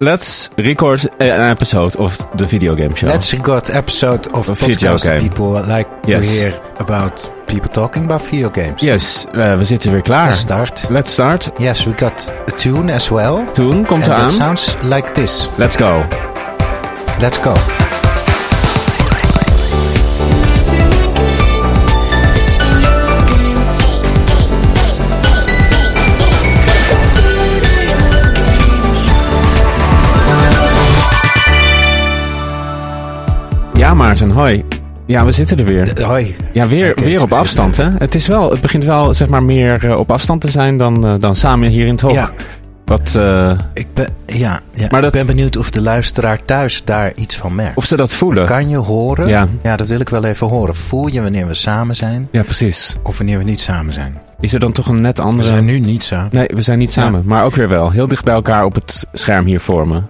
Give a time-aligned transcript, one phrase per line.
[0.00, 3.06] Let's record an episode of the video game show.
[3.08, 5.20] Let's record episode of A video podcast game.
[5.22, 6.26] people like Yes.
[6.28, 8.82] to hear about people talking about video games.
[8.82, 10.26] Yes, eh, we zitten weer klaar.
[10.26, 10.86] Let's start.
[10.90, 11.50] Let's start.
[11.58, 13.44] Yes, we got a tune as well.
[13.52, 14.26] Toen komt and eraan.
[14.26, 15.48] it sounds like this.
[15.56, 16.04] Let's go.
[17.20, 17.54] Let's go.
[33.76, 34.64] Ja, Maarten, hoi.
[35.06, 36.02] Ja, we zitten er weer.
[36.04, 36.36] Hoi.
[36.52, 37.82] Ja, weer, weer op afstand, we.
[37.82, 37.90] hè?
[37.98, 41.06] Het, is wel, het begint wel, zeg maar, meer eh, op afstand te zijn dan,
[41.06, 42.12] eh, dan samen hier in het hok.
[42.12, 42.30] Ja.
[42.84, 44.86] Wat, eh, Ik ben, ja, ja.
[44.90, 47.76] Maar dat- ik ben benieuwd of de luisteraar thuis daar iets van merkt.
[47.76, 48.46] of ze dat voelen.
[48.46, 49.28] Kan je horen?
[49.62, 49.76] Ja.
[49.76, 50.74] dat wil ik wel even horen.
[50.76, 52.96] Voel je wanneer we samen zijn Ja, precies.
[53.02, 54.18] of wanneer we niet samen zijn?
[54.40, 55.48] Is er dan toch een net We andere...
[55.48, 56.28] zijn nu niet samen.
[56.32, 57.22] Nee, we zijn niet samen.
[57.26, 57.90] Maar ook weer wel.
[57.90, 60.00] Heel dicht bij elkaar op het scherm hier voor me.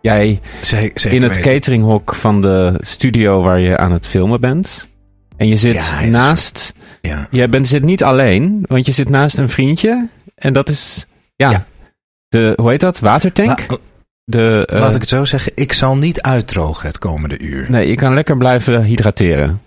[0.00, 1.52] Jij Zeker, in het weten.
[1.52, 4.88] cateringhok van de studio waar je aan het filmen bent.
[5.36, 6.72] En je zit Ja, naast...
[7.00, 7.28] Ja.
[7.30, 10.08] Je bent, zit niet alleen, want je zit naast een vriendje.
[10.34, 11.06] En dat is...
[11.36, 11.66] Ja, Ja.
[12.28, 12.52] de...
[12.56, 12.98] Hoe heet dat?
[12.98, 13.64] Watertank?
[13.68, 13.76] La-
[14.24, 17.66] de, eh, Laat ik het zo zeggen, ik zal niet uitdrogen het komende uur.
[17.70, 19.62] Nee, je kan lekker blijven hydrateren.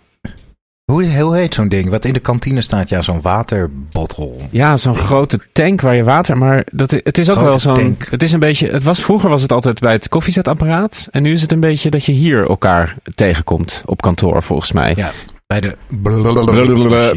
[0.92, 1.90] Hoe, hoe heet zo'n ding?
[1.90, 4.42] Wat in de kantine staat, ja, zo'n waterbottel.
[4.50, 6.38] Ja, zo'n grote tank waar je water...
[6.38, 7.98] Maar dat, het is ook Grote wel zo'n...
[8.10, 8.68] Het is een beetje...
[8.68, 11.08] Het was, vroeger was het altijd bij het koffiezetapparaat.
[11.12, 14.94] En nu is het een beetje dat je hier elkaar tegenkomt op kantoor, volgens mij.
[14.96, 15.12] Ja,
[15.48, 15.78] bij de...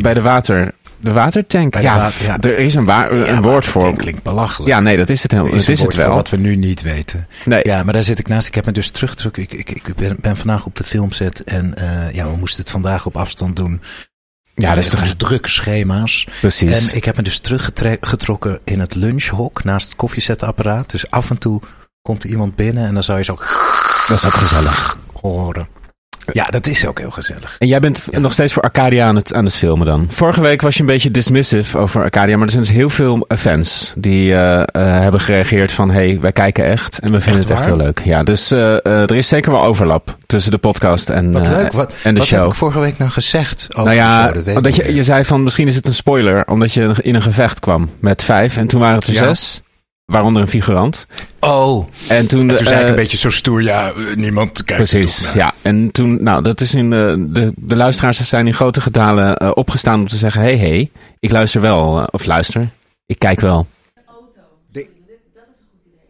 [0.03, 0.75] Bij de water...
[1.05, 1.73] De watertank.
[1.73, 2.11] De ja,
[2.41, 3.83] er is een, wa- een woord voor.
[3.85, 4.71] Dat klinkt belachelijk.
[4.75, 5.53] Ja, nee, dat is het helemaal.
[5.55, 6.15] Het is het wel.
[6.15, 7.27] wat we nu niet weten.
[7.45, 8.47] Nee, Ja, maar daar zit ik naast.
[8.49, 9.43] Ik heb me dus teruggetrokken.
[9.43, 12.71] Ik, ik, ik ben, ben vandaag op de filmset en eh, ja, we moesten het
[12.71, 13.81] vandaag op afstand doen.
[14.55, 15.15] ja, dat is Dus toch...
[15.17, 16.29] drukke schema's.
[16.41, 16.91] Precies.
[16.91, 20.91] En ik heb me dus teruggetrokken in het lunchhok naast het koffiezetapparaat.
[20.91, 21.61] Dus af en toe
[22.03, 23.35] komt er iemand binnen en dan zou je zo
[24.09, 24.99] Dat is ook gezellig.
[25.21, 25.69] horen.
[26.33, 27.57] Ja, dat is ook heel gezellig.
[27.59, 28.19] En jij bent Ja.
[28.19, 30.07] nog steeds voor Arcadia aan het, aan het filmen dan.
[30.11, 32.35] Vorige week was je een beetje dismissive over Arcadia.
[32.37, 34.67] Maar er zijn dus heel veel fans die eh, eh,
[35.01, 35.91] hebben gereageerd van...
[35.91, 37.77] hey, wij kijken echt en we vinden Echt het echt waar?
[37.79, 38.01] heel leuk.
[38.05, 41.53] Ja, dus eh, eh, er is zeker wel overlap tussen de podcast en, Wat eh,
[41.53, 41.73] leuk.
[41.73, 42.41] Wat, en de wat show.
[42.41, 44.63] heb ik vorige week nou gezegd over nou ja, de show?
[44.63, 46.47] Dat je, je zei van misschien is het een spoiler...
[46.47, 49.29] omdat je in een gevecht kwam met vijf en toen waren het er Ja.
[49.29, 49.63] zes.
[50.05, 51.07] Waaronder een figurant.
[51.41, 53.63] Oh, En toen, en toen zei ik eh, een beetje zo stoer.
[53.63, 55.55] Ja, eh, niemand kijkt Precies, ja.
[55.63, 59.51] En toen, nou, dat is in de, de, de luisteraars zijn in grote getalen eh,
[59.55, 62.71] opgestaan om te zeggen: hé, hey, hey, ik luister wel, eh, of luister,
[63.07, 63.67] ik kijk wel.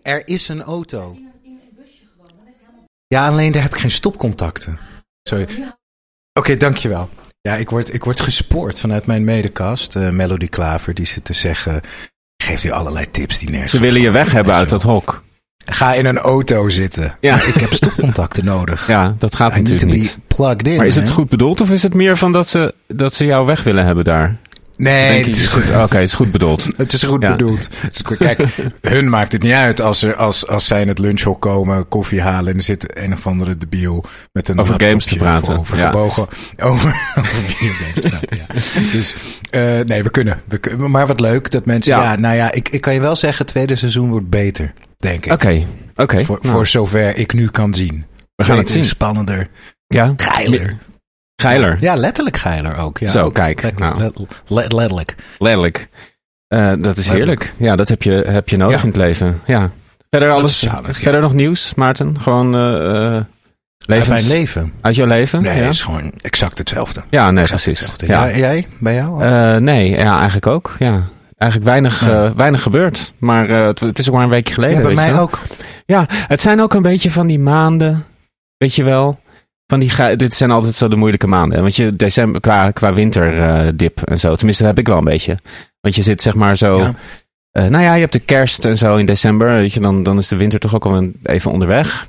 [0.03, 1.17] Er is een auto.
[3.07, 4.79] Ja, alleen daar heb ik geen stopcontacten.
[5.23, 5.47] Sorry.
[6.33, 7.09] Oké, dankjewel.
[7.41, 11.33] Ja, ik word, ik word gespoord vanuit mijn medecast, eh, Melody Klaver, die zit te
[11.33, 11.81] zeggen...
[12.45, 15.23] Geeft u allerlei tips die nergens Ze willen je weg hebben uit je dat hok.
[15.67, 17.17] Ga in een auto zitten.
[17.21, 17.35] Ja.
[17.37, 18.87] Maar ik heb stopcontacten nodig.
[18.87, 20.19] Ja, dat gaat I natuurlijk niet.
[20.27, 20.77] plugged in.
[20.77, 23.47] Maar is het goed bedoeld of is het meer van dat ze, dat ze jou
[23.47, 24.37] weg willen hebben daar?
[24.77, 25.69] Nee, het is goed.
[25.69, 26.69] Oké, het is goed bedoeld.
[26.77, 27.31] Het is goed Ja.
[27.31, 27.69] bedoeld.
[27.77, 28.17] Het is goed.
[28.17, 28.45] Kijk,
[28.81, 32.21] hun maakt het niet uit als, er, als, als zij in het lunchhok komen, koffie
[32.21, 35.77] halen en er zit een of andere debiel met een Over games te praten, Over
[35.77, 35.87] ja.
[35.87, 36.27] gebogen.
[36.63, 36.89] Over,
[37.19, 38.47] over videogames te praten, ja.
[38.93, 39.15] Dus
[39.51, 40.91] eh, nee, we kunnen, we kunnen.
[40.91, 41.97] Maar wat leuk dat mensen...
[41.97, 42.17] Ja.
[42.17, 45.33] Nou ja, ik, ik kan je wel zeggen, het tweede seizoen wordt beter, denk ik.
[45.33, 46.25] Oké, oké.
[46.25, 48.05] Voor, Nou, voor zover ik nu kan zien.
[48.37, 48.85] we gaan het zien.
[48.85, 49.49] Spannender,
[49.87, 50.13] Ja.
[50.17, 50.77] geiler.
[51.49, 51.77] Geiler.
[51.81, 52.99] Ja, letterlijk geiler ook.
[52.99, 53.99] Ja, Zo, kijk, nou.
[53.99, 55.15] let- let- letterlijk.
[55.39, 55.89] Letterlijk.
[56.49, 57.55] Eh, dat is heerlijk.
[57.59, 58.83] Ja, dat heb je, heb je nodig Ja.
[58.83, 59.41] in het leven.
[59.47, 59.71] Ja.
[60.11, 60.61] Verder Dat alles.
[60.61, 60.81] ja.
[60.83, 62.21] verder nog nieuws, Maarten?
[62.21, 63.23] Gewoon eh eh,
[63.87, 64.73] Uit mijn leven.
[64.81, 65.43] uit jouw leven?
[65.43, 65.63] Nee, ja?
[65.63, 67.03] het is gewoon exact hetzelfde.
[67.11, 67.93] ja, nee, Exact precies.
[67.97, 68.27] Ja.
[68.27, 68.67] Ja, jij?
[68.81, 69.25] Bij jou?
[69.61, 70.77] Nee, ja, eigenlijk ook.
[70.79, 71.03] Ja.
[71.37, 72.35] eigenlijk weinig, Ja.
[72.35, 73.15] weinig gebeurd.
[73.19, 74.77] Maar het, het is ook maar een weekje geleden.
[74.77, 75.39] Ja, bij weet je mij ook.
[75.87, 78.05] Ja, het zijn ook een beetje van die maanden,
[78.57, 79.21] weet je wel.
[79.75, 81.61] Van die, dit zijn altijd zo de moeilijke maanden.
[81.61, 84.35] Want je december qua, qua winterdip en zo.
[84.35, 85.39] Tenminste, dat heb ik wel een beetje.
[85.81, 86.79] Want je zit zeg maar zo.
[86.79, 86.95] Ja.
[87.51, 89.49] eh, nou ja, je hebt de kerst en zo in december.
[89.53, 92.07] Weet je, dan, dan is de winter toch ook al even onderweg.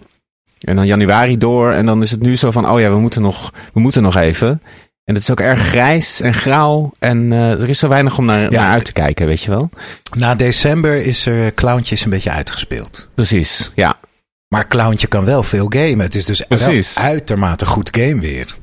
[0.61, 1.71] En dan januari door.
[1.71, 4.15] En dan is het nu zo van: oh ja, we moeten nog, we moeten nog
[4.15, 4.61] even.
[5.03, 6.91] En het is ook erg grijs en grauw.
[6.99, 8.61] En eh, er is zo weinig om naar, Ja.
[8.61, 9.69] naar uit te kijken, weet je wel.
[10.17, 13.09] Na december is er Clowntjes een beetje uitgespeeld.
[13.15, 13.97] Precies, ja.
[14.47, 15.99] Maar Clowntje kan wel veel gamen.
[15.99, 16.99] Het is dus Precies.
[16.99, 18.55] uitermate goed game weer.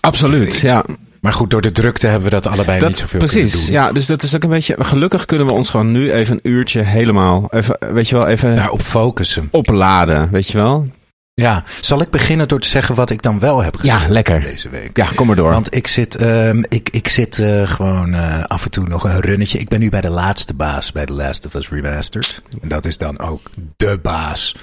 [0.00, 0.84] Absoluut, ja.
[1.20, 3.74] Maar goed, door de drukte hebben we dat allebei niet zoveel precies, kunnen doen.
[3.86, 3.92] ja.
[3.92, 4.76] Dus dat is ook een beetje...
[4.78, 7.46] Gelukkig kunnen we ons gewoon nu even een uurtje helemaal...
[7.50, 9.48] Even, weet je wel, even Daarop focussen.
[9.50, 10.86] opladen, weet je wel?
[11.34, 14.40] Ja, zal ik beginnen door te zeggen wat ik dan wel heb gezien Ja, lekker.
[14.40, 14.96] deze week?
[14.96, 15.50] Ja, kom maar door.
[15.50, 19.20] Want ik zit, ehm, ik, ik zit eh, gewoon eh, af en toe nog een
[19.20, 19.58] runnetje.
[19.58, 22.42] Ik ben nu bij de laatste baas bij The Last of Us Remastered.
[22.62, 24.56] En dat is dan ook de baas.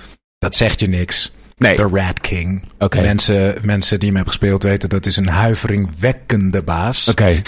[0.45, 1.31] Dat zegt je niks.
[1.57, 2.63] nee, The Rat King.
[2.95, 7.07] Mensen, mensen die hem hebben gespeeld weten dat is een huiveringwekkende baas.
[7.07, 7.41] oké.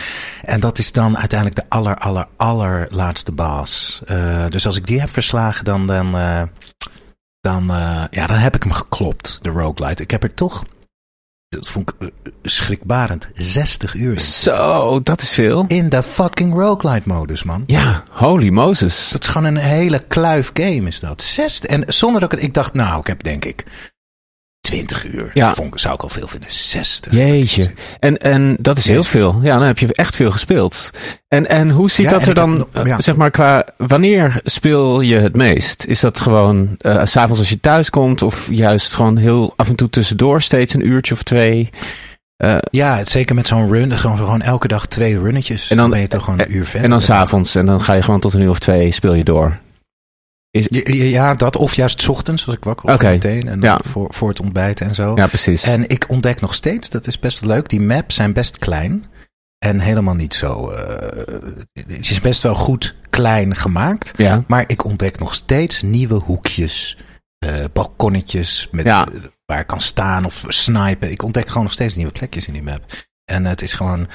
[0.44, 4.02] En dat is dan uiteindelijk de aller, aller, allerlaatste baas.
[4.06, 6.42] Eh, dus als ik die heb verslagen, dan, dan, eh,
[7.42, 10.04] dan, eh, ja, dan heb ik hem geklopt, de roguelite.
[10.04, 10.64] Ik heb er toch,
[11.50, 14.20] dat vond ik eh, schrikbarend, 60 uur.
[14.20, 15.66] Zo, dat is veel.
[15.68, 17.64] In de fucking roguelite modus, man.
[17.68, 19.10] Ja, holy Moses.
[19.10, 21.22] Dat is gewoon een hele kluif game, is dat.
[21.22, 21.70] 60.
[21.70, 23.66] En zonder dat ik het, ik dacht, nou, ik heb denk ik
[24.68, 25.31] 20 uur.
[25.34, 25.54] Ja.
[25.54, 26.52] Vond, ik- zou ik al veel vinden.
[26.52, 27.14] 60.
[27.14, 27.72] Jeetje.
[28.00, 29.40] En, en dat is heel veel.
[29.44, 30.90] Ja, dan heb je echt veel gespeeld.
[31.28, 33.02] En, en hoe ziet Ja, dat er heb dan, eh, ja.
[33.02, 33.66] zeg maar, qua...
[33.78, 35.86] Wanneer speel je het meest?
[35.86, 38.22] Is dat gewoon eh, s s'avonds als je thuis komt?
[38.22, 41.70] Of juist gewoon heel af en toe tussendoor steeds een uurtje of twee?
[42.38, 43.98] Eh, Ja, zeker met zo'n run.
[43.98, 45.63] Gewoon, gewoon elke dag twee runnetjes.
[45.63, 46.84] En En dan- dan, ben je toch gewoon een uur verder.
[46.84, 47.56] en dan s'avonds.
[47.56, 49.58] En dan ga je gewoon tot een uur of twee speel je door.
[50.69, 51.56] Ja, ja, dat.
[51.56, 53.48] Of juist 's ochtends, als ik wakker word meteen.
[53.48, 53.80] En ja.
[53.83, 55.15] voor, voor het ontbijt en zo.
[55.15, 55.63] Ja, precies.
[55.63, 59.06] En ik ontdek nog steeds, dat is best leuk, die maps zijn best klein.
[59.57, 60.69] En helemaal niet zo...
[60.69, 61.36] eh,
[61.74, 64.13] het is best wel goed klein gemaakt.
[64.15, 64.44] ja.
[64.48, 66.98] Maar ik ontdek nog steeds nieuwe hoekjes,
[67.39, 69.06] eh, balkonnetjes met, Ja.
[69.07, 71.12] eh, waar ik kan staan of snipen.
[71.12, 72.83] Ik ontdek gewoon nog steeds nieuwe plekjes in die map.
[73.25, 74.07] En het is gewoon,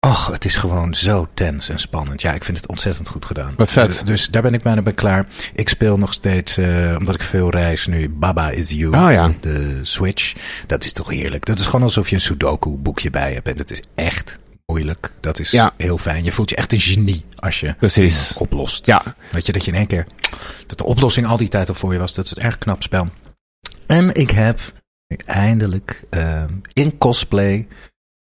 [0.00, 2.22] ach, het is gewoon zo tens en spannend.
[2.22, 3.54] Ja, ik vind het ontzettend goed gedaan.
[3.56, 3.98] Wat vet.
[4.00, 5.26] Eh, Dus daar ben ik bijna bij klaar.
[5.54, 9.04] Ik speel nog steeds, eh, omdat ik veel reis nu, Baba is You.
[9.06, 9.32] Oh ja.
[9.40, 10.32] De Switch.
[10.66, 11.44] Dat is toch heerlijk.
[11.44, 13.48] Dat is gewoon alsof je een Sudoku boekje bij hebt.
[13.48, 15.12] En dat is echt moeilijk.
[15.20, 15.72] Dat is Ja.
[15.76, 16.24] heel fijn.
[16.24, 18.36] Je voelt je echt een genie als je Precies.
[18.36, 18.86] oplost.
[18.86, 20.06] Ja, Weet je, dat je in één keer...
[20.66, 22.14] Dat de oplossing al die tijd al voor je was.
[22.14, 23.06] Dat is een erg knap spel.
[23.86, 24.60] En ik heb
[25.26, 27.66] eindelijk ehm, in cosplay...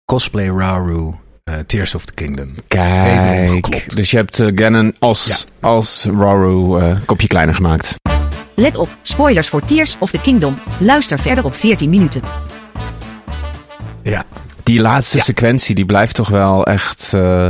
[0.06, 1.16] Cosplay Rauru...
[1.48, 2.56] eh, Tears of the Kingdom.
[2.68, 3.96] Kijk.
[3.96, 7.96] Dus je hebt eh, Ganon als, als Roru eh kopje kleiner gemaakt.
[8.56, 10.58] Let op, spoilers voor Tears of the Kingdom.
[10.80, 12.22] Luister verder op 14 minuten.
[14.04, 14.26] Ja,
[14.64, 15.24] Die laatste Ja.
[15.24, 17.48] sequentie, die blijft toch wel echt eh,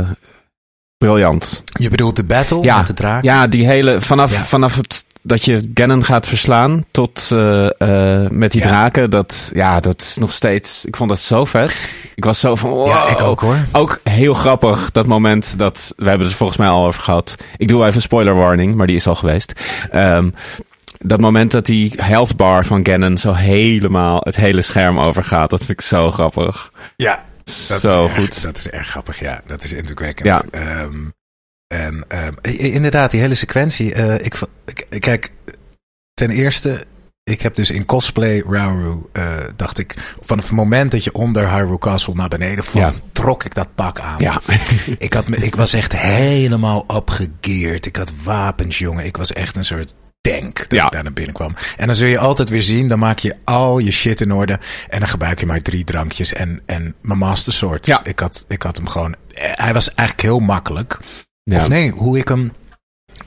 [0.98, 1.62] briljant.
[1.72, 2.76] je bedoelt de battle Ja.
[2.76, 3.22] met de draak?
[3.22, 4.42] Ja, die hele, vanaf, Ja.
[4.44, 7.66] vanaf het, dat je Ganon gaat verslaan tot eh,
[8.24, 8.68] eh, met die Ja.
[8.68, 11.94] draken, dat, ja, dat is nog steeds, ik vond dat zo vet.
[12.14, 12.86] Ik was zo van, wow.
[12.86, 13.56] Ja, ik ook hoor.
[13.72, 17.34] Ook heel grappig, dat moment dat, we hebben het er volgens mij al over gehad.
[17.56, 19.52] Ik doe even een spoiler warning, maar die is al geweest.
[19.90, 20.30] Ehm,
[20.98, 25.58] dat moment dat die health bar van Ganon zo helemaal het hele scherm overgaat, dat
[25.64, 26.70] vind ik zo grappig.
[26.96, 28.42] Ja, Dat zo is erg- goed.
[28.42, 29.40] dat is erg grappig, ja.
[29.46, 30.26] Dat is indrukwekkend.
[30.28, 30.42] Ja.
[30.50, 30.96] Ehm,
[31.68, 33.94] en, ehm, i- inderdaad, die hele sequentie.
[33.94, 35.32] eh, ik, kijk,
[36.14, 36.86] ten eerste,
[37.22, 41.50] ik heb dus in cosplay Rauru, eh, dacht ik, vanaf het moment dat je onder
[41.50, 42.92] Hyrule Castle naar beneden Ja.
[43.12, 44.18] trok ik dat pak aan.
[44.20, 44.40] Ja.
[44.98, 47.86] ik, had ik was echt helemaal opgegeerd.
[47.86, 49.04] Ik had wapens, jongen.
[49.04, 50.84] Ik was echt een soort tank dat Ja.
[50.86, 51.54] ik daar naar binnen kwam.
[51.76, 54.58] En dan zul je altijd weer zien, dan maak je al je shit in orde.
[54.88, 57.86] En dan gebruik je maar drie drankjes en, en mijn master sword.
[57.86, 58.04] Ja.
[58.04, 59.14] Ik, had, ik had hem gewoon...
[59.32, 60.98] eh, Hij was eigenlijk heel makkelijk.
[61.48, 61.56] Ja.
[61.56, 62.52] Of nee, hoe ik hem...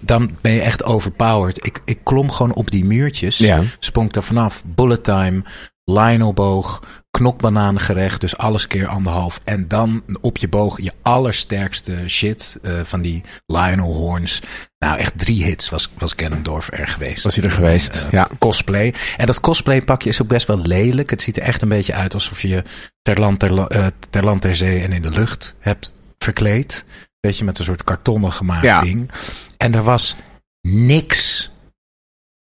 [0.04, 1.66] Dan ben je echt overpowered.
[1.66, 3.38] Ik, ik klom gewoon op die muurtjes.
[3.38, 3.62] Ja.
[3.80, 4.64] Sprong er vanaf.
[4.66, 5.44] Bullet time.
[5.84, 6.84] Lionelboog.
[7.12, 8.22] Knokbananengerecht.
[8.22, 9.40] Dus alles keer anderhalf.
[9.44, 12.60] En dan op je boog je allersterkste shit.
[12.62, 14.42] eh, van die Lionel horns.
[14.80, 17.24] Nou, echt drie hits was, was Ganondorf er geweest.
[17.24, 18.30] Was hij er geweest, Eh, ja.
[18.40, 18.94] Cosplay.
[19.18, 21.10] En dat cosplay pakje is ook best wel lelijk.
[21.10, 22.64] Het ziet er echt een beetje uit alsof je
[23.02, 26.86] ter land ter, eh, ter, land, ter zee en in de lucht hebt verkleed.
[27.22, 28.82] Beetje met een soort kartonnen gemaakt Ja.
[28.82, 29.12] ding.
[29.58, 30.16] En er was
[30.62, 31.50] niks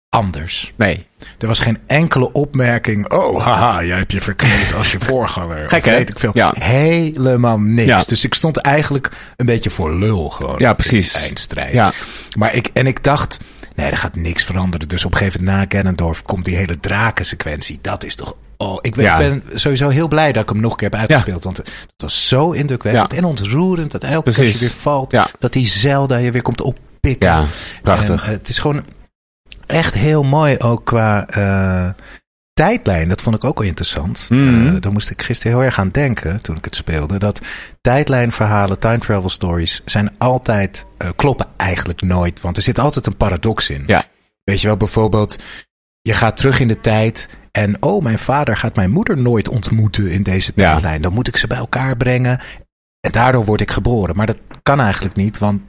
[0.09, 0.73] anders.
[0.77, 1.05] Nee.
[1.39, 3.11] Er was geen enkele opmerking.
[3.13, 5.69] Oh, haha, jij hebt je verkleed als je voorganger.
[5.69, 6.31] Gek, weet ik veel.
[6.35, 6.55] Ja.
[6.59, 7.89] Helemaal niks.
[7.89, 8.03] Ja.
[8.03, 10.55] Dus ik stond eigenlijk een beetje voor lul gewoon.
[10.59, 11.25] Ja, precies.
[11.27, 11.73] Eindstrijd.
[11.73, 11.93] Ja.
[12.39, 13.39] Maar ik, en ik dacht,
[13.75, 14.89] nee, er gaat niks veranderen.
[14.89, 17.79] Dus op een gegeven moment na Ganondorf komt die hele drakensequentie.
[17.83, 18.37] Dat is toch...
[18.57, 19.19] Oh, ik ben, Ja.
[19.19, 21.45] ben sowieso heel blij dat ik hem nog een keer heb uitgespeeld.
[21.45, 23.91] Want het was zo indrukwekkend en ontroerend.
[23.91, 27.29] Dat elke keer als je weer valt, dat die Zelda je weer komt oppikken.
[27.29, 27.45] Ja,
[27.83, 28.23] prachtig.
[28.23, 28.85] En, eh, het is gewoon
[29.67, 31.89] echt heel mooi ook qua eh,
[32.53, 33.09] tijdlijn.
[33.09, 34.27] Dat vond ik ook wel interessant.
[34.29, 34.67] Mhm.
[34.67, 37.19] Eh, daar moest ik gisteren heel erg aan denken toen ik het speelde.
[37.19, 37.41] Dat
[37.81, 42.41] tijdlijnverhalen, time travel stories zijn altijd, eh, kloppen eigenlijk nooit.
[42.41, 43.83] Want er zit altijd een paradox in.
[43.87, 44.05] Ja.
[44.45, 45.37] Weet je wel, bijvoorbeeld,
[46.07, 50.11] je gaat terug in de tijd en oh, mijn vader gaat mijn moeder nooit ontmoeten
[50.11, 50.71] in deze Ja.
[50.71, 51.03] tijdlijn.
[51.03, 52.41] Dan moet ik ze bij elkaar brengen
[53.01, 54.17] en daardoor word ik geboren.
[54.17, 55.63] Maar dat kan eigenlijk niet, want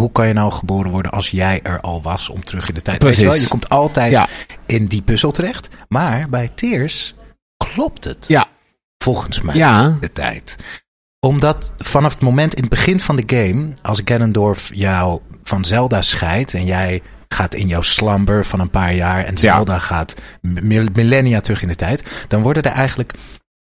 [0.00, 2.82] hoe kan je nou geboren worden als jij er al was om terug in de
[2.82, 3.02] tijd?
[3.02, 3.28] Weet je, wel?
[3.30, 3.46] Precies.
[3.46, 4.28] je komt altijd Ja.
[4.66, 5.68] in die puzzel terecht.
[5.88, 7.14] Maar bij Tears
[7.56, 8.24] klopt het.
[8.28, 8.46] Ja.
[9.04, 9.96] Volgens mij Ja.
[10.00, 10.56] de tijd.
[11.20, 16.02] Omdat vanaf het moment in het begin van de game, als Ganondorf jou van Zelda
[16.02, 20.88] scheidt en jij gaat in jouw slumber van een paar jaar en Zelda gaat mi-
[20.92, 23.12] millennia terug in de tijd, dan worden er eigenlijk,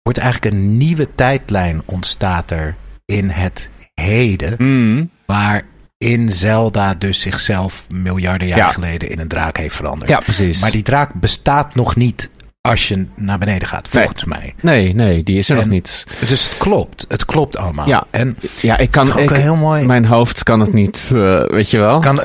[0.01, 2.75] wordt er eigenlijk een nieuwe tijdlijn ontstaat er
[3.05, 5.09] in het heden, Mm.
[5.25, 8.69] waarin Zelda dus zichzelf miljarden jaar Ja.
[8.69, 10.09] geleden in een draak heeft veranderd.
[10.09, 10.61] Ja, precies.
[10.61, 12.29] Maar die draak bestaat nog niet
[12.69, 14.53] als je naar beneden gaat, volgens mij.
[14.61, 16.05] Nee, nee, die is er nog niet.
[16.19, 17.05] Dus het klopt.
[17.07, 17.87] Het klopt allemaal.
[17.87, 18.05] Ja.
[18.11, 19.17] En Ja, ik kan...
[19.17, 19.85] ik, heel mooi.
[19.85, 21.99] Mijn hoofd kan het niet, eh, weet je wel.
[21.99, 22.15] kan,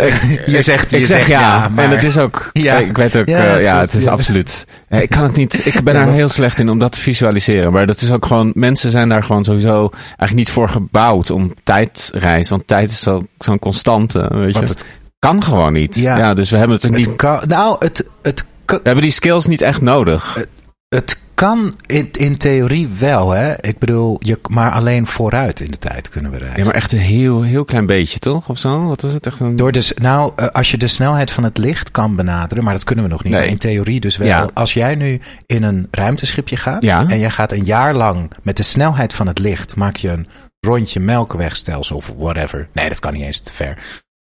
[0.46, 2.50] je zegt, je ik zeg zegt ja, maar en het is ook.
[2.52, 2.76] Ja.
[2.76, 4.66] Ik weet ook, Ja, ja, het ja klopt, het is absoluut.
[4.88, 5.66] Eh, Ik kan het niet.
[5.66, 7.72] Ik ben daar heel slecht in om dat te visualiseren.
[7.72, 8.50] Maar dat is ook gewoon.
[8.54, 12.48] Mensen zijn daar gewoon sowieso eigenlijk niet voor gebouwd om tijdreis.
[12.48, 14.28] Want tijd is zo- zo'n constante.
[14.30, 14.52] Weet je.
[14.52, 14.84] Want het,
[15.18, 15.94] kan gewoon niet.
[15.98, 16.34] Ja.
[16.34, 17.06] Dus we hebben het ook niet.
[17.06, 20.46] het kan, nou, het, het, kan- We hebben die skills niet echt nodig.
[20.88, 23.54] het kan in, in theorie wel, hè.
[23.60, 26.58] Ik bedoel, je, maar alleen vooruit in de tijd kunnen we reizen.
[26.58, 28.48] Ja, maar echt een heel, heel klein beetje, toch?
[28.48, 28.86] Of zo?
[28.86, 29.26] Wat was het?
[29.26, 29.56] Echt een.
[29.56, 32.84] Door de, nou, eh, als je de snelheid van het licht kan benaderen, maar dat
[32.84, 33.32] kunnen we nog niet.
[33.32, 33.48] Nee.
[33.48, 34.26] In theorie dus wel.
[34.28, 34.48] Ja.
[34.54, 37.06] Als jij nu in een ruimteschipje gaat Ja.
[37.08, 40.26] en jij gaat een jaar lang met de snelheid van het licht, maak je een
[40.60, 42.68] rondje melkwegstelsel of whatever.
[42.72, 43.78] Nee, dat kan niet eens te ver.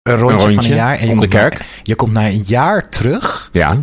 [0.02, 0.98] Een rondje, van rondje een jaar.
[0.98, 1.60] En je om de na- kerk.
[1.82, 3.76] je komt na een jaar terug Ja,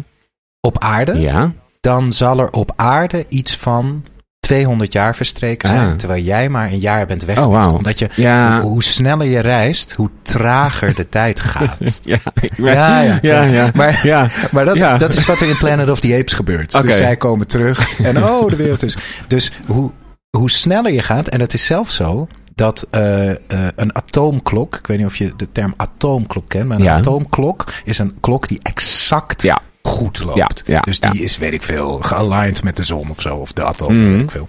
[0.62, 1.20] op aarde.
[1.20, 1.52] ja.
[1.82, 4.04] Dan zal er op aarde iets van
[4.40, 5.90] 200 jaar verstreken zijn.
[5.90, 5.96] Ah.
[5.96, 7.68] Terwijl jij maar een jaar bent weg Oh.
[7.74, 8.62] Omdat je, Ja.
[8.62, 11.78] hoe, hoe sneller je reist, hoe trager de tijd gaat.
[12.04, 13.70] Ja, ben- Ja, ja, ja, ja.
[13.74, 14.30] Maar, ja.
[14.52, 16.76] maar dat, dat is wat er in Planet of the Apes gebeurt.
[16.76, 16.86] Oké.
[16.86, 18.98] Dus zij komen terug en oh, de wereld is...
[19.28, 19.92] Dus hoe,
[20.38, 22.28] hoe sneller je gaat, en het is zelfs zo...
[22.56, 23.38] dat eh, eh,
[23.76, 24.76] een atoomklok...
[24.76, 26.68] ik weet niet of je de term atoomklok kent...
[26.68, 29.60] maar een atoomklok is een klok die exact Ja.
[30.00, 30.38] Goed loopt.
[30.38, 31.24] Ja, ja, dus die ja.
[31.24, 33.36] is, weet ik veel, gealigned met de zon of zo...
[33.36, 34.12] of de atoom, Mhm.
[34.12, 34.48] weet ik veel.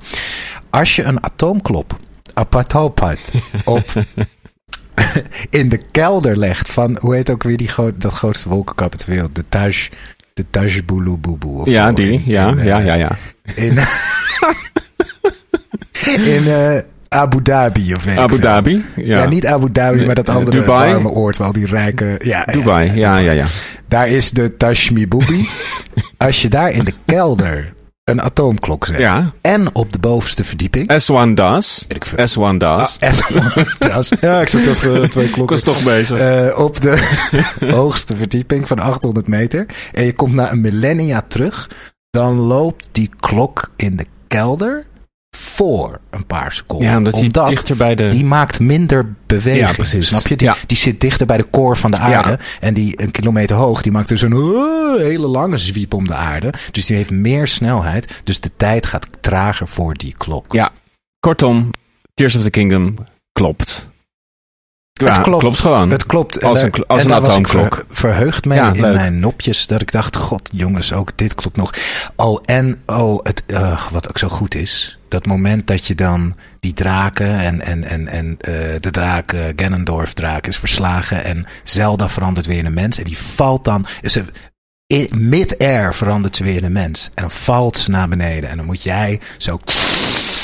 [0.70, 1.98] Als je een atoomklop...
[2.34, 3.30] apatopat
[3.64, 3.84] op
[5.50, 7.68] in de kelder legt van, hoe heet ook weer die
[8.00, 9.34] dat grootste wolkenkap ter wereld?
[9.34, 9.88] De Taj,
[10.34, 11.16] de Taj Bulu
[11.70, 11.94] Ja, zo.
[11.94, 12.12] die.
[12.12, 13.10] In- Ja, in, eh, ja, ja, ja.
[13.54, 13.78] In,
[16.34, 16.78] in eh,
[17.14, 18.38] Abu Dhabi of weet ik Abu.
[18.38, 18.84] Dhabi.
[18.96, 19.18] Ja.
[19.18, 20.92] Ja, niet Abu Dhabi, maar dat andere Dubai.
[20.92, 22.20] warme oord waar al die rijke...
[22.22, 22.92] Ja, Dubai.
[22.94, 23.46] Ja, ja, ja.
[23.88, 25.48] Daar is de Taj Bubi.
[26.16, 27.72] Als je daar in de kelder
[28.04, 29.32] een atoomklok zet Ja.
[29.40, 30.88] en op de bovenste verdieping...
[30.88, 31.84] As one does.
[31.88, 32.18] Weet ik veel.
[32.18, 32.96] As one does.
[33.00, 33.22] Ah, S-
[33.78, 34.12] Tas.
[34.20, 35.56] Ja, ik zat even eh, twee Ik klokken.
[35.56, 36.18] was toch bezig.
[36.18, 37.18] Eh, op de
[37.78, 39.66] hoogste verdieping van 800 meter.
[39.92, 41.70] En je komt na een millennia terug.
[42.10, 44.84] Dan loopt die klok in de kelder
[45.36, 46.88] voor een paar seconden.
[46.88, 48.08] ja, omdat hij dichter bij de...
[48.08, 49.68] die maakt minder beweging.
[49.68, 50.08] Ja, precies.
[50.08, 50.36] Snap je?
[50.36, 50.56] Die, Ja.
[50.66, 52.30] die zit dichter bij de core van de aarde.
[52.30, 52.38] Ja.
[52.60, 56.14] En die een kilometer hoog, die maakt dus een uh, hele lange zwiep om de
[56.14, 56.52] aarde.
[56.70, 58.20] Dus die heeft meer snelheid.
[58.24, 60.52] Dus de tijd gaat trager voor die klok.
[60.52, 60.70] Ja,
[61.20, 61.70] kortom,
[62.14, 62.94] Tears of the Kingdom
[63.32, 63.88] klopt.
[65.00, 65.58] Ja, Het klopt.
[65.60, 65.90] gewoon.
[65.90, 66.42] Het klopt.
[66.42, 67.74] Als een als en een atoomklok.
[67.74, 68.94] ver- verheugd mee Ja, in leuk.
[68.94, 69.66] mijn nopjes.
[69.66, 71.72] Dat ik dacht, god jongens, ook dit klopt nog.
[72.16, 74.98] Oh, en oh, het, eh, wat ook zo goed is.
[75.08, 79.44] Dat moment dat je dan die draken en, en, en, en eh, de draak, eh,
[79.56, 81.24] Ganondorf draak is verslagen.
[81.24, 82.98] En Zelda verandert weer in een mens.
[82.98, 83.86] En die valt dan,
[85.14, 87.10] mid-air verandert ze weer in een mens.
[87.14, 88.50] En dan valt ze naar beneden.
[88.50, 89.58] En dan moet jij zo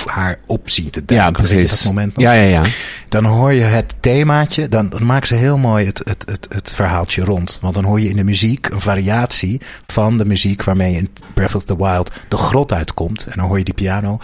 [0.07, 1.27] haar op zien te duiken.
[1.43, 1.71] ja, precies.
[1.71, 2.25] dat moment nog?
[2.25, 2.63] Ja, ja, ja.
[3.09, 6.73] Dan hoor je het themaatje, dan, dan maken ze heel mooi het, het, het, het
[6.75, 7.59] verhaaltje rond.
[7.61, 11.11] Want dan hoor je in de muziek een variatie van de muziek waarmee je in
[11.35, 13.27] Breath of the Wild de grot uitkomt.
[13.27, 14.19] En dan hoor je die piano.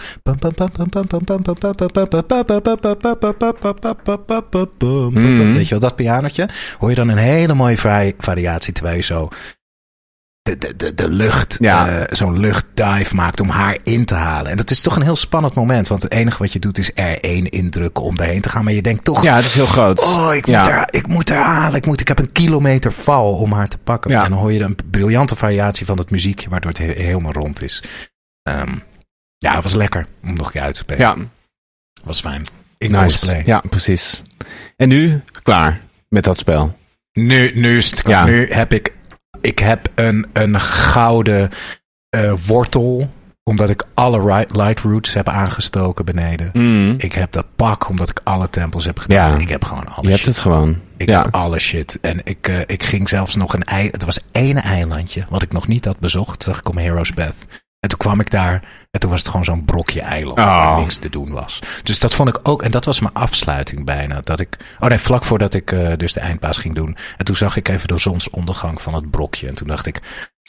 [5.53, 6.49] Weet je wel, dat pianotje.
[6.79, 9.29] Hoor je dan een hele mooie vari- variatie terwijl je zo
[10.43, 11.87] de, de, de, de lucht, Ja.
[11.87, 14.51] eh, zo'n luchtdive maakt om haar in te halen.
[14.51, 15.87] En dat is toch een heel spannend moment.
[15.87, 18.63] Want het enige wat je doet is R1 indrukken om daarheen te gaan.
[18.63, 19.99] Maar je denkt toch, Ja, het is heel groot.
[20.01, 21.75] oh, ik moet, haar, ik moet haar halen.
[21.75, 24.11] Ik, moet, ik heb een kilometer val om haar te pakken.
[24.11, 24.23] Ja.
[24.23, 27.61] En dan hoor je een briljante variatie van het muziekje, waardoor het he- helemaal rond
[27.61, 27.83] is.
[28.43, 28.75] Ehm,
[29.37, 31.01] ja, het was lekker om nog een keer uit te spelen.
[31.01, 31.15] Ja,
[32.03, 32.41] was fijn.
[32.77, 33.41] Ik nice.
[33.45, 34.23] Ja, precies.
[34.77, 36.77] En nu klaar met dat spel.
[37.13, 38.25] Nu, nu is het klaar.
[38.25, 38.93] Nu heb ik,
[39.43, 41.49] ik heb een, een gouden
[42.09, 43.09] eh, wortel.
[43.43, 46.49] Omdat ik alle light roots heb aangestoken beneden.
[46.53, 46.95] Mm.
[46.97, 49.31] Ik heb dat pak omdat ik alle tempels heb gedaan.
[49.31, 49.37] Ja.
[49.37, 50.79] Ik heb gewoon alle Je hebt het gewoon.
[50.97, 51.21] Ik ja.
[51.21, 51.97] heb alle shit.
[52.01, 53.89] En ik, eh, ik ging zelfs nog een ei.
[53.91, 56.39] Het was één eilandje wat ik nog niet had bezocht.
[56.39, 57.35] Toen dacht ik om Heroes Path.
[57.83, 58.63] En toen kwam ik daar.
[58.91, 60.39] En toen was het gewoon zo'n brokje eiland.
[60.39, 60.45] Oh.
[60.45, 61.59] Waar niks te doen was.
[61.83, 62.61] Dus dat vond ik ook.
[62.63, 64.21] En dat was mijn afsluiting bijna.
[64.21, 64.57] Dat ik.
[64.79, 66.97] Oh nee, vlak voordat ik eh, dus de eindbaas ging doen.
[67.17, 69.47] En toen zag ik even de zonsondergang van het brokje.
[69.47, 69.99] En toen dacht ik.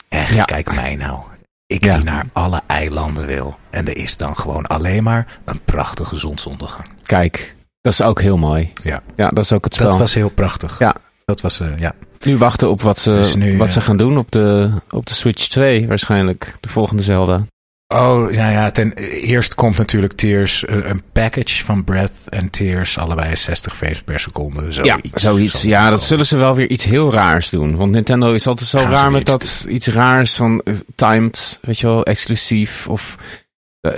[0.08, 0.44] Echt, Ja.
[0.44, 1.20] kijk mij nou.
[1.66, 1.94] Ik Ja.
[1.94, 3.56] die naar alle eilanden wil.
[3.70, 6.88] En er is dan gewoon alleen maar een prachtige zonsondergang.
[7.02, 8.72] Kijk, dat is ook heel mooi.
[8.82, 9.02] Ja.
[9.16, 9.90] Ja, dat is ook het spel.
[9.90, 10.78] Dat was heel prachtig.
[10.78, 10.94] Ja.
[11.24, 11.92] Dat was, eh, ja.
[12.24, 15.14] Nu wachten op wat ze, Dus nu, wat ze gaan doen op de, op de
[15.14, 16.54] Switch 2 waarschijnlijk.
[16.60, 17.40] De volgende Zelda.
[17.88, 22.98] Oh, nou ja, ten eerst komt natuurlijk Tears, eh, een package van Breath en Tears,
[22.98, 24.72] allebei 60 frames per seconde.
[24.72, 25.10] Zoiets.
[25.12, 25.60] ja, zoiets.
[25.60, 27.76] Zo- Ja, dat zullen ze wel weer iets heel raars doen.
[27.76, 31.78] Want Nintendo is altijd zo Gaan raar met dat iets raars van eh, timed, weet
[31.78, 33.16] je wel, exclusief of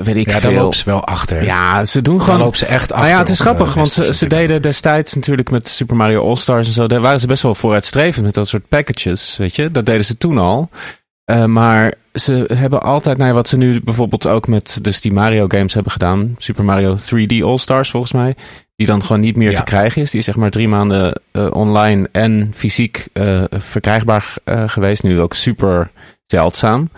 [0.03, 1.45] weet ik Ja, daar lopen ze wel achter.
[1.45, 2.97] Ja, ze doen daar gewoon lopen ze echt achter.
[2.97, 6.67] Nou ja, het is grappig, eh, want ze, deden destijds natuurlijk met Super Mario All-Stars
[6.67, 9.71] en zo, daar waren ze best wel vooruitstrevend met dat soort packages, weet je.
[9.71, 10.71] Dat deden ze toen al.
[11.25, 15.13] Eh, maar ze hebben altijd, nou ja, wat ze nu bijvoorbeeld ook met dus die
[15.13, 18.35] Mario games hebben gedaan, Super Mario 3D All-Stars volgens mij,
[18.77, 19.57] die dan gewoon niet meer Ja.
[19.57, 20.11] te krijgen is.
[20.11, 25.21] Die is zeg maar drie maanden eh, online en fysiek eh, verkrijgbaar eh, geweest, nu
[25.21, 25.91] ook super
[26.27, 26.91] zeldzaam.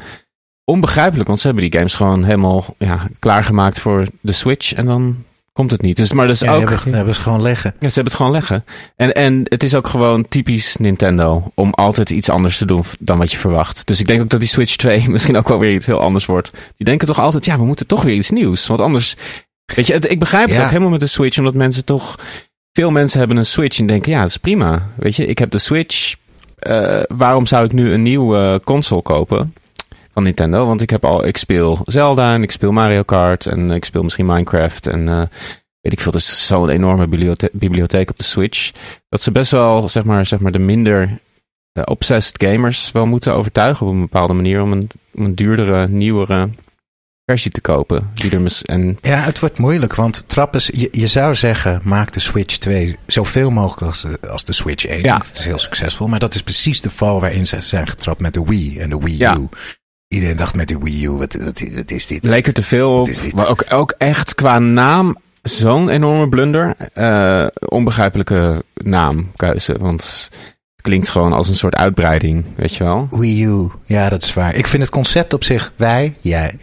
[0.69, 5.25] Onbegrijpelijk, want ze hebben die games gewoon helemaal ja, klaargemaakt voor de Switch en dan
[5.53, 5.97] komt het niet.
[5.97, 6.69] Dus, maar dat is Ja, ook...
[6.71, 7.71] hebben, hebben ze gewoon leggen.
[7.81, 8.65] Ja, ze hebben het gewoon leggen.
[8.97, 13.19] En, en het is ook gewoon typisch Nintendo om altijd iets anders te doen dan
[13.19, 13.87] wat je verwacht.
[13.87, 16.27] Dus ik denk ook dat die Switch 2 misschien ook wel weer iets heel anders
[16.27, 16.51] wordt.
[16.77, 18.67] Die denken toch altijd, ja, we moeten toch weer iets nieuws.
[18.67, 19.17] Want anders,
[19.75, 20.63] weet je, het- ik begrijp het Ja.
[20.63, 22.19] ook helemaal met de Switch, omdat mensen toch,
[22.73, 24.87] veel mensen hebben een Switch en denken, ja, dat is prima.
[24.97, 26.15] Weet je, ik heb de Switch,
[26.59, 29.55] eh, waarom zou ik nu een nieuwe console kopen?
[30.19, 33.71] Van Nintendo, want ik heb al, ik speel Zelda en ik speel Mario Kart en
[33.71, 35.23] ik speel misschien Minecraft en eh,
[35.81, 36.13] weet ik veel.
[36.13, 38.71] Dus zo'n enorme bibliothe- bibliotheek op de Switch.
[39.09, 41.19] Dat ze best wel, zeg maar, zeg maar de minder
[41.73, 45.89] eh, obsessed gamers wel moeten overtuigen op een bepaalde manier om een, om een duurdere,
[45.89, 46.49] nieuwere
[47.25, 48.11] versie te kopen.
[48.15, 51.81] Die er mis- en Ja, het wordt moeilijk, want trappen ze, je, je zou zeggen,
[51.85, 55.01] maak de Switch 2 zoveel mogelijk als de, als de Switch 1.
[55.03, 55.17] Ja.
[55.17, 58.35] Het is heel succesvol, maar dat is precies de val waarin ze zijn getrapt met
[58.35, 59.37] de Wii en de Wii Ja.
[59.37, 59.49] U.
[60.09, 62.25] Iedereen dacht met de Wii U, wat, wat, wat is dit?
[62.25, 63.09] leek er te veel op.
[63.35, 66.75] Maar ook, ook echt qua naam zo'n enorme blunder.
[66.93, 70.29] Eh, onbegrijpelijke naamkeuze, want
[70.73, 73.09] het klinkt gewoon als een soort uitbreiding, weet je wel.
[73.11, 74.55] Wii U, ja, dat is waar.
[74.55, 76.59] Ik vind het concept op zich, wij, jij,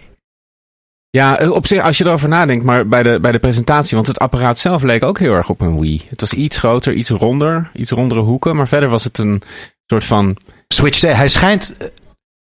[1.10, 4.08] Ja, eh, op zich, als je erover nadenkt, maar bij de, bij de presentatie, want
[4.08, 6.06] het apparaat zelf leek ook heel erg op een Wii.
[6.10, 9.42] Het was iets groter, iets ronder, iets rondere hoeken, maar verder was het een
[9.86, 10.38] soort van.
[10.68, 11.76] Switch 2, hij schijnt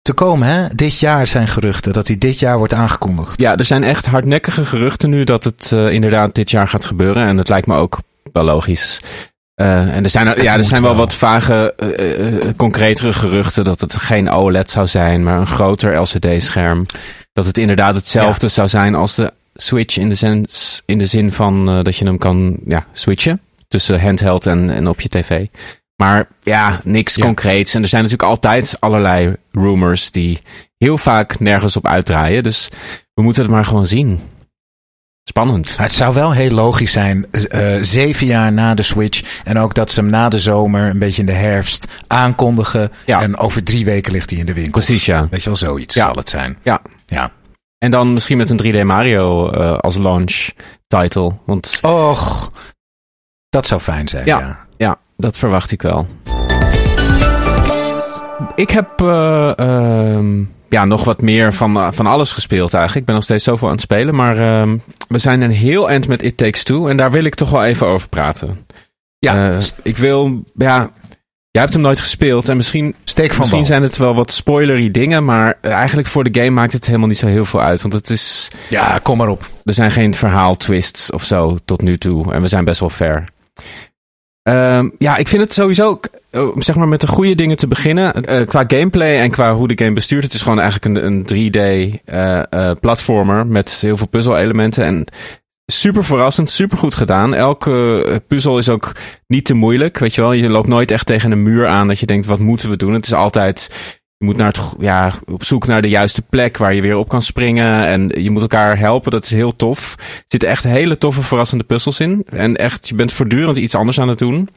[0.04, 0.68] te komen, hè?
[0.74, 3.40] Dit jaar zijn geruchten dat hij dit jaar wordt aangekondigd.
[3.40, 7.26] Ja, er zijn echt hardnekkige geruchten nu dat het eh, inderdaad dit jaar gaat gebeuren.
[7.26, 7.98] En dat lijkt me ook
[8.32, 9.00] wel logisch.
[9.54, 11.00] Eh, en er zijn, ja, er zijn wel wel.
[11.00, 16.86] wat vage, eh, concretere geruchten dat het geen OLED zou zijn, maar een groter LCD-scherm.
[17.32, 20.46] Dat het inderdaad hetzelfde zou zijn als de Switch in de, zin,
[20.84, 25.00] in de zin van dat je hem kan ja, switchen tussen handheld en, en op
[25.00, 25.46] je tv.
[25.96, 27.24] Maar ja, niks Ja.
[27.24, 27.74] concreets.
[27.74, 30.38] En er zijn natuurlijk altijd allerlei rumors die
[30.78, 32.42] heel vaak nergens op uitdraaien.
[32.42, 32.68] Dus
[33.14, 34.20] we moeten het maar gewoon zien.
[35.28, 35.76] Spannend.
[35.76, 39.40] Het zou wel heel logisch zijn, eh, zeven jaar na de Switch.
[39.44, 42.92] En ook dat ze hem na de zomer, een beetje in de herfst, aankondigen.
[43.06, 43.22] Ja.
[43.22, 44.72] En over drie weken ligt hij in de winkel.
[44.72, 45.28] Precies, ja.
[45.30, 46.06] Weet je wel, zoiets Ja.
[46.06, 46.58] zal het zijn.
[46.62, 46.80] Ja.
[47.06, 47.32] Ja.
[47.78, 50.48] En dan misschien met een 3D Mario eh, als launch
[50.86, 51.32] title.
[51.46, 52.52] Want Och,
[53.48, 54.63] dat zou fijn zijn, Ja.
[55.24, 56.06] Dat verwacht ik wel.
[58.54, 63.00] Ik heb eh, ehm, ja, nog wat meer van, eh, van alles gespeeld eigenlijk.
[63.00, 64.14] Ik ben nog steeds zoveel aan het spelen.
[64.14, 64.76] Maar ehm,
[65.08, 66.88] we zijn een heel eind met It Takes Two.
[66.88, 68.66] En daar wil ik toch wel even over praten.
[69.18, 70.90] Ja, Eh, ik wil, ja...
[71.50, 74.90] Jij hebt hem nooit gespeeld en misschien steek van Misschien zijn het wel wat spoilery
[74.90, 77.82] dingen, maar eigenlijk voor de game maakt het helemaal niet zo heel veel uit.
[77.82, 79.50] Want het is, Ja, kom maar op.
[79.64, 82.32] er zijn geen verhaaltwists of zo tot nu toe.
[82.32, 83.24] En we zijn best wel fair.
[84.44, 86.00] Ehm, ja, ik vind het sowieso.
[86.58, 88.24] zeg maar met de goede dingen te beginnen.
[88.24, 90.22] eh, qua gameplay en qua hoe de game bestuurt.
[90.22, 91.56] Het is gewoon eigenlijk een, een 3D
[92.04, 94.84] eh, eh, platformer met heel veel puzzel-elementen.
[94.84, 95.04] En
[95.66, 97.34] super verrassend, super goed gedaan.
[97.34, 98.92] Elke puzzel is ook
[99.26, 99.98] niet te moeilijk.
[99.98, 102.38] Weet je wel, je loopt nooit echt tegen een muur aan dat je denkt: wat
[102.38, 102.92] moeten we doen?
[102.92, 103.70] Het is altijd.
[104.18, 107.22] Je moet naar ja, op zoek naar de juiste plek waar je weer op kan
[107.22, 107.86] springen.
[107.86, 109.10] En je moet elkaar helpen.
[109.10, 109.94] Dat is heel tof.
[109.98, 112.26] Er zitten echt hele toffe, verrassende puzzels in.
[112.30, 114.48] En echt, je bent voortdurend iets anders aan het doen.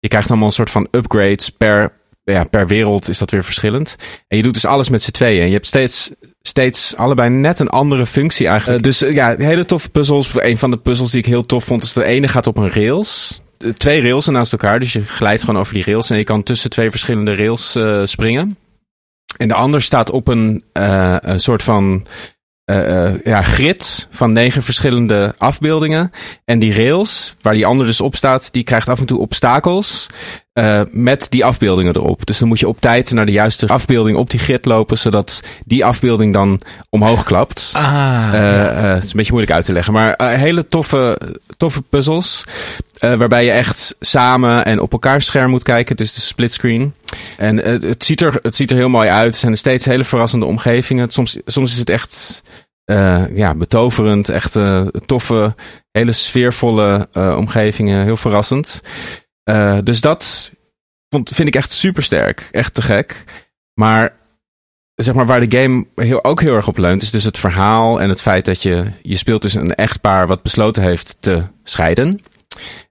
[0.00, 1.92] Je krijgt allemaal een soort van upgrades per,
[2.24, 3.96] ja, per wereld is dat weer verschillend.
[4.28, 5.40] En je doet dus alles met z'n tweeën.
[5.40, 6.10] En je hebt steeds,
[6.40, 8.78] steeds allebei net een andere functie eigenlijk.
[8.78, 10.30] Eh, dus eh, ja, hele toffe puzzels.
[10.34, 12.72] Een van de puzzels die ik heel tof vond is de ene gaat op een
[12.72, 13.40] rails.
[13.58, 16.42] Eh, Twee railsen naast elkaar, dus je glijdt gewoon over die rails en je kan
[16.42, 18.56] tussen twee verschillende rails springen.
[19.36, 22.06] En de ander staat op een, eh, een soort van
[22.64, 26.10] eh, ja, grid van negen verschillende afbeeldingen.
[26.44, 30.06] En die rails, waar die ander dus op staat, die krijgt af en toe obstakels
[30.52, 32.26] eh, met die afbeeldingen erop.
[32.26, 35.42] Dus dan moet je op tijd naar de juiste afbeelding op die grid lopen, zodat
[35.64, 36.60] die afbeelding dan
[36.90, 37.70] omhoog klapt.
[37.72, 41.18] Ah, Eh, eh, het is een beetje moeilijk uit te leggen, maar hele toffe,
[41.56, 42.44] toffe puzzels.
[42.98, 45.96] waarbij je echt samen en op elkaar scherm moet kijken.
[45.96, 46.94] Het is de splitscreen.
[47.36, 49.26] En het, ziet er, het ziet er heel mooi uit.
[49.26, 51.10] Het zijn steeds hele verrassende omgevingen.
[51.10, 52.42] Soms, soms is het echt
[52.84, 54.28] eh, ja, betoverend.
[54.28, 54.58] Echt
[55.06, 55.54] toffe,
[55.92, 58.04] hele sfeervolle eh, omgevingen.
[58.04, 58.82] Heel verrassend.
[59.44, 60.52] Eh, dus dat
[61.08, 62.48] vond, vind ik echt super sterk.
[62.50, 63.24] Echt te gek.
[63.74, 64.12] Maar
[64.94, 65.86] zeg maar, waar de game
[66.22, 69.16] ook heel erg op leunt, is dus het verhaal en het feit dat je, je
[69.16, 72.20] speelt dus een echtpaar wat besloten heeft te scheiden.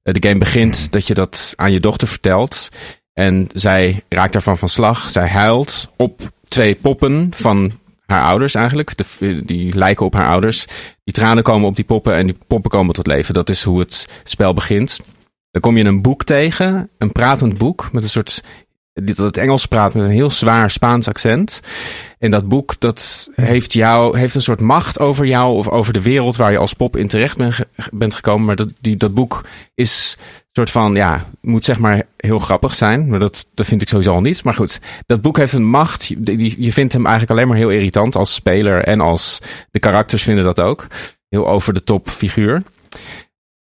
[0.04, 2.70] Eh, De game begint dat je dat aan je dochter vertelt.
[3.14, 5.10] En zij raakt daarvan van slag.
[5.10, 8.94] Zij huilt op twee poppen van haar ouders eigenlijk.
[9.48, 10.66] Die lijken op haar ouders.
[11.04, 13.34] Die tranen komen op die poppen en die poppen komen tot leven.
[13.34, 15.00] Dat is hoe het spel begint.
[15.52, 18.42] Dan kom je een boek tegen, een pratend boek met een soort
[18.94, 21.62] dat het Engels praat met een heel zwaar Spaans accent.
[22.20, 26.02] En dat boek dat heeft, jou, heeft een soort macht over jou of over de
[26.02, 27.38] wereld waar je als pop in terecht
[27.92, 28.46] bent gekomen.
[28.46, 32.76] Maar dat, die, dat boek is een soort van, ja, moet zeg maar heel grappig
[32.76, 33.08] zijn.
[33.08, 34.44] Maar dat, dat vind ik sowieso al niet.
[34.44, 36.14] Maar goed, dat boek heeft een macht.
[36.18, 40.24] Die, je vindt hem eigenlijk alleen maar heel irritant als speler en als de karakters
[40.24, 40.88] vinden dat ook.
[41.30, 42.64] Heel over de top figuur.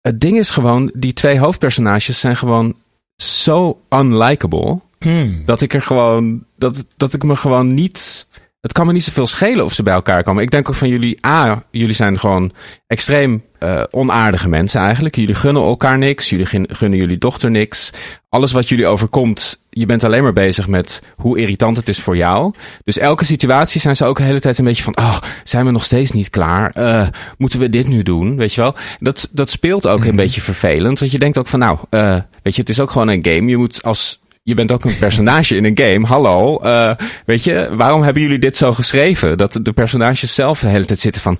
[0.05, 2.75] Het ding is gewoon, die twee hoofdpersonages zijn gewoon
[3.15, 5.45] zo unlikable Hmm.
[5.45, 8.27] dat ik er gewoon, dat, dat ik me gewoon niet,
[8.61, 10.43] het kan me niet zoveel schelen of ze bij elkaar komen.
[10.43, 12.51] Ik denk ook van jullie, A, jullie zijn gewoon
[12.87, 15.15] extreem eh, onaardige mensen eigenlijk.
[15.15, 17.91] Jullie gunnen elkaar niks, jullie gunnen jullie dochter niks.
[18.29, 22.17] Alles wat jullie overkomt, je bent alleen maar bezig met hoe irritant het is voor
[22.17, 22.53] jou.
[22.83, 25.71] Dus elke situatie zijn ze ook de hele tijd een beetje van, oh, zijn we
[25.71, 26.71] nog steeds niet klaar?
[26.71, 28.35] Eh, moeten we dit nu doen?
[28.35, 28.75] Weet je wel?
[28.97, 32.55] Dat, dat speelt ook een beetje vervelend, want je denkt ook van, nou, eh, weet
[32.55, 33.49] je, het is ook gewoon een game.
[33.49, 36.07] Je moet als je bent ook een personage in een game.
[36.07, 36.59] Hallo,
[37.25, 39.37] weet je, waarom hebben jullie dit zo geschreven?
[39.37, 41.39] Dat de personages zelf de hele tijd zitten van,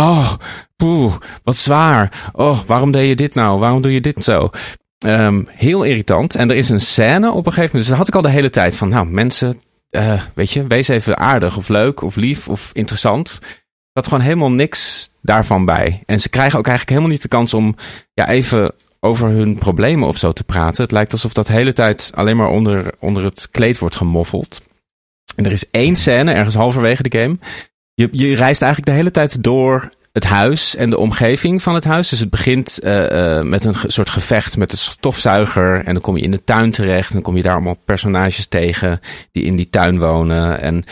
[0.00, 0.32] oh,
[0.76, 2.30] poeh, wat zwaar.
[2.32, 3.58] Oh, waarom deed je dit nou?
[3.58, 4.50] Waarom doe je dit zo?
[4.98, 6.34] Ehm, heel irritant.
[6.34, 7.72] En er is een scène op een gegeven moment.
[7.72, 10.88] Dus dat had ik al de hele tijd van, nou, mensen, eh, weet je, wees
[10.88, 13.38] even aardig of leuk of lief of interessant.
[13.42, 16.02] Er had gewoon helemaal niks daarvan bij.
[16.06, 17.76] En ze krijgen ook eigenlijk helemaal niet de kans om
[18.14, 20.82] ja, even over hun problemen of zo te praten.
[20.82, 24.62] Het lijkt alsof dat de hele tijd alleen maar onder, onder het kleed wordt gemoffeld.
[25.34, 27.38] En er is één scène, ergens halverwege de game.
[27.96, 31.84] Je, je reist eigenlijk de hele tijd door het huis en de omgeving van het
[31.84, 32.08] huis.
[32.08, 35.84] Dus het begint uh, uh, met een soort gevecht met een stofzuiger.
[35.84, 37.08] En dan kom je in de tuin terecht.
[37.08, 39.00] En dan kom je daar allemaal personages tegen
[39.32, 40.60] die in die tuin wonen.
[40.60, 40.84] En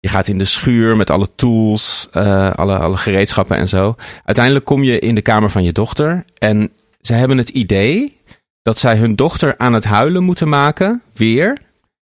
[0.00, 3.94] je gaat in de schuur met alle tools, uh, alle, alle gereedschappen en zo.
[4.24, 6.24] Uiteindelijk kom je in de kamer van je dochter.
[6.38, 8.20] En ze hebben het idee
[8.62, 11.58] dat zij hun dochter aan het huilen moeten maken, weer,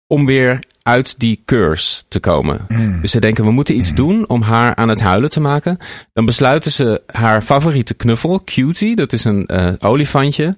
[0.06, 0.58] om weer
[0.90, 2.64] uit die curse te komen.
[2.68, 3.00] Mm.
[3.00, 5.78] Dus ze denken, we moeten iets doen om haar aan het huilen te maken.
[6.12, 10.54] Dan besluiten ze haar favoriete knuffel, Cutie, dat is een uh, olifantje.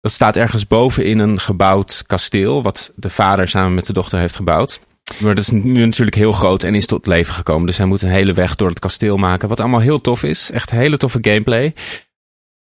[0.00, 4.18] Dat staat ergens boven in een gebouwd kasteel, wat de vader samen met de dochter
[4.18, 4.80] heeft gebouwd.
[5.18, 7.66] Maar dat is nu natuurlijk heel groot en is tot leven gekomen.
[7.66, 9.48] Dus hij moet een hele weg door het kasteel maken.
[9.48, 10.50] Wat allemaal heel tof is.
[10.50, 11.74] Echt hele toffe gameplay.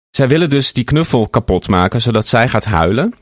[0.09, 3.13] Zij willen dus die knuffel kapot maken, zodat zij gaat huilen.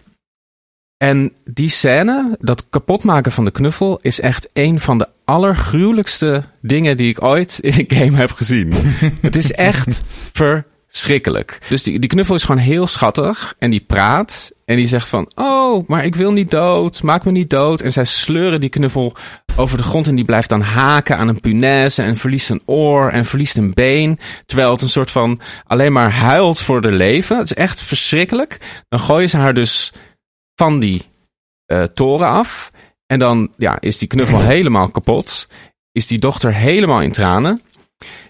[1.04, 6.98] En die scène, dat kapotmaken van de knuffel, is echt een van de allergruwelijkste dingen
[6.98, 8.74] die ik ooit in een game heb gezien.
[9.22, 11.58] Het is echt verschrikkelijk.
[11.70, 15.32] Dus die, die knuffel is gewoon heel schattig en die praat en die zegt van,
[15.36, 17.82] oh, maar ik wil niet dood, maak me niet dood.
[17.82, 19.16] En zij sleuren die knuffel
[19.56, 23.10] over de grond en die blijft dan haken aan een punaise en verliest een oor
[23.10, 24.20] en verliest een been.
[24.46, 27.38] Terwijl het een soort van alleen maar huilt voor de leven.
[27.38, 28.58] Het is echt verschrikkelijk.
[28.90, 29.92] Dan gooien ze haar dus
[30.56, 31.02] van die
[31.66, 32.72] eh, toren af.
[33.06, 35.48] En dan ja, is die knuffel helemaal kapot.
[35.92, 37.62] Is die dochter helemaal in tranen.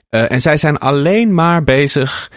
[0.09, 2.31] Eh, en zij zijn alleen maar bezig.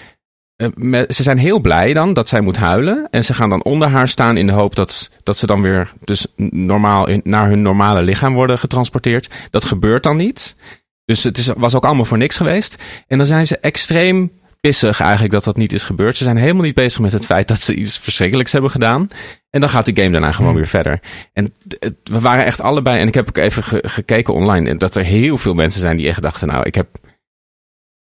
[0.56, 3.08] eh, met, ze zijn heel blij dan dat zij moet huilen.
[3.10, 5.92] En ze gaan dan onder haar staan in de hoop dat, dat ze dan weer
[6.04, 9.30] dus normaal in, naar hun normale lichaam worden getransporteerd.
[9.50, 10.56] Dat gebeurt dan niet.
[11.04, 12.82] Dus het is, was ook allemaal voor niks geweest.
[13.06, 14.32] En dan zijn ze extreem
[14.66, 16.16] pissig eigenlijk dat dat niet is gebeurd.
[16.16, 19.08] Ze zijn helemaal niet bezig met het feit dat ze iets verschrikkelijks hebben gedaan.
[19.50, 21.00] En dan gaat die game daarna gewoon weer verder.
[21.32, 24.78] En het- we waren echt allebei, en ik heb ook even ge- gekeken online, en
[24.78, 26.88] dat er heel veel mensen zijn die echt dachten, nou, ik heb,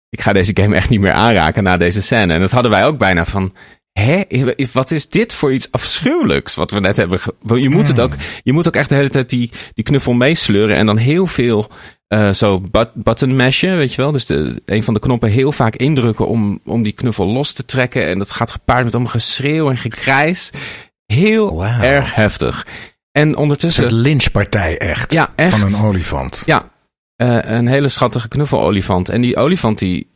[0.09, 2.35] ik ga deze game echt niet meer aanraken na deze scène.
[2.35, 3.55] En dat hadden wij ook bijna van,
[3.93, 4.23] hè,
[4.73, 7.19] wat is dit voor iets afschuwelijks wat we net hebben.
[7.47, 10.77] Je moet het ook, je moet ook echt de hele tijd die, die knuffel meesleuren
[10.77, 11.71] en dan heel veel
[12.09, 14.13] eh, zo but- button mashen, weet je wel.
[14.13, 17.65] Dus de, een van de knoppen heel vaak indrukken om, om die knuffel los te
[17.65, 18.07] trekken.
[18.07, 20.51] En dat gaat gepaard met allemaal geschreeuw en gekrijs.
[21.07, 22.67] Heel erg heftig.
[23.13, 23.83] En Een ondertussen...
[23.91, 25.13] soort lynchpartij echt.
[25.13, 25.59] Ja, echt.
[25.59, 26.43] Van een olifant.
[26.47, 26.71] Ja,
[27.17, 29.09] eh, een hele schattige knuffelolifant.
[29.09, 30.11] En die olifant, die,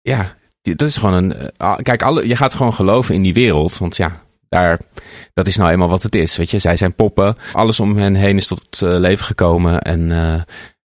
[0.00, 1.34] ja, die, dat is gewoon een.
[1.34, 3.78] eh, ah, kijk, alle, je gaat gewoon geloven in die wereld.
[3.78, 4.78] Want ja, daar,
[5.34, 6.36] dat is nou eenmaal wat het is.
[6.36, 7.36] Weet je, zij zijn poppen.
[7.52, 9.80] Alles om hen heen is tot leven gekomen.
[9.80, 10.10] En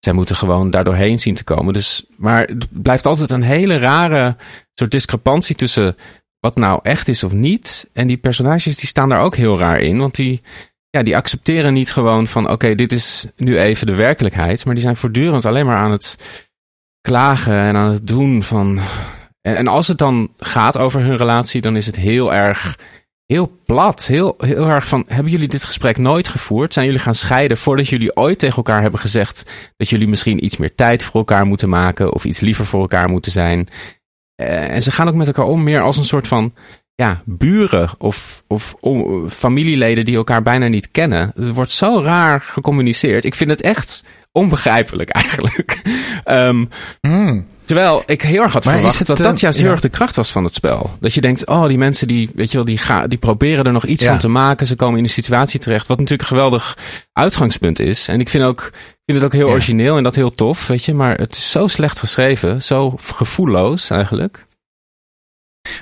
[0.04, 1.72] zij moeten gewoon daardoorheen zien te komen.
[1.72, 4.36] Dus, maar het blijft altijd een hele rare
[4.74, 5.96] soort discrepantie tussen
[6.40, 7.90] wat nou echt is of niet.
[7.92, 9.98] En die personages die staan daar ook heel raar in.
[9.98, 10.42] Want die,
[10.90, 14.64] ja, die accepteren niet gewoon van oké, dit is nu even de werkelijkheid.
[14.64, 16.16] Maar die zijn voortdurend alleen maar aan het
[17.00, 18.80] klagen en aan het doen van.
[19.40, 22.78] En als het dan gaat over hun relatie, dan is het heel erg.
[23.32, 26.72] Heel plat, heel, heel erg van, hebben jullie dit gesprek nooit gevoerd?
[26.72, 30.56] Zijn jullie gaan scheiden voordat jullie ooit tegen elkaar hebben gezegd dat jullie misschien iets
[30.56, 33.68] meer tijd voor elkaar moeten maken of iets liever voor elkaar moeten zijn?
[34.34, 36.54] Eh, en ze gaan ook met elkaar om meer als een soort van
[36.94, 41.32] ja, buren of, of o- familieleden die elkaar bijna niet kennen.
[41.34, 43.24] Het wordt zo raar gecommuniceerd.
[43.24, 45.80] Ik vind het echt onbegrijpelijk eigenlijk.
[47.00, 47.46] Hmm.
[47.64, 49.88] Terwijl ik heel erg had Maar verwacht het, dat eh, dat juist heel erg de
[49.88, 50.96] kracht was van het spel.
[51.00, 53.72] Dat je denkt, oh, die mensen die, weet je wel, die, ga, die proberen er
[53.72, 54.66] nog iets van te maken.
[54.66, 56.76] Ze komen in een situatie terecht, wat natuurlijk een geweldig
[57.12, 58.08] uitgangspunt is.
[58.08, 60.84] En ik vind, ook, ik vind het ook heel origineel en dat heel tof, weet
[60.84, 60.94] je.
[60.94, 64.44] Maar het is zo slecht geschreven, zo gevoelloos eigenlijk.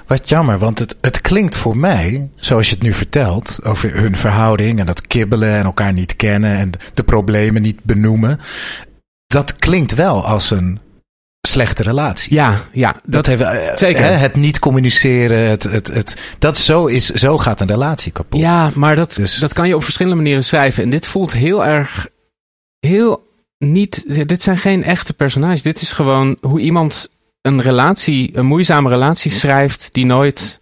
[0.06, 4.16] Wat jammer, want het, het klinkt voor mij, zoals je het nu vertelt, over hun
[4.16, 8.40] verhouding en dat kibbelen en elkaar niet kennen en de problemen niet benoemen.
[9.26, 10.80] Dat klinkt wel als een
[11.50, 12.34] slechte relatie.
[12.34, 14.02] Ja, ja, dat, Dat heeft, eh, zeker.
[14.02, 18.40] hè, het niet communiceren, het, het, het, dat zo, is, zo gaat een relatie kapot.
[18.40, 20.82] Ja, maar dat, Dus- dat kan je op verschillende manieren schrijven.
[20.82, 22.08] En dit voelt heel erg.
[22.78, 24.04] Heel niet.
[24.28, 25.62] Dit zijn geen echte personages.
[25.62, 27.10] Dit is gewoon hoe iemand
[27.42, 29.88] een relatie, een moeizame relatie schrijft.
[29.92, 30.59] die nooit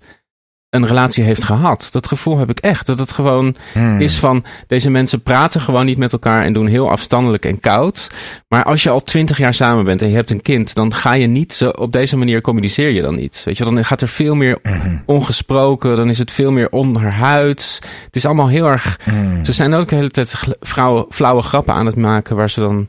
[0.70, 1.88] een relatie heeft gehad.
[1.90, 2.86] Dat gevoel heb ik echt.
[2.86, 4.00] Dat het gewoon Hmm.
[4.00, 4.44] is van.
[4.66, 6.44] deze mensen praten gewoon niet met elkaar.
[6.44, 8.10] en doen heel afstandelijk en koud.
[8.48, 10.74] Maar als je al twintig jaar samen bent en je hebt een kind.
[10.74, 11.68] dan ga je niet zo.
[11.68, 13.42] op deze manier communiceer je dan niet.
[13.44, 14.96] Weet je, dan gaat er veel meer Mhm.
[15.06, 15.96] ongesproken.
[15.96, 17.78] Dan is het veel meer onderhuids.
[18.04, 18.98] Het is allemaal heel erg.
[19.04, 19.44] Hmm.
[19.44, 22.36] Ze zijn ook de hele tijd flauwe, flauwe grappen aan het maken.
[22.36, 22.88] waar ze dan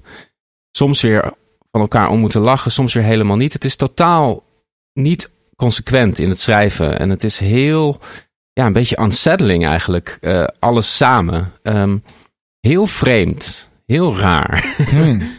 [0.72, 1.34] soms weer
[1.72, 2.72] van elkaar om moeten lachen.
[2.72, 3.54] Soms weer helemaal niet.
[3.54, 4.44] Het is totaal
[4.94, 7.00] niet consequent in het schrijven.
[7.00, 7.98] En het is heel.
[8.54, 10.18] Ja, een beetje unsettling eigenlijk.
[10.22, 11.52] eh, alles samen.
[11.64, 11.98] Ehm,
[12.60, 13.70] heel vreemd.
[13.86, 14.66] Heel raar.
[14.90, 15.38] Hmm.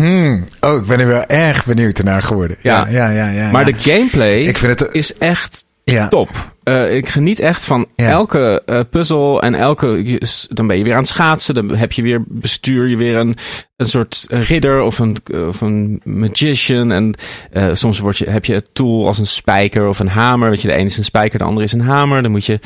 [0.00, 0.44] Hmm.
[0.60, 2.56] Oh, ik ben er wel erg benieuwd ernaar geworden.
[2.60, 3.08] Ja, Ja.
[3.08, 3.30] ja, ja.
[3.30, 3.72] ja, Maar ja.
[3.72, 6.08] de gameplay ik vind het is echt ja.
[6.08, 6.30] top.
[6.68, 8.08] Eh, ik geniet echt van Ja.
[8.08, 10.18] elke eh, puzzel en elke.
[10.48, 11.54] Dan ben je weer aan het schaatsen.
[11.54, 13.36] Dan heb je weer bestuur je weer een,
[13.76, 15.16] een soort ridder of een,
[15.48, 16.92] of een magician.
[16.92, 17.14] En
[17.50, 20.50] eh, soms word je, heb je het tool als een spijker of een hamer.
[20.50, 22.22] Weet je, de ene is een spijker, de andere is een hamer.
[22.22, 22.58] Dan moet je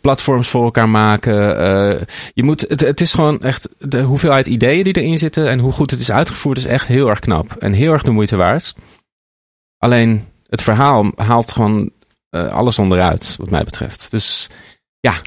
[0.00, 1.34] platforms voor elkaar maken.
[2.34, 5.72] Je moet, het, het is gewoon echt de hoeveelheid ideeën die erin zitten en hoe
[5.72, 8.74] goed het is uitgevoerd is echt heel erg knap en heel erg de moeite waard.
[9.78, 11.90] Alleen het verhaal haalt gewoon
[12.30, 14.10] eh, alles onderuit, wat mij betreft.
[14.10, 14.48] Dus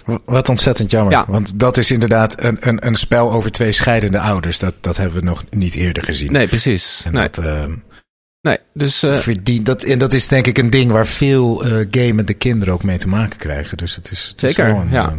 [0.06, 1.14] W- Wat ontzettend jammer.
[1.14, 1.26] Ja.
[1.28, 4.60] Want dat is inderdaad een, een, een spel over twee scheidende ouders.
[4.60, 6.32] Dat, dat hebben we nog niet eerder gezien.
[6.32, 7.04] nee, precies.
[7.06, 7.76] En Nee, dat, ehm,
[8.42, 11.88] nee, dus eh, verdient, dat, en dat is denk ik een ding waar veel eh
[11.92, 13.78] gamende kinderen ook mee te maken krijgen.
[13.78, 15.08] Dus het is, het Zeker, een, ja.
[15.08, 15.18] ehm,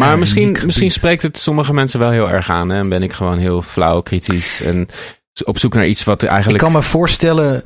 [0.00, 2.70] maar ja, misschien, misschien spreekt het sommige mensen wel heel erg aan.
[2.70, 2.78] Hè?
[2.78, 4.88] En ben ik gewoon heel flauw, kritisch en
[5.44, 6.62] op zoek naar iets wat Ik eigenlijk...
[6.62, 7.64] kan me voorstellen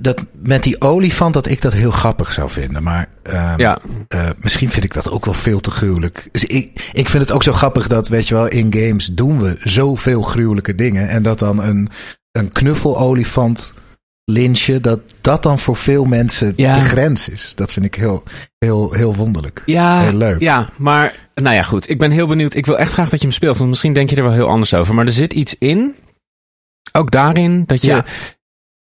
[0.00, 2.82] dat met die olifant dat ik dat heel grappig zou vinden.
[2.82, 6.28] Maar ehm, Ja, eh, misschien vind ik dat ook wel veel te gruwelijk.
[6.32, 9.40] Dus ik, ik vind het ook zo grappig dat, weet je wel, in games doen
[9.40, 11.08] we zoveel gruwelijke dingen.
[11.08, 11.88] En dat dan een,
[12.32, 13.74] een knuffelolifant
[14.24, 16.74] lynchen, dat dat dan voor veel mensen Ja.
[16.74, 17.52] de grens is.
[17.54, 18.22] Dat vind ik heel,
[18.58, 19.62] heel, heel wonderlijk.
[19.66, 20.40] Ja, Heel leuk.
[20.40, 21.88] ja, maar nou ja, goed.
[21.90, 22.54] Ik ben heel benieuwd.
[22.54, 24.48] Ik wil echt graag dat je hem speelt, want misschien denk je er wel heel
[24.48, 24.94] anders over.
[24.94, 25.94] Maar er zit iets in,
[26.92, 27.86] ook daarin, dat je...
[27.88, 28.04] Ja,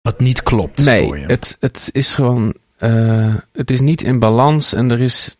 [0.03, 1.25] Wat niet klopt nee, voor je.
[1.25, 2.53] het, het is gewoon...
[2.77, 5.37] eh, het is niet in balans en er is...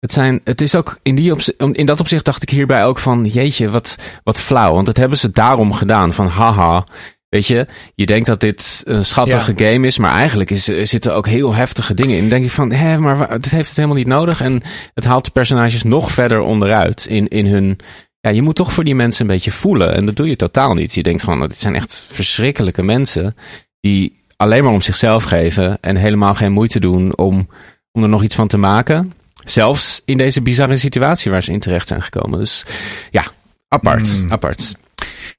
[0.00, 1.34] Het, zijn, het is ook in, die
[1.72, 3.24] in dat opzicht dacht ik hierbij ook van...
[3.24, 4.74] Jeetje, wat, wat flauw.
[4.74, 6.12] Want dat hebben ze daarom gedaan.
[6.12, 6.86] Van haha,
[7.28, 7.66] weet je...
[7.94, 9.98] Je denkt dat dit een schattige game is...
[9.98, 12.20] maar eigenlijk is, zitten ook heel heftige dingen in.
[12.20, 12.72] Dan denk je van...
[12.72, 14.40] Hé, maar dit heeft het helemaal niet nodig.
[14.40, 14.62] En
[14.94, 17.78] het haalt de personages nog verder onderuit in, in hun...
[18.20, 19.94] Ja, je moet toch voor die mensen een beetje voelen.
[19.94, 20.94] En dat doe je totaal niet.
[20.94, 23.34] Je denkt van, nou, dit zijn echt verschrikkelijke mensen...
[23.80, 25.78] die alleen maar om zichzelf geven...
[25.80, 27.48] en helemaal geen moeite doen om,
[27.92, 29.12] om er nog iets van te maken...
[29.44, 32.38] Zelfs in deze bizarre situatie waar ze in terecht zijn gekomen.
[32.38, 32.64] Dus
[33.10, 33.24] ja,
[33.68, 34.32] apart, Mm.
[34.32, 34.74] apart.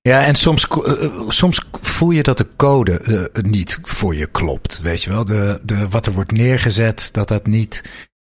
[0.01, 4.25] Ja, en soms, eh, eh, soms voel je dat de code eh, niet voor je
[4.25, 4.79] klopt.
[4.81, 7.81] Weet je wel, de, de, wat er wordt neergezet, dat dat niet,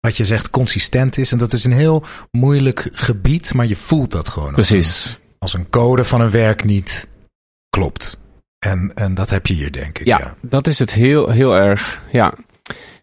[0.00, 1.32] wat je zegt, consistent is.
[1.32, 4.54] En dat is een heel moeilijk gebied, maar je voelt dat gewoon.
[4.54, 5.06] Als Precies.
[5.06, 7.08] een, als een code van een werk niet
[7.70, 8.18] klopt.
[8.64, 10.06] En, en dat heb je hier, denk ik.
[10.06, 10.34] Ja, Ja.
[10.42, 12.02] dat is het heel, heel erg.
[12.12, 12.32] Ja,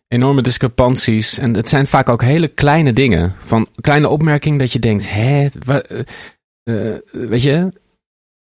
[0.07, 1.37] enorme discrepanties.
[1.37, 3.35] En het zijn vaak ook hele kleine dingen.
[3.43, 5.77] Van kleine opmerking dat je denkt, hè, eh,
[6.63, 7.71] eh, weet je,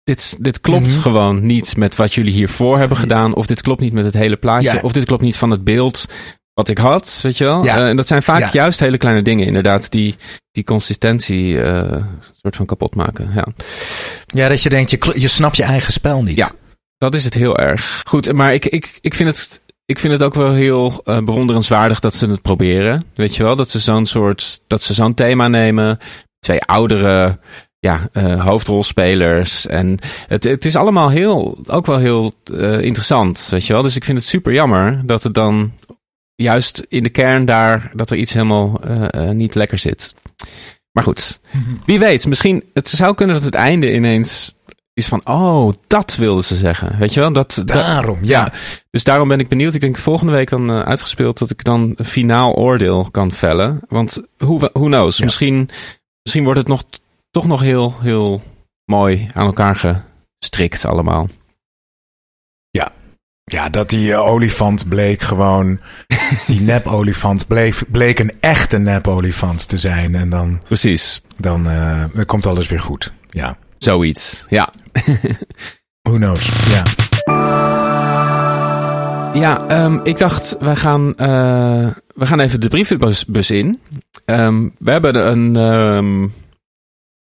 [0.04, 1.00] dit, dit klopt Mhm.
[1.00, 3.34] gewoon niet met wat jullie hiervoor hebben gedaan.
[3.36, 4.74] Of dit klopt niet met het hele plaatje.
[4.74, 4.80] Ja.
[4.82, 6.06] Of dit klopt niet van het beeld
[6.54, 7.64] wat ik had, weet je wel.
[7.64, 7.78] Ja.
[7.78, 8.50] Eh, en dat zijn vaak Ja.
[8.52, 10.16] juist hele kleine dingen, inderdaad, die
[10.52, 12.04] die consistentie eh
[12.42, 13.32] soort van kapot maken.
[13.36, 13.48] Ja.
[14.26, 16.36] ja, dat je denkt, je, je snapt je eigen spel niet.
[16.36, 16.52] Ja.
[16.98, 18.02] Dat is het heel erg.
[18.04, 22.00] Goed, maar ik, ik, ik, vind, het, ik vind het ook wel heel eh, bewonderenswaardig
[22.00, 23.04] dat ze het proberen.
[23.16, 26.00] Weet je wel, dat ze zo'n soort, dat ze zo'n thema nemen.
[26.40, 27.40] Twee oudere
[27.80, 29.68] ja, eh, hoofdrolspelers.
[29.68, 33.82] En het, het is allemaal heel, ook wel heel eh, interessant, weet je wel.
[33.82, 35.74] Dus ik vind het super jammer dat het dan
[36.36, 38.82] juist in de kern daar, dat er iets helemaal
[39.34, 40.16] niet lekker zit.
[40.92, 41.40] Maar goed,
[41.86, 44.57] wie weet, misschien, het zou kunnen dat het einde ineens
[44.98, 46.98] is van, oh, dat wilden ze zeggen.
[46.98, 47.32] Weet je wel?
[47.34, 48.52] Dat, dat- Daarom, ja.
[48.90, 49.74] dus daarom ben ik benieuwd.
[49.74, 53.32] Ik denk dat volgende week dan eh, uitgespeeld dat ik dan een finaal oordeel kan
[53.32, 53.80] vellen.
[53.88, 55.18] Want who, who knows?
[55.18, 55.24] Ja.
[55.24, 55.70] Misschien,
[56.24, 56.84] misschien wordt het nog,
[57.32, 58.42] toch nog heel, heel
[58.86, 59.76] mooi aan elkaar
[60.40, 61.28] gestrikt allemaal.
[63.52, 65.80] Ja, dat die eh, olifant bleek gewoon.
[66.48, 70.16] Die nep-olifant bleek, bleek een echte nep-olifant te zijn.
[70.16, 71.22] En dan, Precies.
[71.38, 73.12] dan, eh, dan komt alles weer goed.
[73.30, 73.58] Ja.
[73.78, 74.46] Zoiets.
[74.50, 74.74] Ja.
[76.02, 76.50] Who knows?
[76.70, 76.84] Ja.
[79.34, 83.80] Ja, ehm, ik dacht, wij gaan, eh, we gaan even de brievenbus bus in.
[84.26, 86.28] Ehm, we hebben een, ehm,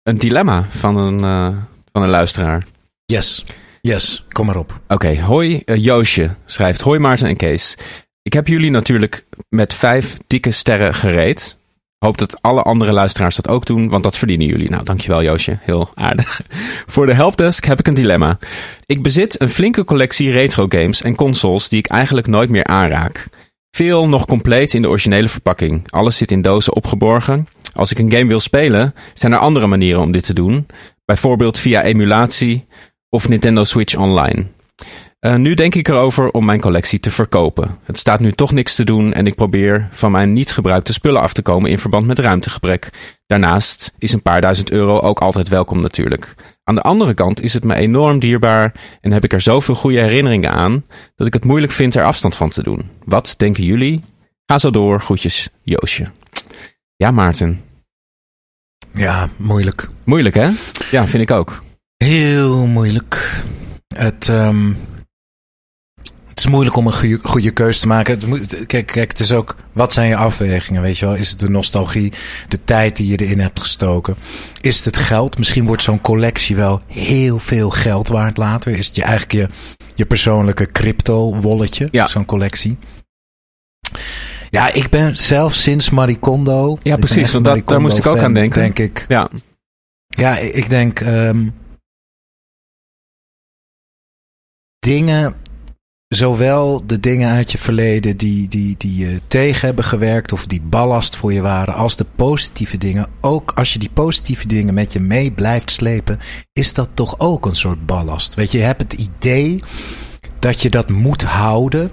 [0.03, 1.57] een dilemma van een, eh,
[1.93, 2.67] van een luisteraar.
[3.05, 3.45] Yes.
[3.81, 4.25] Yes.
[4.29, 4.81] Kom maar op.
[4.89, 6.81] Oké, hoi eh, Joosje schrijft.
[6.81, 7.77] Hoi Maarten en Kees.
[8.23, 11.59] Ik heb jullie natuurlijk met vijf dikke sterren gereed.
[12.03, 14.71] Hoop dat alle andere luisteraars dat ook doen, want dat verdienen jullie.
[14.71, 15.59] Nou, dankjewel Joosje.
[15.61, 16.41] Heel aardig.
[16.95, 18.39] Voor de helpdesk heb ik een dilemma.
[18.87, 23.29] Ik bezit een flinke collectie retro games en consoles die ik eigenlijk nooit meer aanraak.
[23.71, 25.91] Veel nog compleet in de originele verpakking.
[25.91, 27.47] Alles zit in dozen opgeborgen.
[27.75, 30.67] Als ik een game wil spelen, zijn er andere manieren om dit te doen.
[31.05, 32.67] Bijvoorbeeld via emulatie
[33.09, 34.47] of Nintendo Switch Online.
[35.23, 37.79] Eh, nu denk ik erover om mijn collectie te verkopen.
[37.85, 41.21] Het staat nu toch niks te doen en ik probeer van mijn niet gebruikte spullen
[41.21, 42.91] af te komen in verband met ruimtegebrek.
[43.27, 46.35] Daarnaast is een paar duizend euro ook altijd welkom natuurlijk.
[46.65, 50.01] Aan de andere kant is het me enorm dierbaar en heb ik er zoveel goede
[50.01, 50.85] herinneringen aan
[51.17, 52.91] dat ik het moeilijk vind er afstand van te doen.
[53.05, 54.05] Wat denken jullie?
[54.47, 56.07] Ga zo door, groetjes, Joosje.
[56.97, 57.63] Ja, Maarten.
[58.93, 59.87] Ja, moeilijk.
[60.05, 60.51] Moeilijk hè?
[60.91, 61.63] Ja, vind ik ook.
[61.97, 63.43] Heel moeilijk.
[63.95, 64.73] Het, ehm,
[66.33, 68.15] het is moeilijk om een goede, goede keuze te maken.
[68.15, 71.15] Het moet, kijk, kijk, het is ook, wat zijn je afwegingen, weet je wel?
[71.15, 72.13] Is het de nostalgie,
[72.49, 74.17] de tijd die je erin hebt gestoken?
[74.61, 75.39] Is het het geld?
[75.39, 78.73] Misschien wordt zo'n collectie wel heel veel geld waard later.
[78.77, 79.49] Is het je eigenlijk je,
[79.95, 82.07] je persoonlijke crypto-wolletje, Ja.
[82.09, 82.79] zo'n collectie?
[84.51, 86.79] Ja, ik ben zelf sinds Maricondo...
[86.83, 88.61] ben precies, want dat- daar moest ik ook aan denken.
[88.61, 89.05] Denk ik.
[89.09, 89.29] Ja,
[90.07, 91.49] Ja, ik ik denk ehm,
[94.79, 95.35] dingen,
[96.15, 100.61] zowel de dingen uit je verleden die, die, die je tegen hebben gewerkt of die
[100.61, 103.07] ballast voor je waren, als de positieve dingen.
[103.21, 106.19] Ook als je die positieve dingen met je mee blijft slepen,
[106.53, 108.35] is dat toch ook een soort ballast.
[108.35, 109.63] Weet je, je hebt het idee
[110.39, 111.91] dat je dat moet houden.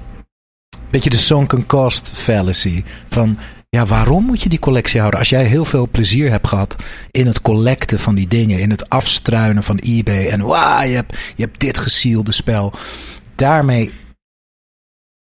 [0.89, 2.83] Weet je, de sunken cost fallacy.
[3.09, 3.37] Van,
[3.69, 5.19] ja, waarom moet je die collectie houden?
[5.19, 6.75] Als jij heel veel plezier hebt gehad
[7.11, 10.27] in het collecten van die dingen, in het afstruinen van eBay.
[10.27, 12.73] En wauw, je hebt, je hebt dit gesielde spel.
[13.35, 13.91] Daarmee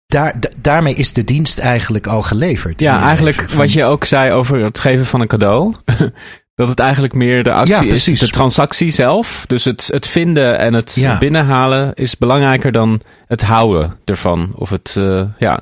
[0.06, 2.80] daar, da- daarmee is de dienst eigenlijk al geleverd.
[2.80, 5.74] Ja, je eigenlijk wat je ook zei over het geven van een cadeau.
[6.56, 8.04] dat het eigenlijk meer de actie Ja, is.
[8.04, 9.44] De transactie zelf.
[9.48, 11.18] Dus het, het vinden en het Ja.
[11.18, 14.52] binnenhalen is belangrijker dan het houden ervan.
[14.56, 15.60] Of het, eh, ja.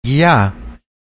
[0.00, 0.52] Ja.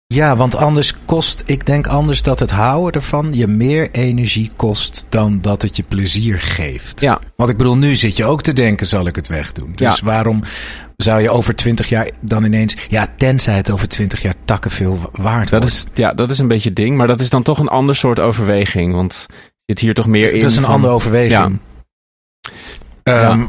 [0.06, 5.06] ja, want anders kost, ik denk anders dat het houden ervan je meer energie kost
[5.08, 7.00] dan dat het je plezier geeft.
[7.00, 7.20] Ja.
[7.36, 9.72] Want ik bedoel, nu zit je ook te denken, zal ik het wegdoen?
[9.74, 10.04] Dus Ja.
[10.04, 10.42] waarom
[10.96, 15.10] zou je over twintig jaar dan ineens, ja, tenzij het over twintig jaar takken veel
[15.12, 15.74] waard Dat wordt.
[15.76, 16.96] is, ja, dat is een beetje het ding.
[16.96, 18.92] Maar dat is dan toch een ander soort overweging.
[18.94, 19.26] Want
[19.66, 20.40] zit hier toch meer in.
[20.40, 21.60] Dat is een van- andere overweging.
[23.02, 23.48] Ehm, Ja.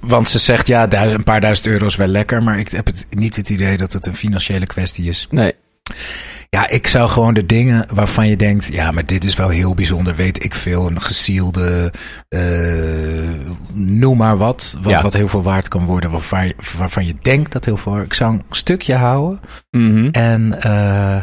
[0.00, 2.86] Want ze zegt, ja, duizend, een paar duizend euro is wel lekker, maar ik heb
[2.86, 5.26] het, niet het idee dat het een financiële kwestie is.
[5.30, 5.52] Nee.
[6.50, 9.74] Ja, ik zou gewoon de dingen waarvan je denkt, ja, maar dit is wel heel
[9.74, 11.92] bijzonder, weet ik veel, een gesielde,
[12.28, 15.02] eh, noem maar wat, wat, Ja.
[15.02, 18.14] wat heel veel waard kan worden, waarvan je, waarvan je denkt dat heel veel, ik
[18.14, 19.40] zou een stukje houden
[19.70, 20.08] Mhm.
[20.12, 21.22] en eh,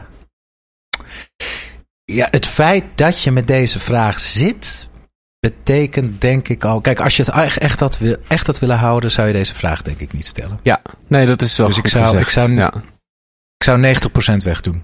[2.05, 4.87] ja, het feit dat je met deze vraag zit,
[5.39, 9.11] betekent denk ik al, kijk, als je het echt, echt, had, echt had willen houden,
[9.11, 10.59] zou je deze vraag denk ik niet stellen.
[10.63, 12.23] Ja, nee, dat is wel Dus ik zou- gezegd.
[12.25, 12.73] ik zou- ja.
[13.57, 14.83] Ik zou 90% wegdoen.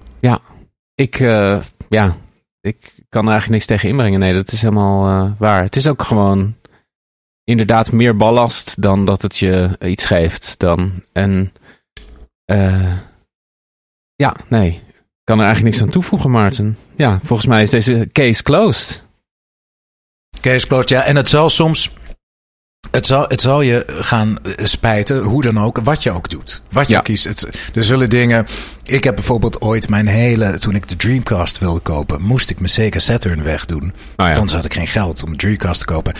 [1.00, 2.16] Ik, eh, ja,
[2.60, 4.20] ik kan er eigenlijk niks tegen inbrengen.
[4.20, 5.62] Nee, dat is helemaal eh, waar.
[5.62, 6.54] Het is ook gewoon
[7.44, 10.58] inderdaad meer ballast dan dat het je iets geeft.
[10.58, 11.02] Dan.
[11.12, 11.52] En
[12.44, 12.96] eh,
[14.14, 16.78] ja, nee, ik kan er eigenlijk niks aan toevoegen, Maarten.
[16.96, 19.06] Ja, volgens mij is deze case closed.
[20.40, 21.02] Case closed, ja.
[21.02, 21.92] En het zal soms.
[22.90, 26.62] Het zal, het zal je gaan eh, spijten, hoe dan ook, wat je ook doet.
[26.70, 27.00] Wat je Ja.
[27.00, 27.24] kiest.
[27.24, 28.46] Het, er zullen dingen.
[28.84, 30.58] Ik heb bijvoorbeeld ooit mijn hele.
[30.58, 33.92] Toen ik de Dreamcast wilde kopen, moest ik mijn Sega Saturn wegdoen.
[34.16, 34.34] Nou ja.
[34.34, 36.14] Dan had ik geen geld om de Dreamcast te kopen.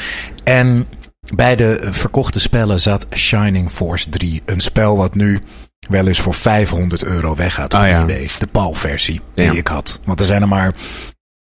[0.44, 0.86] En
[1.34, 4.42] bij de verkochte spellen zat Shining Force 3.
[4.44, 5.40] Een spel wat nu
[5.88, 8.02] wel eens voor 500 euro weggaat op Ah, ja.
[8.02, 8.28] eBay.
[8.38, 9.52] De PAL-versie die Ja.
[9.52, 10.00] ik had.
[10.04, 10.72] Want er zijn er maar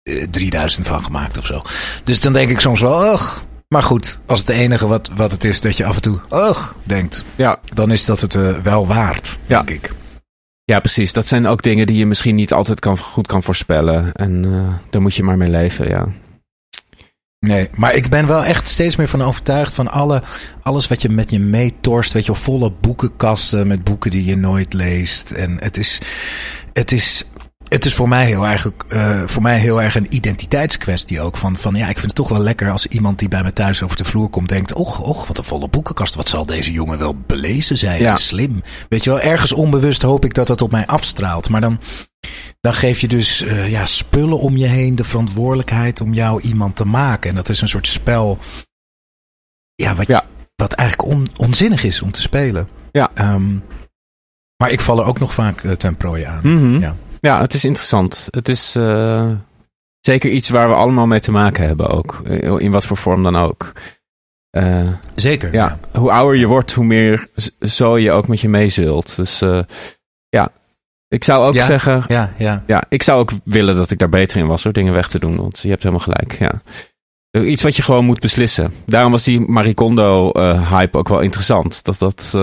[0.03, 1.61] eh, 3000 van gemaakt of zo.
[2.03, 3.37] Dus dan denk ik soms wel, ugh.
[3.67, 6.71] Maar goed, als het enige wat, wat het is dat je af en toe, ugh,
[6.83, 7.23] denkt.
[7.35, 7.59] Ja.
[7.73, 9.63] Dan is dat het eh, wel waard, Ja.
[9.63, 9.91] denk ik.
[10.63, 11.13] ja, precies.
[11.13, 14.13] Dat zijn ook dingen die je misschien niet altijd kan, goed kan voorspellen.
[14.13, 16.07] En eh, daar moet je maar mee leven, ja.
[17.39, 20.23] Nee, maar ik ben wel echt steeds meer van overtuigd van alle,
[20.61, 22.11] alles wat je met je meetorst.
[22.11, 25.31] Weet je volle boekenkasten met boeken die je nooit leest.
[25.31, 26.01] En het is,
[26.73, 27.23] het is,
[27.69, 31.37] het is voor mij heel erg, eh, voor mij heel erg een identiteitskwestie ook.
[31.37, 33.83] Van, van ja, ik vind het toch wel lekker als iemand die bij me thuis
[33.83, 34.73] over de vloer komt denkt.
[34.73, 36.15] Och, och, wat een volle boekenkast.
[36.15, 38.01] Wat zal deze jongen wel belezen zijn?
[38.01, 38.11] Ja.
[38.11, 38.61] en Slim.
[38.89, 41.49] Weet je wel, ergens onbewust hoop ik dat dat op mij afstraalt.
[41.49, 41.79] Maar dan,
[42.61, 46.75] dan geef je dus eh, ja, spullen om je heen de verantwoordelijkheid om jou iemand
[46.75, 47.29] te maken.
[47.29, 48.37] En dat is een soort spel.
[49.75, 50.25] Ja, wat, Ja.
[50.55, 52.67] wat eigenlijk on- onzinnig is om te spelen.
[52.91, 53.09] Ja.
[53.13, 53.55] Ehm,
[54.57, 56.39] maar ik val er ook nog vaak eh, ten prooi aan.
[56.43, 56.79] Mhm.
[56.81, 56.95] Ja.
[57.21, 58.27] Ja, het is interessant.
[58.31, 59.31] Het is eh,
[59.99, 62.21] zeker iets waar we allemaal mee te maken hebben ook.
[62.25, 63.71] Eh, In wat voor vorm dan ook.
[64.49, 65.53] Eh, Zeker.
[65.53, 67.27] ja, hoe ouder je wordt, hoe meer
[67.59, 69.15] zo je ook met je meezult.
[69.15, 69.39] Dus
[70.29, 70.51] ja,
[71.07, 71.63] ik zou ook Ja.
[71.65, 72.03] zeggen...
[72.07, 72.63] Ja, ja.
[72.67, 75.19] Ja, ik zou ook willen dat ik daar beter in was door dingen weg te
[75.19, 75.35] doen.
[75.35, 76.61] Want je hebt helemaal gelijk, ja.
[77.43, 78.73] Iets wat je gewoon moet beslissen.
[78.85, 81.83] Daarom was die Maricondo-hype ook wel interessant.
[81.83, 82.37] Dat dat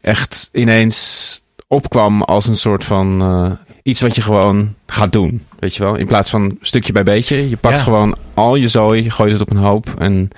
[0.00, 3.50] echt ineens opkwam als een soort van eh,
[3.82, 5.46] iets wat je gewoon gaat doen.
[5.58, 5.94] Weet je wel?
[5.94, 7.48] In plaats van stukje bij beetje.
[7.48, 7.82] Je pakt Ja.
[7.82, 10.28] gewoon al je zooi, je gooit het op een hoop en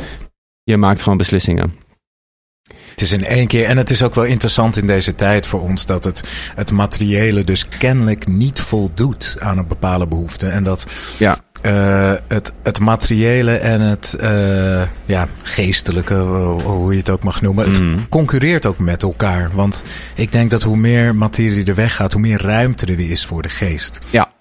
[0.63, 1.73] je maakt gewoon beslissingen.
[2.91, 3.65] Het is in één keer.
[3.65, 6.23] En het is ook wel interessant in deze tijd voor ons dat het,
[6.55, 10.49] het materiële dus kennelijk niet voldoet aan een bepaalde behoefte.
[10.49, 10.87] En dat
[11.19, 11.39] Ja.
[11.61, 17.43] Eh, het, het materiële en het eh, ja, geestelijke, eh, hoe je het ook mag
[17.43, 18.09] noemen, het Mm.
[18.09, 19.51] concurreert ook met elkaar.
[19.55, 19.83] Want
[20.15, 23.43] ik denk dat hoe meer materie er weggaat, hoe meer ruimte er weer is voor
[23.43, 23.99] de geest.
[24.11, 24.33] Ja.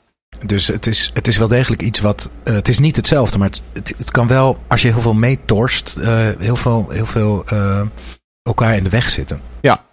[0.45, 2.29] Dus het is, het is wel degelijk iets wat.
[2.43, 5.99] het is niet hetzelfde, maar het, het, het kan wel, als je heel veel meetorst,
[6.39, 7.45] heel veel, heel veel
[8.43, 9.41] elkaar in de weg zitten.
[9.61, 9.83] Ja.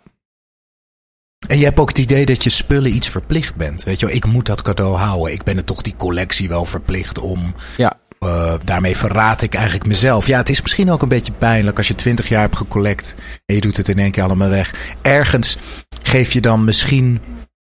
[1.46, 3.82] En je hebt ook het idee dat je spullen iets verplicht bent.
[3.84, 5.32] Weet je wel, ik moet dat cadeau houden.
[5.32, 7.54] Ik ben er toch die collectie wel verplicht om.
[7.76, 7.92] Ja.
[8.18, 10.26] Eh, daarmee verraad ik eigenlijk mezelf.
[10.26, 13.14] Ja, het is misschien ook een beetje pijnlijk als je twintig jaar hebt gecollect
[13.46, 14.74] en je doet het in één keer allemaal weg.
[15.02, 15.56] Ergens
[16.02, 17.20] geef je dan misschien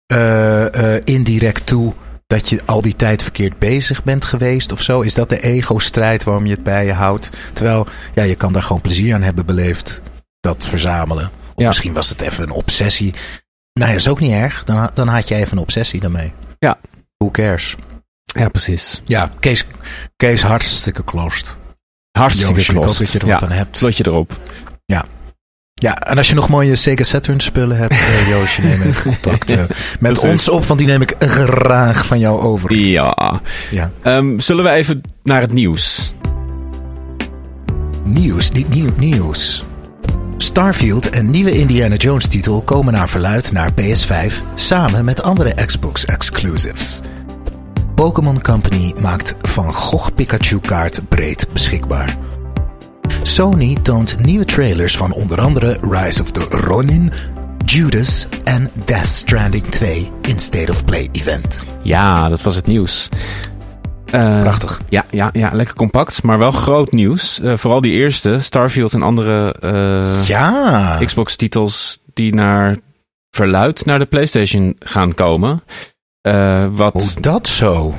[0.06, 1.94] eh, eh, indirect toe
[2.28, 5.02] dat je al die tijd verkeerd bezig bent geweest of zo.
[5.02, 7.30] Is dat de ego-strijd waarom je het bij je houdt?
[7.54, 10.02] Terwijl, ja, je kan daar gewoon plezier aan hebben beleefd,
[10.40, 11.26] dat verzamelen.
[11.26, 11.68] Of Ja.
[11.68, 13.14] misschien was het even een obsessie.
[13.80, 14.64] Nou ja, is ook niet erg.
[14.64, 16.32] Dan, dan had je even een obsessie daarmee.
[16.60, 16.80] Ja.
[17.18, 17.76] Who cares?
[18.26, 19.02] Ja, precies.
[19.06, 19.66] Ja, Kees,
[20.16, 21.58] Kees hartstikke closed.
[22.12, 23.00] Hartstikke Joost, ik klost.
[23.00, 23.78] dat je er ja, aan hebt.
[23.78, 24.38] slotje erop.
[25.80, 29.52] Ja, en als je nog mooie Sega Saturn spullen hebt, uh, Joosje, neem even contact
[29.52, 29.70] uh, met
[30.00, 30.24] Precies.
[30.30, 32.76] ons op, want die neem ik graag van jou over.
[32.76, 33.42] Ja.
[33.72, 33.92] Ja.
[34.02, 36.14] Ehm, zullen we even naar het nieuws?
[38.04, 39.64] Nieuws, niet nieuw nieuws.
[40.42, 46.06] Starfield, een nieuwe Indiana Jones titel, komen naar verluid naar PS5 samen met andere Xbox
[46.06, 47.00] exclusives.
[47.96, 52.18] Pokémon Company maakt Van Gogh Pikachu kaart breed beschikbaar.
[53.24, 57.12] Sony toont nieuwe trailers van onder andere Rise of the Ronin,
[57.66, 61.64] Judas en Death Stranding 2 in State of Play event.
[61.84, 63.10] Ja, dat was het nieuws.
[64.12, 64.82] Eh, Prachtig.
[64.90, 67.40] Ja, ja, ja, lekker compact, maar wel groot nieuws.
[67.40, 72.76] Eh, vooral die eerste, Starfield en andere eh, Ja, Xbox-titels die naar
[73.32, 75.64] verluid naar de PlayStation gaan komen.
[76.72, 77.96] Wat hoe dat zo?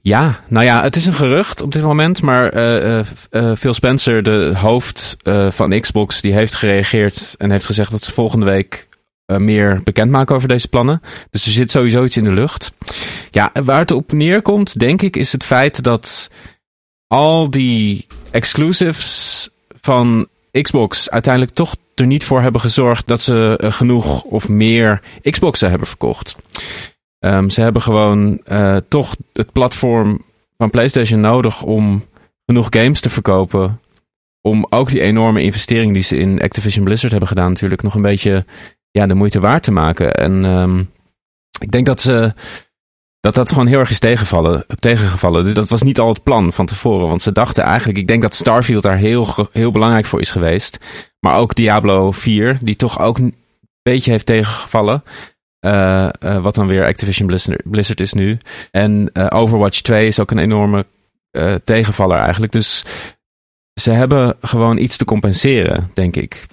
[0.00, 2.22] Ja, nou ja, het is een gerucht op dit moment.
[2.22, 2.52] Maar
[3.56, 5.16] Phil Spencer, de hoofd
[5.50, 8.88] van Xbox, die heeft gereageerd en heeft gezegd dat ze volgende week
[9.38, 11.02] meer bekendmaken over deze plannen.
[11.30, 12.72] Dus er zit sowieso iets in de lucht.
[13.30, 16.30] Ja, waar het op neerkomt, denk ik, is het feit dat
[17.06, 19.48] al die exclusives
[19.80, 25.02] van Xbox uiteindelijk toch er niet voor hebben gezorgd dat ze eh, genoeg of meer
[25.30, 26.36] Xboxen hebben verkocht.
[27.18, 30.24] Ehm, ze hebben gewoon eh, toch het platform
[30.56, 32.04] van PlayStation nodig om
[32.46, 33.80] genoeg games te verkopen.
[34.40, 38.02] Om ook die enorme investering die ze in Activision Blizzard hebben gedaan, natuurlijk nog een
[38.02, 38.44] beetje
[38.90, 40.14] ja, de moeite waard te maken.
[40.14, 40.78] En ehm,
[41.60, 42.34] ik denk dat ze.
[43.20, 45.54] Dat dat gewoon heel erg is tegengevallen, tegengevallen.
[45.54, 47.08] Dat was niet al het plan van tevoren.
[47.08, 47.98] Want ze dachten eigenlijk.
[47.98, 50.78] Ik denk dat Starfield daar heel, heel belangrijk voor is geweest.
[51.18, 53.34] Maar ook Diablo 4, die toch ook een
[53.82, 55.02] beetje heeft tegengevallen.
[55.58, 58.38] Eh, wat dan weer Activision Blizzard, is nu.
[58.70, 60.86] En eh, Overwatch 2 is ook een enorme
[61.64, 62.52] tegenvaller eigenlijk.
[62.52, 62.84] Dus
[63.80, 66.46] ze hebben gewoon iets te compenseren, denk ik.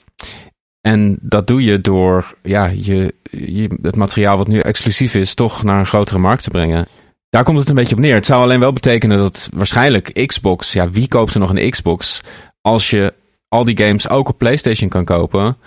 [0.87, 5.63] En dat doe je door ja, je, je, het materiaal wat nu exclusief is, toch
[5.63, 6.87] naar een grotere markt te brengen.
[7.29, 8.15] Daar komt het een beetje op neer.
[8.15, 12.21] Het zou alleen wel betekenen dat waarschijnlijk Xbox, ja, wie koopt er nog een Xbox
[12.61, 13.13] als je
[13.47, 15.57] al die games ook op PlayStation kan kopen?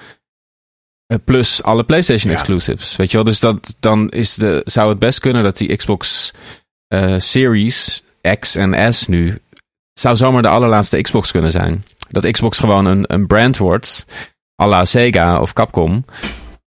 [1.06, 2.38] Eh, Plus alle PlayStation Ja.
[2.38, 2.96] exclusives.
[2.96, 3.24] Weet je wel?
[3.26, 6.30] Dus dat, dan is de, zou het best kunnen dat die Xbox
[6.88, 8.02] eh, Series
[8.38, 9.38] X en S nu.
[9.92, 11.84] zou zomaar de allerlaatste Xbox kunnen zijn.
[12.10, 14.04] Dat Xbox gewoon een, een brand wordt.
[14.60, 16.04] À la Sega of Capcom.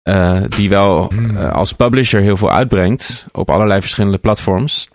[0.02, 1.36] eh, die wel Hmm.
[1.36, 3.26] eh, als publisher heel veel uitbrengt.
[3.32, 4.88] op allerlei verschillende platforms.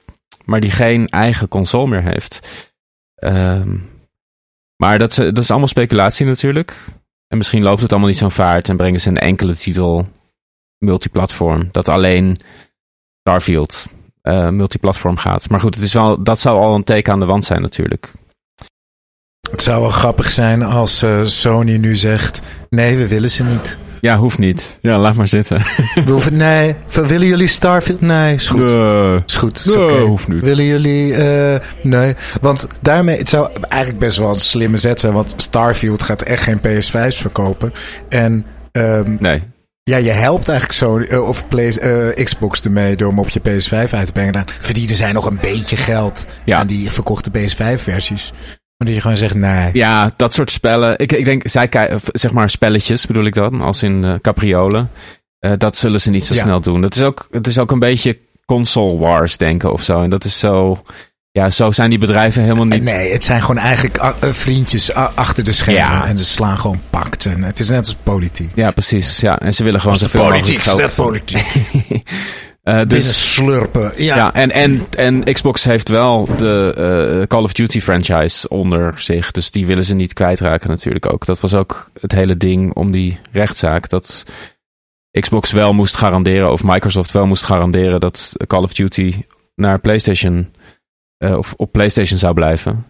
[0.45, 2.39] maar die geen eigen console meer heeft.
[3.15, 3.77] Ehm,
[4.75, 6.75] maar dat is, dat is allemaal speculatie natuurlijk.
[7.27, 10.07] En misschien loopt het allemaal niet zo'n vaart en brengen ze een enkele titel
[10.77, 11.67] multiplatform.
[11.71, 12.37] Dat alleen
[13.19, 13.85] Starfield
[14.21, 15.49] eh multiplatform gaat.
[15.49, 18.11] Maar goed, het is wel, dat zou al een teken aan de wand zijn natuurlijk.
[19.51, 23.77] Het zou wel grappig zijn als eh, Sony nu zegt: nee, we willen ze niet.
[24.01, 24.77] Ja, hoeft niet.
[24.81, 25.57] Ja, laat maar zitten.
[26.05, 28.01] We hoeven, nee, willen jullie Starfield?
[28.01, 28.65] Nee, is goed.
[28.71, 29.63] Nee, Is goed.
[29.65, 30.41] Is nee, hoeft niet.
[30.43, 31.13] Willen jullie?
[31.15, 32.15] eh, nee.
[32.41, 35.13] Want daarmee, het zou eigenlijk best wel een slimme zet zijn.
[35.13, 37.73] Want Starfield gaat echt geen PS5's verkopen.
[38.09, 39.43] En ehm, Nee.
[39.83, 41.69] ja, je helpt eigenlijk zo, eh, of Play,
[42.23, 44.33] Xbox ermee door hem op je PS5 uit te brengen.
[44.33, 46.57] Dan verdienen zij nog een beetje geld Ja.
[46.59, 48.33] aan die verkochte PS5-versies.
[48.77, 49.69] Maar dat je gewoon zegt, nee.
[49.73, 50.99] Ja, dat soort spellen.
[50.99, 51.69] Ik, ik denk, zij
[52.11, 54.89] zeg maar spelletjes bedoel ik dan, als in eh capriolen.
[55.39, 56.41] Eh, dat zullen ze niet zo Ja.
[56.41, 56.81] snel doen.
[56.81, 60.01] Dat is ook, het is ook een beetje console wars denken of zo.
[60.01, 60.83] En dat is zo,
[61.31, 62.83] ja, zo zijn die bedrijven helemaal niet.
[62.83, 65.81] nee, het zijn gewoon eigenlijk eh, vriendjes achter de schermen.
[65.83, 66.07] Ja.
[66.07, 67.25] En ze slaan gewoon pakt.
[67.25, 68.51] En het is net als politiek.
[68.55, 69.19] Ja, precies.
[69.19, 70.95] Ja, en ze willen gewoon zoveel mogelijk geld.
[70.95, 71.37] politiek.
[71.89, 71.99] Eh,
[72.73, 73.91] Binnen dus slurpen.
[74.03, 74.15] Ja.
[74.15, 76.73] ja, en, en, en Xbox heeft wel de
[77.21, 79.31] eh, Call of Duty franchise onder zich.
[79.31, 81.25] Dus die willen ze niet kwijtraken natuurlijk ook.
[81.25, 83.89] Dat was ook het hele ding om die rechtszaak.
[83.89, 84.25] Dat
[85.19, 89.15] Xbox wel moest garanderen, of Microsoft wel moest garanderen dat Call of Duty
[89.55, 90.53] naar PlayStation
[91.17, 92.85] eh, of op PlayStation zou blijven.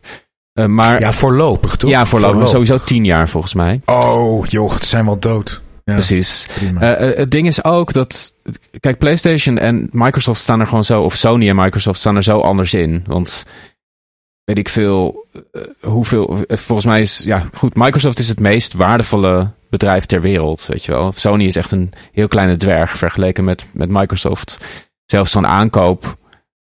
[0.67, 1.89] Maar Ja, voorlopig toch?
[1.89, 3.81] ja, voorlopig sowieso tien jaar volgens mij.
[3.85, 5.63] Oh, joh, ze zijn wel dood.
[5.85, 6.47] Ja, Precies.
[6.79, 8.33] Eh, eh, het ding is ook dat.
[8.79, 11.01] Kijk, PlayStation en Microsoft staan er gewoon zo.
[11.01, 13.03] Of Sony en Microsoft staan er zo anders in.
[13.07, 13.45] Want.
[14.43, 15.27] Weet ik veel.
[15.51, 16.43] eh, hoeveel.
[16.47, 17.23] volgens mij is.
[17.23, 17.75] Ja, goed.
[17.75, 20.65] Microsoft is het meest waardevolle bedrijf ter wereld.
[20.65, 21.11] Weet je wel.
[21.15, 24.57] Sony is echt een heel kleine dwerg vergeleken met, met Microsoft.
[25.05, 26.17] Zelfs zo'n aankoop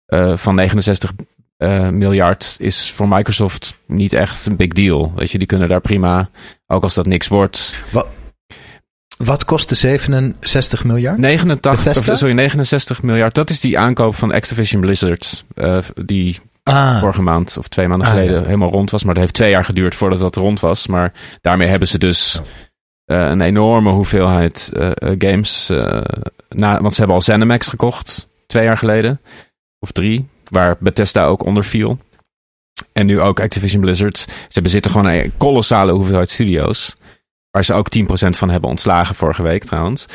[0.06, 1.12] eh, van 69
[1.56, 5.12] eh, miljard is voor Microsoft niet echt een big deal.
[5.16, 6.30] Weet je, die kunnen daar prima.
[6.66, 7.74] Ook als dat niks wordt.
[7.92, 8.06] Wat
[9.44, 11.18] kost de 67 miljard?
[11.18, 12.12] 89, Bethesda?
[12.12, 13.34] of, sorry, 69 miljard.
[13.34, 15.44] Dat is die aankoop van Activision Blizzard.
[15.54, 18.44] eh, die Ah, vorige maand of twee maanden Ah, geleden ja.
[18.44, 19.04] helemaal rond was.
[19.04, 20.86] Maar dat heeft twee jaar geduurd voordat dat rond was.
[20.86, 22.40] Maar daarmee hebben ze dus
[23.04, 25.68] eh, een enorme hoeveelheid eh, games.
[26.48, 29.20] na, want ze hebben al ZeniMax gekocht, twee jaar geleden.
[29.78, 31.98] Of drie, waar Bethesda ook onder viel.
[32.92, 34.26] En nu ook Activision Blizzard.
[34.48, 36.96] Ze bezitten gewoon een kolossale hoeveelheid studio's.
[37.50, 40.06] Waar ze ook 10% van hebben ontslagen vorige week trouwens.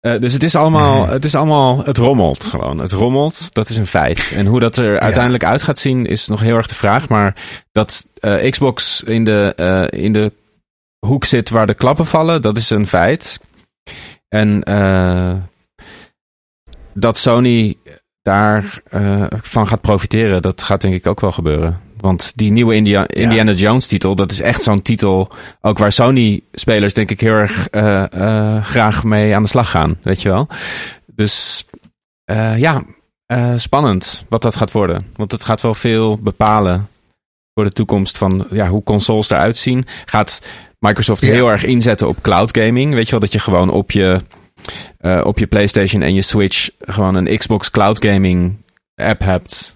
[0.00, 2.78] Eh, dus het is, allemaal, het is allemaal, het rommelt gewoon.
[2.78, 4.32] Het rommelt, dat is een feit.
[4.34, 7.08] En hoe dat er uiteindelijk uit gaat zien is nog heel erg de vraag.
[7.08, 7.36] Maar
[7.72, 10.32] dat eh, Xbox in de, eh, in de
[11.06, 13.40] hoek zit waar de klappen vallen, dat is een feit.
[14.28, 14.62] En
[16.94, 17.76] dat Sony
[18.22, 21.80] daar eh, van gaat profiteren, dat gaat denk ik ook wel gebeuren.
[22.04, 25.28] Want die nieuwe India Indiana Jones titel, dat is echt zo'n titel,
[25.60, 29.96] ook waar Sony-spelers denk ik heel erg eh, eh, graag mee aan de slag gaan,
[30.02, 30.48] weet je wel.
[31.14, 31.64] Dus
[32.24, 32.82] eh, ja,
[33.56, 35.06] spannend wat dat gaat worden.
[35.16, 36.88] Want het gaat wel veel bepalen
[37.54, 39.86] voor de toekomst van ja, hoe consoles eruit zien.
[40.04, 40.42] Gaat
[40.78, 41.32] Microsoft Ja.
[41.32, 42.94] heel erg inzetten op cloud gaming.
[42.94, 44.20] Weet je wel, dat je gewoon op je,
[45.22, 48.56] op je PlayStation en je Switch gewoon een Xbox cloud gaming
[48.94, 49.74] app hebt.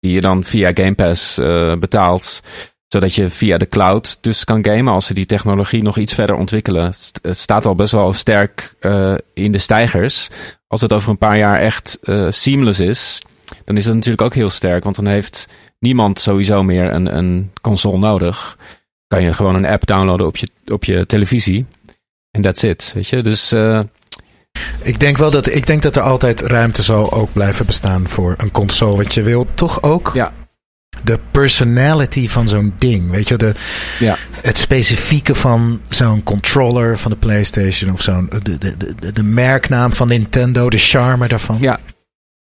[0.00, 2.42] Die je dan via Game Pass eh, betaalt.
[2.88, 6.36] Zodat je via de cloud dus kan gamen als ze die technologie nog iets verder
[6.36, 6.84] ontwikkelen.
[7.22, 10.28] Het- staat al best wel sterk eh, in de stijgers.
[10.66, 13.22] Als het over een paar jaar echt eh, seamless is,
[13.64, 14.84] dan is dat natuurlijk ook heel sterk.
[14.84, 15.48] Want dan heeft
[15.78, 18.56] niemand sowieso meer een, een console nodig.
[19.06, 21.66] Kan je gewoon een app downloaden op je, op je televisie.
[22.30, 23.22] En that's it, weet je.
[23.22, 23.52] Dus
[24.82, 28.34] Ik denk wel dat, ik denk dat er altijd ruimte zal ook blijven bestaan voor
[28.38, 28.96] een console.
[28.96, 30.32] Want je wil toch ook Ja.
[31.02, 33.10] de personality van zo'n ding.
[33.10, 33.54] Weet je, de,
[33.98, 34.16] Ja.
[34.42, 39.92] het specifieke van zo'n controller van de PlayStation of zo'n de, de, de, de merknaam
[39.92, 41.56] van Nintendo, de charme daarvan.
[41.60, 41.78] Ja.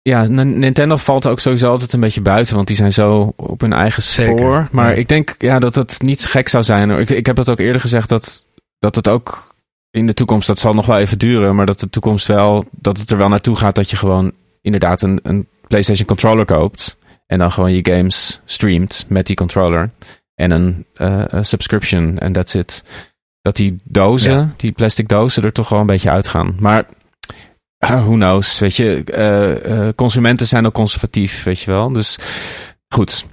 [0.02, 3.74] Ja, Nintendo valt ook sowieso altijd een beetje buiten, want die zijn zo op hun
[3.74, 4.26] eigen spoor.
[4.26, 4.96] Zeker, Maar ja.
[4.96, 6.90] ik denk ja, dat het niet zo gek zou zijn.
[6.92, 8.46] Ik, ik heb dat ook eerder gezegd, dat,
[8.80, 9.53] dat het ook
[9.94, 12.98] in de toekomst, dat zal nog wel even duren, maar dat de toekomst wel, dat
[12.98, 14.32] het er wel naartoe gaat dat je gewoon
[14.62, 19.92] inderdaad een, een PlayStation controller koopt en dan gewoon je games streamt met die controller
[20.36, 22.84] en een eh, subscription en that's it.
[23.42, 24.54] Dat die dozen, Ja.
[24.58, 26.56] die plastic dozen er toch wel een beetje uitgaan.
[26.60, 26.86] Maar
[27.84, 29.04] uh, who knows, weet je.
[29.04, 31.92] eh, eh, consumenten zijn ook conservatief, weet je wel.
[31.92, 32.18] Dus
[32.88, 33.26] goed.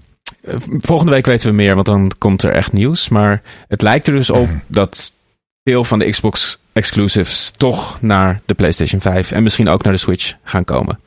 [0.78, 3.08] Volgende week weten we meer, want dan komt er echt nieuws.
[3.08, 4.58] Maar het lijkt er dus op Mhm.
[4.66, 5.12] dat
[5.64, 9.98] veel van de Xbox exclusives toch naar de PlayStation 5 en misschien ook naar de
[9.98, 11.00] Switch gaan komen.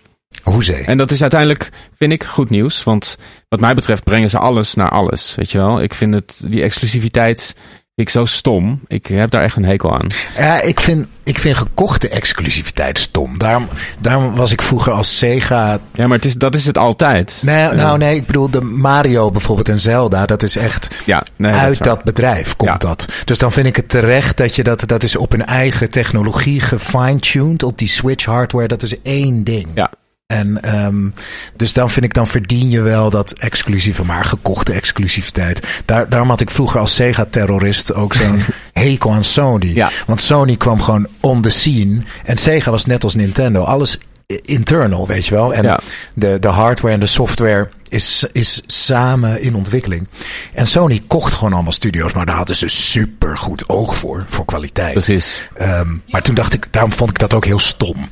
[0.43, 0.84] Hoezee.
[0.84, 2.84] En dat is uiteindelijk, vind ik, goed nieuws.
[2.84, 3.18] Want
[3.49, 5.36] wat mij betreft brengen ze alles naar alles.
[5.36, 5.82] Weet je wel?
[5.82, 7.56] Ik vind het, die exclusiviteit,
[7.96, 8.80] ik zo stom.
[8.88, 10.08] Ik heb daar echt een hekel aan.
[10.38, 13.38] Ja, ik vind, ik vind gekochte exclusiviteit stom.
[13.38, 13.68] Daarom,
[14.02, 17.41] daarom was ik vroeger als Sega Ja, maar het is, dat is het altijd.
[17.46, 21.52] Nee, nou nee, ik bedoel de Mario bijvoorbeeld en Zelda, dat is echt Ja, nee,
[21.54, 22.78] uit dat bedrijf komt Ja.
[22.78, 23.06] dat.
[23.26, 26.60] Dus dan vind ik het terecht dat je dat, dat is op een eigen technologie
[26.60, 29.68] gefine-tuned op die Switch hardware, dat is één ding.
[29.74, 29.91] Ja.
[30.28, 31.09] En ehm,
[31.55, 35.82] dus dan vind ik, dan verdien je wel dat exclusieve, maar gekochte exclusiviteit.
[35.86, 38.39] Daar, daarom had ik vroeger als Sega-terrorist ook zo'n
[38.74, 39.71] hekel aan Sony.
[39.76, 39.89] Ja.
[40.05, 42.01] Want Sony kwam gewoon on the scene.
[42.26, 43.63] En Sega was net als Nintendo.
[43.63, 43.99] Alles
[44.41, 45.53] internal, weet je wel.
[45.53, 45.80] En Ja.
[46.15, 50.07] de, de hardware en de software is, is samen in ontwikkeling.
[50.53, 52.13] En Sony kocht gewoon allemaal studio's.
[52.13, 54.26] Maar daar hadden ze super goed oog voor.
[54.28, 54.91] Voor kwaliteit.
[54.91, 55.49] Precies.
[55.55, 58.09] Ehm, maar toen dacht ik, daarom vond ik dat ook heel stom.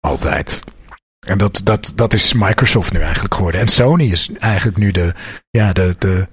[0.00, 0.60] Altijd.
[1.26, 3.60] En dat, dat, dat is Microsoft nu eigenlijk geworden.
[3.60, 5.14] En Sony is eigenlijk nu de,
[5.50, 6.28] ja, de, de,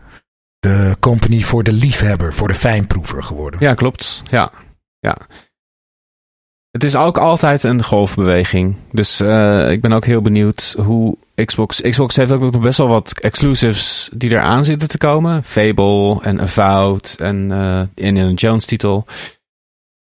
[0.60, 3.60] de company voor de liefhebber, voor de fijnproever geworden.
[3.60, 4.22] Ja, klopt.
[4.30, 4.52] Ja.
[5.00, 5.18] ja.
[6.72, 8.76] Het is ook altijd een golfbeweging.
[8.92, 11.82] Dus eh, ik ben ook heel benieuwd hoe Xbox...
[11.82, 15.44] Xbox heeft ook nog best wel wat exclusives die eraan zitten te komen.
[15.44, 19.06] Fable en Avowed en eh Indiana Jones titel.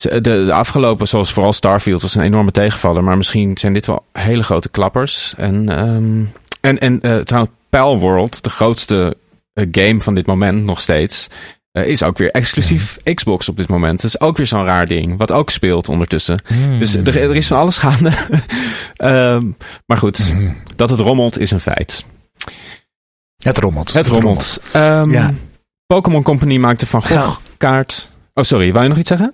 [0.09, 3.03] De, de afgelopen, zoals vooral Starfield, was een enorme tegenvaller.
[3.03, 5.33] Maar misschien zijn dit wel hele grote klappers.
[5.37, 6.23] En, ehm,
[6.61, 9.17] en, en eh, trouwens, Pal World, de grootste
[9.53, 11.27] eh, game van dit moment nog steeds...
[11.71, 14.01] eh, is ook weer exclusief Xbox op dit moment.
[14.01, 15.17] Dat is ook weer zo'n raar ding.
[15.17, 16.41] Wat ook speelt ondertussen.
[16.47, 16.79] Hmm.
[16.79, 18.11] Dus er, er is van alles gaande.
[18.95, 19.51] Ehm,
[19.85, 20.53] maar goed, Mhm.
[20.75, 22.05] dat het rommelt is een feit.
[23.43, 23.93] Het rommelt.
[23.93, 24.59] Het rommelt.
[24.71, 25.33] Ehm, Ja.
[25.87, 28.11] Pokémon Company maakte van Gogh kaart...
[28.33, 28.71] Oh, sorry.
[28.71, 29.33] Wou je nog iets zeggen?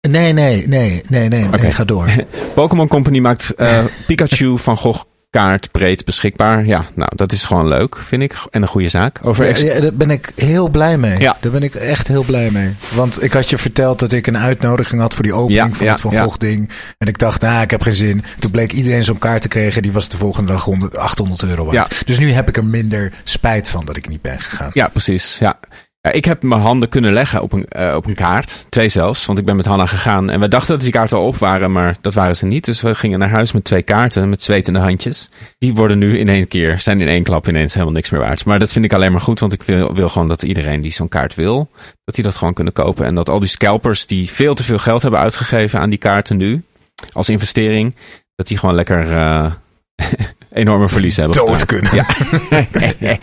[0.00, 1.46] Nee, nee, nee, nee, nee.
[1.46, 1.58] Oké.
[1.58, 2.08] nee ga door.
[2.54, 6.66] Pokémon Company maakt eh, Pikachu van Gogh kaart breed beschikbaar.
[6.66, 8.34] Ja, nou, dat is gewoon leuk, vind ik.
[8.50, 9.18] En een goede zaak.
[9.22, 11.18] Over Ja, ja, daar ben ik heel blij mee.
[11.18, 11.36] Ja.
[11.40, 12.74] Daar ben ik echt heel blij mee.
[12.94, 16.00] Want ik had je verteld dat ik een uitnodiging had voor die opening van het
[16.00, 16.16] Van.
[16.16, 16.70] Gogh ding.
[16.98, 18.24] En ik dacht, ah, ik heb geen zin.
[18.38, 19.82] Toen bleek iedereen zo'n kaart te krijgen.
[19.82, 22.02] Die was de volgende dag 100, 800 euro waard.
[22.06, 24.70] Dus nu heb ik er minder spijt van dat ik niet ben gegaan.
[24.72, 25.38] Ja, precies.
[25.38, 25.58] Ja.
[26.12, 28.66] Ik heb mijn handen kunnen leggen op een, eh, op een kaart.
[28.68, 30.30] Twee zelfs, want ik ben met Hanna gegaan.
[30.30, 32.64] En we dachten dat die kaarten al op waren, maar dat waren ze niet.
[32.64, 35.28] Dus we gingen naar huis met twee kaarten, met zwetende handjes.
[35.58, 38.44] Die worden nu in één keer, zijn in één klap ineens helemaal niks meer waard.
[38.44, 40.92] Maar dat vind ik alleen maar goed, want ik wil, wil gewoon dat iedereen die
[40.92, 41.70] zo'n kaart wil,
[42.04, 43.06] dat die dat gewoon kunnen kopen.
[43.06, 46.36] En dat al die scalpers die veel te veel geld hebben uitgegeven aan die kaarten
[46.36, 46.62] nu,
[47.12, 47.94] als investering,
[48.34, 49.10] dat die gewoon lekker...
[49.10, 49.52] Uh,
[50.52, 51.36] enorme verlies hebben.
[51.46, 51.90] Dood kunnen.
[52.98, 53.16] Ja.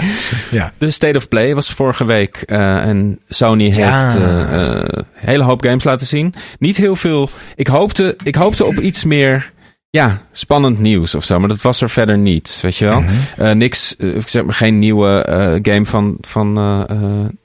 [0.51, 0.73] Ja.
[0.77, 2.35] De State of Play was vorige week.
[2.45, 4.01] eh, en Sony Ja.
[4.03, 6.33] heeft eh, eh, hele hoop games laten zien.
[6.59, 7.29] Niet heel veel.
[7.55, 9.53] Ik hoopte, ik hoopte op iets meer.
[9.89, 11.39] Ja, spannend nieuws of zo.
[11.39, 12.59] Maar dat was er verder niet.
[12.61, 13.01] Weet je wel?
[13.37, 13.57] Mhm.
[13.57, 13.95] Niks.
[13.95, 16.53] ik zeg maar geen nieuwe game van, van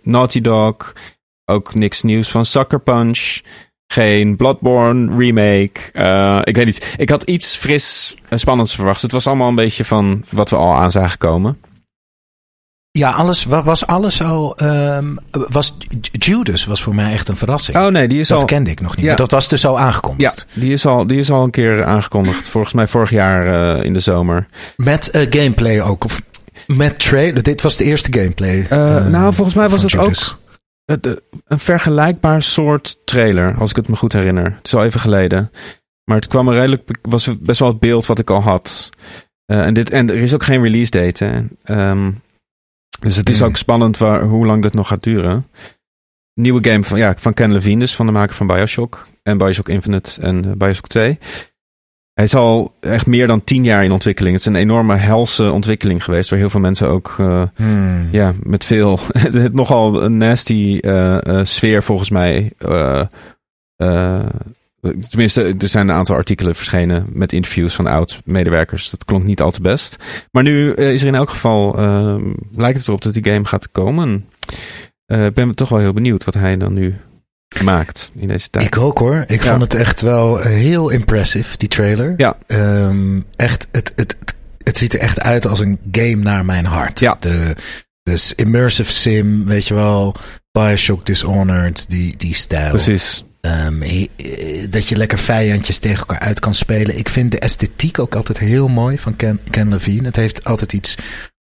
[0.02, 0.92] Naughty Dog.
[1.44, 3.40] Ook niks nieuws van Sucker Punch.
[3.92, 5.70] Geen Bloodborne remake.
[5.92, 6.94] Eh, ik weet niet.
[6.96, 9.02] Ik had iets fris en spannends verwacht.
[9.02, 11.58] Het was allemaal een beetje van wat we al aan zagen komen.
[12.90, 14.56] Ja, alles, wa- was alles al.
[14.56, 15.76] ehm, was
[16.12, 17.76] Judas was voor mij echt een verrassing.
[17.76, 18.44] Oh nee, die is dat al.
[18.44, 19.00] kende ik nog niet.
[19.04, 19.08] Ja.
[19.08, 20.46] Maar dat was dus al Ja, aangekondigd.
[20.54, 22.48] die is, al, die is al een keer aangekondigd.
[22.48, 24.46] Volgens mij vorig jaar eh, in de zomer.
[24.76, 26.04] Met eh, gameplay ook.
[26.04, 26.20] Of
[26.66, 27.42] met trailer.
[27.42, 28.66] Dit was de eerste gameplay.
[29.08, 30.32] Nou, volgens mij was het Judas.
[30.32, 30.40] ook
[31.44, 33.54] een vergelijkbaar soort trailer.
[33.58, 34.44] Als ik het me goed herinner.
[34.44, 35.50] Het is al even geleden.
[36.04, 36.98] Maar het kwam er redelijk.
[37.02, 38.90] was best wel het beeld wat ik al had.
[39.44, 41.24] Eh, en, dit, en er is ook geen release date.
[41.24, 41.42] Hè.
[41.64, 42.10] Ehm,
[43.00, 43.48] dus het is Hmm.
[43.48, 45.44] ook spannend waar, hoe lang dit nog gaat duren.
[46.34, 49.08] Nieuwe game van, ja, van Ken Levine, dus van de maker van Bioshock.
[49.22, 51.18] En Bioshock Infinite en eh, Bioshock 2.
[52.20, 54.36] Hij is al echt meer dan tien jaar in ontwikkeling.
[54.36, 56.30] Het is een enorme helse ontwikkeling geweest.
[56.30, 58.08] Waar heel veel mensen ook eh, Hmm.
[58.10, 58.98] ja, met veel.
[59.18, 62.52] het nogal een nasty eh, eh, sfeer volgens mij.
[65.08, 68.90] tenminste, er zijn een aantal artikelen verschenen met interviews van oud-medewerkers.
[68.90, 70.04] Dat klonk niet al te best.
[70.30, 71.76] Maar nu is er in elk geval.
[72.56, 74.28] lijkt het erop dat die game gaat komen.
[75.06, 76.96] Ik ben toch wel heel benieuwd wat hij dan nu
[77.64, 78.64] maakt in deze tijd.
[78.64, 79.24] Ik ook hoor.
[79.26, 79.50] Ik Ja.
[79.50, 82.14] vond het echt wel heel impressive, die trailer.
[82.16, 82.36] Ja.
[82.46, 86.64] Ehm, echt, het, het, het, het ziet er echt uit als een game naar mijn
[86.64, 87.00] hart.
[87.00, 87.16] Ja.
[87.20, 87.56] De,
[88.02, 90.14] dus immersive sim, weet je wel.
[90.52, 92.70] Bioshock Dishonored, die, die stijl.
[92.70, 93.24] Precies.
[93.40, 96.98] Ehm, he- eh, dat je lekker vijandjes tegen elkaar uit kan spelen.
[96.98, 100.06] Ik vind de esthetiek ook altijd heel mooi van Ken, Ken Levine.
[100.06, 100.94] Het heeft altijd iets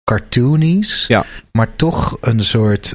[0.04, 1.24] cartoonies, Ja.
[1.52, 2.94] maar toch een soort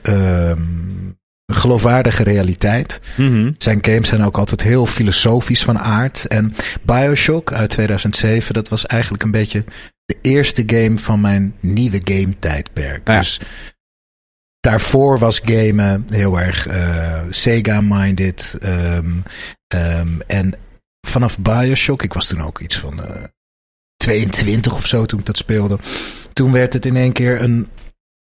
[1.55, 3.01] geloofwaardige realiteit.
[3.17, 3.51] Mhm.
[3.57, 6.27] Zijn games zijn ook altijd heel filosofisch van aard.
[6.27, 9.63] En Bioshock uit 2007, dat was eigenlijk een beetje
[10.05, 13.07] de eerste game van mijn nieuwe game tijdperk.
[13.07, 13.17] Ja.
[13.17, 13.39] Dus
[14.59, 18.55] daarvoor was gamen heel erg eh, Sega-minded.
[18.59, 19.11] ehm,
[19.67, 20.53] ehm, en
[21.07, 23.23] vanaf Bioshock, ik was toen ook iets van eh
[24.03, 25.77] 22 of zo toen ik dat speelde.
[26.33, 27.67] Toen werd het in één keer een.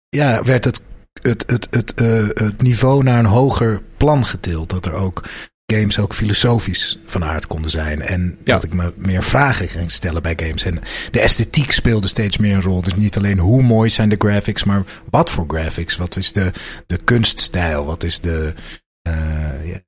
[0.09, 0.81] Ja, werd het,
[1.21, 4.69] het, het, het, eh, het niveau naar een hoger plan getild.
[4.69, 5.23] Dat er ook
[5.65, 8.01] games ook filosofisch van aard konden zijn.
[8.01, 8.53] En Ja.
[8.53, 10.63] dat ik me meer vragen ging stellen bij games.
[10.63, 10.79] En
[11.11, 12.81] de esthetiek speelde steeds meer een rol.
[12.81, 15.97] Dus niet alleen hoe mooi zijn de graphics, maar wat voor graphics?
[15.97, 16.51] Wat is de,
[16.87, 17.85] de kunststijl?
[17.85, 18.53] Wat is de.
[19.01, 19.79] eh, ja,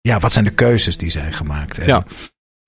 [0.00, 1.78] ja, wat zijn de keuzes die zijn gemaakt?
[1.78, 2.04] En, Ja.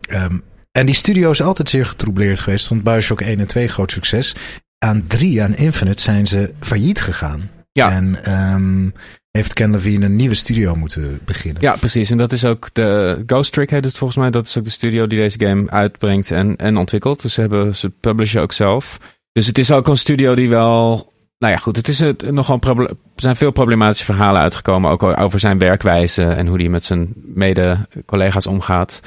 [0.09, 0.38] ehm,
[0.72, 2.68] en die studio is altijd zeer getroubleerd geweest.
[2.68, 4.34] Want Bioshock 1 en 2 groot succes.
[4.78, 7.50] Aan 3, aan Infinite, zijn ze failliet gegaan.
[7.73, 7.91] Ja.
[7.91, 8.91] En ehm,
[9.31, 11.62] heeft Ken Levine een nieuwe studio moeten beginnen.
[11.62, 12.11] Ja, precies.
[12.11, 14.31] En dat is ook de Ghost Trick heet het volgens mij.
[14.31, 17.23] Dat is ook de studio die deze game uitbrengt en, en ontwikkelt.
[17.23, 18.99] Dus ze hebben ze publishen ook zelf.
[19.33, 21.12] Dus het is ook een studio die wel.
[21.39, 21.77] Nou ja, goed.
[21.77, 24.91] Het is het, nogal er zijn veel problematische verhalen uitgekomen.
[24.91, 29.01] Ook over zijn werkwijze en hoe hij met zijn mede-collega's omgaat.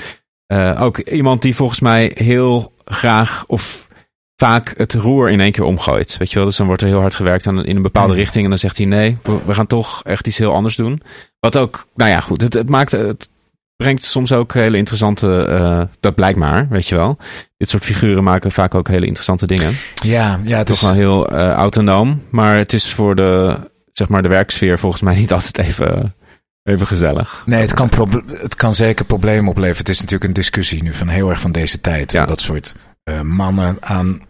[0.45, 3.87] Eh, ook iemand die volgens mij heel graag of
[4.35, 6.17] vaak het roer in één keer omgooit.
[6.17, 6.45] Weet je wel?
[6.47, 8.43] Dus dan wordt er heel hard gewerkt aan, in een bepaalde richting.
[8.43, 11.01] En dan zegt hij nee, we, gaan toch echt iets heel anders doen.
[11.39, 12.41] Wat ook, nou ja, goed.
[12.41, 13.29] Het, het maakt, het
[13.75, 17.17] brengt soms ook hele interessante, eh, dat blijkt maar, weet je wel.
[17.57, 19.77] Dit soort figuren maken vaak ook hele interessante dingen.
[20.03, 22.21] ja, ja het Toch is, wel heel eh, autonoom.
[22.29, 23.57] Maar het is voor de,
[23.91, 26.15] zeg maar, de werksfeer volgens mij niet altijd even,
[26.63, 27.43] even gezellig.
[27.45, 27.89] Nee, het kan,
[28.27, 29.77] het kan zeker problemen opleveren.
[29.77, 32.11] Het is natuurlijk een discussie nu van heel erg van deze tijd.
[32.11, 32.19] Ja.
[32.19, 32.75] Van dat soort
[33.13, 34.21] mannen aan.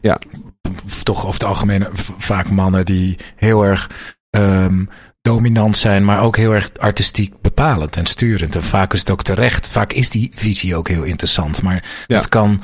[0.00, 0.18] Ja.
[1.02, 1.86] Toch over het algemeen
[2.18, 3.90] vaak mannen die heel erg
[4.30, 4.84] ehm,
[5.22, 8.56] dominant zijn, maar ook heel erg artistiek bepalend en sturend.
[8.56, 9.68] En vaak is het ook terecht.
[9.68, 11.62] Vaak is die visie ook heel interessant.
[11.62, 11.74] Maar
[12.06, 12.16] Ja.
[12.16, 12.62] dat kan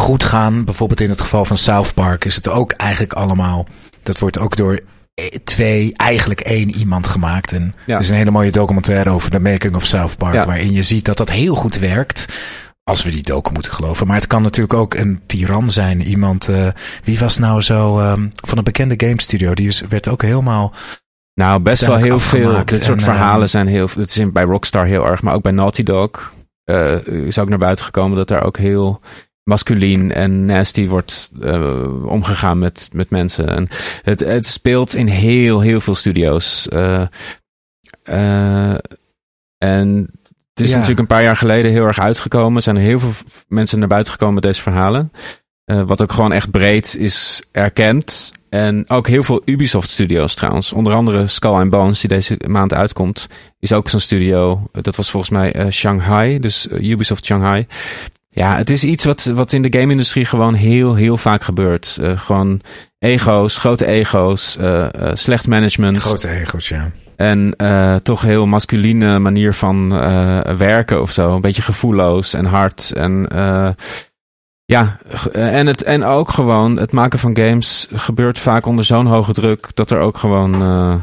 [0.00, 0.64] goed gaan.
[0.64, 3.66] Bijvoorbeeld in het geval van South Park is het ook eigenlijk allemaal.
[4.02, 4.80] Dat wordt ook door
[5.14, 7.52] eh, twee, eigenlijk één iemand gemaakt.
[7.52, 7.94] En Ja.
[7.94, 10.34] er is een hele mooie documentaire over de making of South Park.
[10.34, 10.46] Ja.
[10.46, 12.26] Waarin je ziet dat dat heel goed werkt.
[12.90, 14.06] Als we die docu moeten geloven.
[14.06, 16.02] Maar het kan natuurlijk ook een tiran zijn.
[16.02, 16.68] Iemand, eh,
[17.04, 19.54] wie was nou zo ehm, van een bekende game studio.
[19.54, 20.72] Die is, werd ook helemaal
[21.34, 22.64] Nou, best wel heel veel.
[22.64, 23.88] Dit soort en, verhalen eh, zijn heel.
[23.98, 26.34] Het is bij Rockstar heel erg, maar ook bij Naughty Dog
[26.64, 29.00] eh, is ook naar buiten gekomen dat daar ook heel
[29.42, 31.30] masculien en nasty wordt
[32.04, 33.48] omgegaan met, met mensen.
[33.48, 33.68] En
[34.02, 36.68] het, het speelt in heel, heel veel studio's.
[39.58, 40.10] En
[40.56, 40.74] het is Ja.
[40.74, 42.56] natuurlijk een paar jaar geleden heel erg uitgekomen.
[42.56, 43.12] Er zijn er heel veel
[43.48, 45.12] mensen naar buiten gekomen met deze verhalen.
[45.64, 48.32] Eh, wat ook gewoon echt breed is erkend.
[48.50, 50.72] En ook heel veel Ubisoft studios trouwens.
[50.72, 53.26] Onder andere Skull and Bones, die deze maand uitkomt,
[53.60, 54.62] is ook zo'n studio.
[54.72, 57.66] Dat was volgens mij eh, Shanghai, dus eh, Ubisoft Shanghai.
[58.30, 61.98] Ja, het is iets wat, wat in de game-industrie gewoon heel, heel vaak gebeurt.
[62.00, 62.60] Eh, gewoon
[62.98, 65.96] ego's, grote ego's, eh, eh, slecht management.
[65.96, 66.90] Grote ego's, ja.
[67.16, 71.34] En eh, toch heel masculine manier van eh, werken of zo.
[71.34, 72.92] Een beetje gevoelloos en hard.
[72.92, 73.68] En eh,
[74.64, 74.98] ja,
[75.32, 79.68] en, het, en ook gewoon het maken van games gebeurt vaak onder zo'n hoge druk.
[79.74, 80.52] Dat er ook gewoon,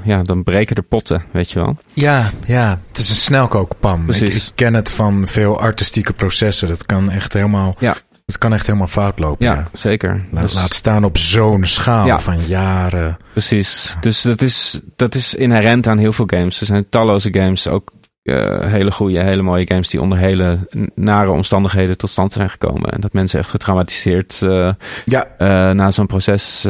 [0.03, 1.77] ja, dan breken de potten, weet je wel.
[1.93, 2.79] Ja, ja.
[2.87, 3.99] Het is een snelkookpan.
[3.99, 4.47] Ik, Precies.
[4.47, 6.67] ik ken het van veel artistieke processen.
[6.67, 7.95] Dat kan echt helemaal, Ja.
[8.33, 9.45] Dat kan echt helemaal fout lopen.
[9.45, 9.67] Ja, Ja.
[9.73, 10.21] zeker.
[10.31, 12.19] Laat, Dus- laat staan op zo'n schaal Ja.
[12.19, 13.17] van jaren.
[13.31, 13.95] Precies.
[14.01, 16.59] Dus dat is, dat is inherent aan heel veel games.
[16.59, 17.91] Er zijn talloze games, ook
[18.23, 20.57] eh, hele goede, hele mooie games die onder hele
[20.95, 22.89] nare omstandigheden tot stand zijn gekomen.
[22.91, 24.69] En dat mensen echt getraumatiseerd eh,
[25.05, 26.65] Ja, eh, na zo'n proces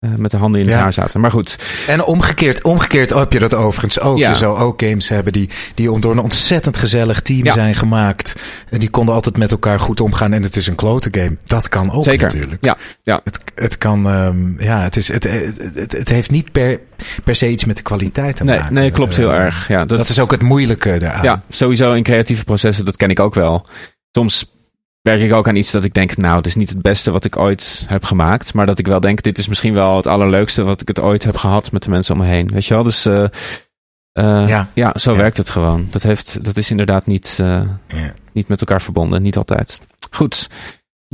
[0.00, 0.82] eh, met de handen in het Ja.
[0.82, 1.20] haar zaten.
[1.20, 4.18] Maar goed, En omgekeerd, omgekeerd heb je dat overigens ook.
[4.18, 4.28] Ja.
[4.28, 7.52] Je zou ook games hebben die, die door een ontzettend gezellig team Ja.
[7.52, 8.34] zijn gemaakt.
[8.70, 10.32] En die konden altijd met elkaar goed omgaan.
[10.32, 11.36] En het is een klote game.
[11.44, 12.26] Dat kan ook Zeker.
[12.26, 12.64] natuurlijk.
[12.64, 13.20] Ja, ja.
[13.24, 16.80] Het, het kan, ehm, ja, het, is, het, het, het, heeft niet per,
[17.24, 18.74] per se iets met de kwaliteit te nee, maken.
[18.74, 19.68] nee, klopt heel Eh, erg.
[19.68, 21.24] Ja, Dat, is ook het moeilijke daaraan.
[21.24, 23.66] Ja, sowieso in creatieve processen, dat ken ik ook wel.
[24.12, 24.50] Soms
[25.02, 27.24] werk ik ook aan iets dat ik denk, nou, het is niet het beste wat
[27.24, 28.54] ik ooit heb gemaakt.
[28.54, 31.24] Maar dat ik wel denk, dit is misschien wel het allerleukste wat ik het ooit
[31.24, 32.48] heb gehad met de mensen om me heen.
[32.48, 32.82] Weet je wel?
[32.82, 33.24] Dus eh,
[34.12, 34.68] eh, Ja.
[34.74, 34.92] ja.
[34.98, 35.16] zo Ja.
[35.18, 35.86] werkt het gewoon.
[35.90, 38.12] Dat, heeft, dat is inderdaad niet, eh, Ja.
[38.32, 39.22] niet met elkaar verbonden.
[39.22, 39.80] Niet altijd.
[40.10, 40.48] Goed.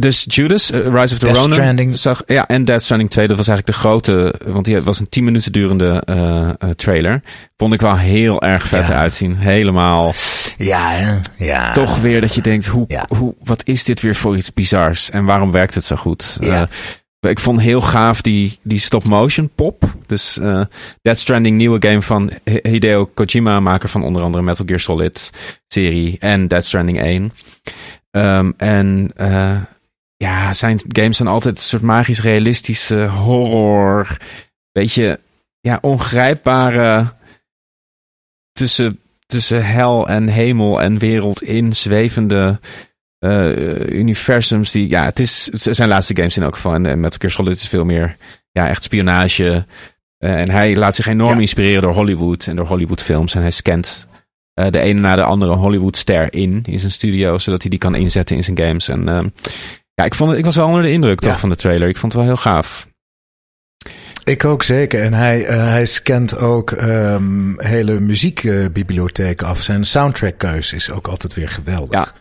[0.00, 1.52] Dus Judas, eh, Rise of the Death Ronin.
[1.52, 1.98] Stranding.
[1.98, 3.26] Zag, ja, en Death Stranding 2.
[3.26, 4.34] Dat was eigenlijk de grote...
[4.46, 7.22] Want die was een 10 minuten durende eh, eh, trailer.
[7.56, 8.94] Vond ik wel heel erg vet Ja.
[8.94, 9.36] uitzien.
[9.36, 10.14] Helemaal
[10.58, 11.18] Ja, hè?
[11.44, 11.72] ja.
[11.72, 13.04] toch weer dat je denkt, hoe, Ja.
[13.08, 15.10] hoe, wat is dit weer voor iets bizars?
[15.10, 16.36] En waarom werkt het zo goed?
[16.40, 16.68] Ja.
[17.20, 19.84] Ik vond heel gaaf die, die stop-motion pop.
[20.06, 20.60] Dus eh
[21.02, 22.30] Death Stranding, nieuwe game van
[22.62, 25.30] Hideo Kojima, maker van onder andere Metal Gear Solid
[25.68, 27.32] serie en Death Stranding 1.
[28.10, 29.12] Ehm, en
[30.16, 34.16] ja, zijn games zijn altijd een soort magisch realistische horror.
[34.72, 35.20] Beetje
[35.60, 37.14] ja, ongrijpbare
[38.52, 42.60] tussen, tussen hel en hemel en wereld in zwevende
[43.18, 44.72] eh, universums.
[44.72, 46.74] Die, ja, het, is, het zijn laatste games in elk geval.
[46.74, 48.16] En, en Metal Gear Solid is veel meer
[48.52, 49.66] ja, echt spionage.
[50.18, 51.40] Eh, en hij laat zich enorm Ja.
[51.40, 53.34] inspireren door Hollywood en door Hollywood films.
[53.34, 54.06] En hij scant
[54.54, 57.94] eh, de ene na de andere Hollywood-ster in in zijn studio, zodat hij die kan
[57.94, 58.88] inzetten in zijn games.
[58.88, 59.28] En ehm,
[59.96, 61.28] ja, ik, vond het, ik was wel onder de indruk Ja.
[61.30, 61.88] toch van de trailer.
[61.88, 62.88] Ik vond het wel heel gaaf.
[64.24, 65.02] Ik ook zeker.
[65.02, 69.62] En hij, eh, hij scant ook ehm, hele muziekbibliotheken af.
[69.62, 72.14] Zijn soundtrackkeus is ook altijd weer geweldig.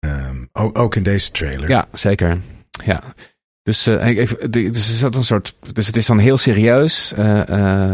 [0.00, 0.08] Ja.
[0.10, 1.68] Ehm, ook, ook in deze trailer.
[1.68, 2.38] Ja, zeker.
[2.84, 3.02] Ja.
[3.62, 5.56] Dus, eh, ik- dus zat een soort.
[5.72, 7.12] Dus het is dan heel serieus.
[7.12, 7.90] eh,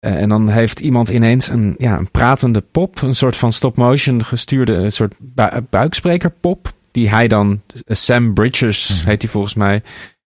[0.00, 3.02] en dan heeft iemand ineens een, ja, een pratende pop.
[3.02, 6.72] Een soort van stop-motion gestuurde een soort bu buiksprekerpop.
[6.90, 7.62] Die hij dan.
[7.86, 9.08] Sam Bridges Mhm.
[9.08, 9.82] heet hij volgens mij.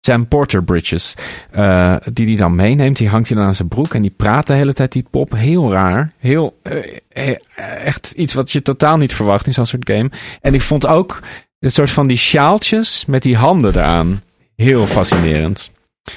[0.01, 1.15] Sam Porter Bridges.
[1.51, 2.97] eh, die die dan meeneemt.
[2.97, 3.95] Die hangt hij dan aan zijn broek.
[3.95, 5.33] En die praat de hele tijd die pop.
[5.33, 6.13] Heel raar.
[6.19, 6.59] Heel.
[6.63, 6.77] eh,
[7.09, 7.37] eh,
[7.85, 10.11] echt iets wat je totaal niet verwacht in zo'n soort game.
[10.41, 11.21] En ik vond ook
[11.59, 14.21] een soort van die sjaaltjes met die handen eraan.
[14.57, 15.71] Heel fascinerend.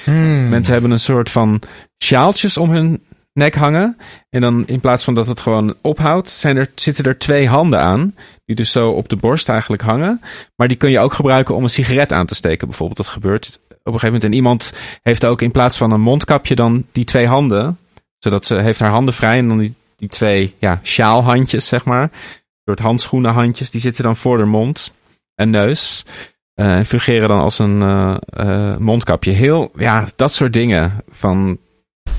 [0.04, 0.48] Hmm.
[0.48, 1.62] Mensen hebben een soort van
[2.04, 3.96] sjaaltjes om hun nek hangen.
[4.30, 7.80] En dan in plaats van dat het gewoon ophoudt, zijn er, zitten er twee handen
[7.80, 8.14] aan.
[8.46, 10.20] Die dus zo op de borst eigenlijk hangen.
[10.56, 12.68] Maar die kun je ook gebruiken om een sigaret aan te steken.
[12.68, 14.24] Bijvoorbeeld, dat gebeurt op een gegeven moment.
[14.24, 14.72] En iemand
[15.02, 17.78] heeft ook in plaats van een mondkapje dan die twee handen.
[18.18, 19.38] Zodat ze heeft haar handen vrij.
[19.38, 22.02] En dan die, die twee ja, sjaalhandjes, zeg maar.
[22.02, 22.10] Een
[22.64, 23.70] soort handschoenenhandjes.
[23.70, 24.92] Die zitten dan voor de mond
[25.34, 26.04] en neus.
[26.54, 29.30] Eh, en fungeren dan als een eh, eh, mondkapje.
[29.30, 31.04] Heel, ja, dat soort dingen.
[31.10, 31.58] Van,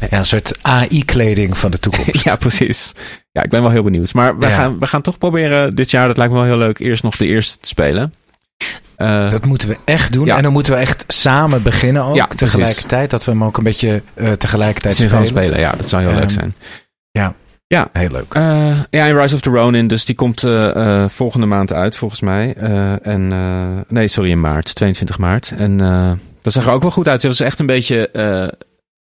[0.09, 2.23] Ja, een soort AI-kleding van de toekomst.
[2.29, 2.91] ja, precies.
[3.31, 4.13] Ja, ik ben wel heel benieuwd.
[4.13, 4.55] Maar we, Ja.
[4.55, 7.15] gaan, we gaan toch proberen dit jaar, dat lijkt me wel heel leuk, eerst nog
[7.17, 8.13] de eerste te spelen.
[8.95, 10.25] Eh, Dat moeten we echt doen.
[10.25, 10.38] Ja.
[10.38, 12.15] En dan moeten we echt samen beginnen ook.
[12.15, 12.51] Ja, precies.
[12.51, 13.09] tegelijkertijd.
[13.09, 15.27] Dat we hem ook een beetje eh, tegelijkertijd spelen.
[15.27, 15.59] spelen.
[15.59, 16.53] Ja, dat zou heel leuk Ehm, zijn.
[17.93, 18.33] Heel leuk.
[18.33, 20.43] Eh, ja, en Rise of the Ronin, dus die komt
[21.07, 22.53] volgende maand uit, volgens mij.
[23.01, 23.27] En,
[23.88, 25.53] nee, sorry, in maart, 22 maart.
[25.57, 25.77] En
[26.41, 27.21] dat zag er ook wel goed uit.
[27.21, 28.09] Het was echt een beetje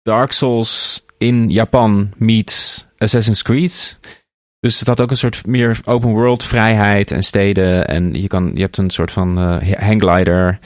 [0.04, 4.00] Dark Souls in Japan meets Assassin's Creed.
[4.60, 7.88] Dus het had ook een soort meer open world vrijheid en steden.
[7.88, 10.60] En je, kan, je hebt een soort van uh, hangglider.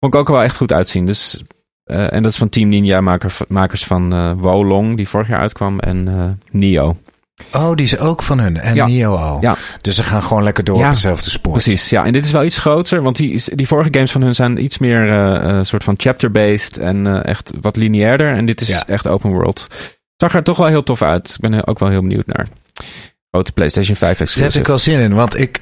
[0.00, 1.06] Vond ik ook wel echt goed uitzien.
[1.06, 1.42] Dus,
[1.84, 5.40] uh, en dat is van Team Ninja, maker, makers van uh, Wolong, die vorig jaar
[5.40, 5.78] uitkwam.
[5.78, 6.96] En Nio.
[7.52, 8.56] Oh, die is ook van hun.
[8.60, 8.86] En Ja.
[8.86, 9.38] Nio al.
[9.40, 9.56] Ja.
[9.80, 11.52] Dus ze gaan gewoon lekker door Ja, op hetzelfde spoor.
[11.52, 12.04] Precies, ja.
[12.04, 14.78] En dit is wel iets groter, want die, die vorige games van hun zijn iets
[14.78, 18.34] meer eh, soort van chapter-based en eh, echt wat lineairder.
[18.36, 18.86] En dit is Ja.
[18.86, 19.66] echt open world.
[20.16, 21.28] Zag er toch wel heel tof uit.
[21.28, 22.46] Ik ben ook wel heel benieuwd naar.
[23.30, 24.58] Grote PlayStation 5 Daar heb exclusive.
[24.58, 25.60] ik wel zin in, want ik,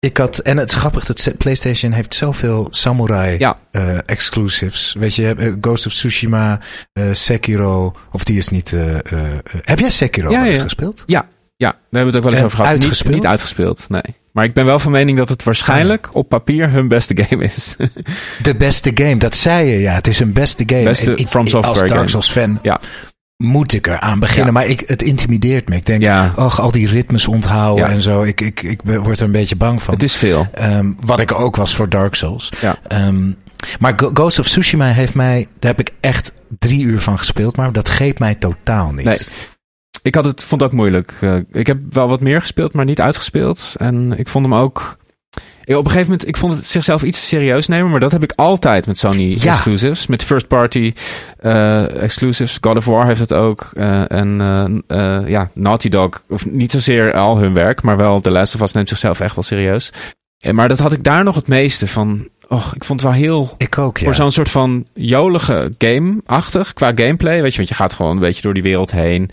[0.00, 0.38] ik had...
[0.38, 3.58] En het is grappig, dat PlayStation heeft zoveel samurai Ja.
[3.70, 4.94] eh, exclusives.
[4.98, 6.60] Weet je, eh, Ghost of Tsushima,
[6.92, 7.94] eh, Sekiro...
[8.12, 8.70] Of die is niet...
[9.62, 10.64] heb jij Sekiro Ja, wel eens ja.
[10.64, 11.02] gespeeld?
[11.06, 11.26] Ja,
[11.90, 12.72] hebben we het ook wel eens En over gehad.
[12.72, 13.14] Niet, uitgespeeld?
[13.14, 14.02] niet uitgespeeld, nee.
[14.32, 17.76] Maar ik ben wel van mening dat het waarschijnlijk op papier hun beste game is.
[18.42, 19.92] De beste game, dat zei je, ja.
[19.94, 20.82] Het is een beste game.
[20.84, 22.08] Beste ik- From ik- Software Als Dark.
[22.08, 22.80] Souls fan Ja.
[23.44, 24.46] Moet ik er aan beginnen.
[24.46, 24.52] Ja.
[24.52, 25.76] Maar ik, het intimideert me.
[25.76, 27.90] Ik denk, ja, och, al die ritmes onthouden Ja.
[27.92, 28.22] en zo.
[28.22, 29.94] Ik, ik, ik word er een beetje bang van.
[29.94, 30.46] het is veel.
[30.52, 32.52] Ehm, wat ik ook was voor Dark Souls.
[32.60, 32.78] Ja.
[32.88, 33.32] Ehm,
[33.78, 35.46] maar Ghost of Tsushima heeft mij...
[35.58, 37.56] Daar heb ik echt drie uur van gespeeld.
[37.56, 39.04] Maar dat geeft mij totaal niet.
[39.06, 39.18] Nee.
[40.02, 41.14] Ik had het, vond het ook moeilijk.
[41.20, 43.74] Eh, ik heb wel wat meer gespeeld, maar niet uitgespeeld.
[43.78, 44.96] En ik vond hem ook...
[45.68, 47.90] Ja, op een gegeven moment, ik vond het zichzelf iets serieus nemen.
[47.90, 49.50] Maar dat heb ik altijd met Sony Ja.
[49.50, 50.06] exclusives.
[50.06, 50.92] Met first party
[51.38, 52.58] eh, exclusives.
[52.60, 53.70] God of War heeft het ook.
[53.72, 54.40] eh, en
[54.86, 56.22] eh, ja, Naughty Dog.
[56.28, 57.82] Of niet zozeer al hun werk.
[57.82, 59.92] Maar wel The Last of Us neemt zichzelf echt wel serieus.
[60.38, 62.28] En, maar dat had ik daar nog het meeste van.
[62.48, 64.04] Oh, ik vond het wel heel Ik ook, ja.
[64.04, 67.42] voor zo'n soort van jolige game-achtig qua gameplay.
[67.42, 69.30] Weet je, want je gaat gewoon een beetje door die wereld heen.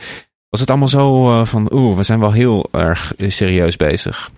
[0.49, 4.29] Was het allemaal zo van, oeh, we zijn wel heel erg serieus bezig.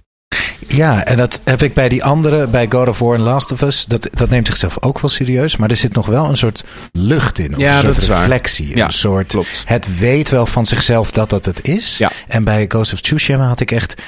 [0.68, 3.62] Ja, en dat heb ik bij die andere, bij God of War en Last of
[3.62, 3.86] Us.
[3.86, 5.58] Dat, dat neemt zichzelf ook wel serieus.
[5.58, 7.54] Maar er zit nog wel een soort lucht in.
[7.54, 8.76] Of Ja, een soort dat reflectie.
[8.76, 9.64] Ja, een soort, Klopt.
[9.66, 11.98] het weet wel van zichzelf dat dat het is.
[11.98, 12.12] Ja.
[12.28, 14.02] En bij Ghost of Tsushima had ik echt...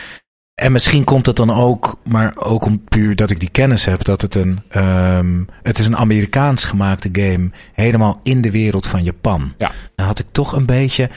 [0.55, 4.03] En misschien komt het dan ook, maar ook om puur dat ik die kennis heb,
[4.03, 9.03] dat het een, ehm, het is een Amerikaans gemaakte game, helemaal in de wereld van
[9.03, 9.53] Japan.
[9.57, 9.71] Ja.
[9.95, 11.09] Dan had ik toch een beetje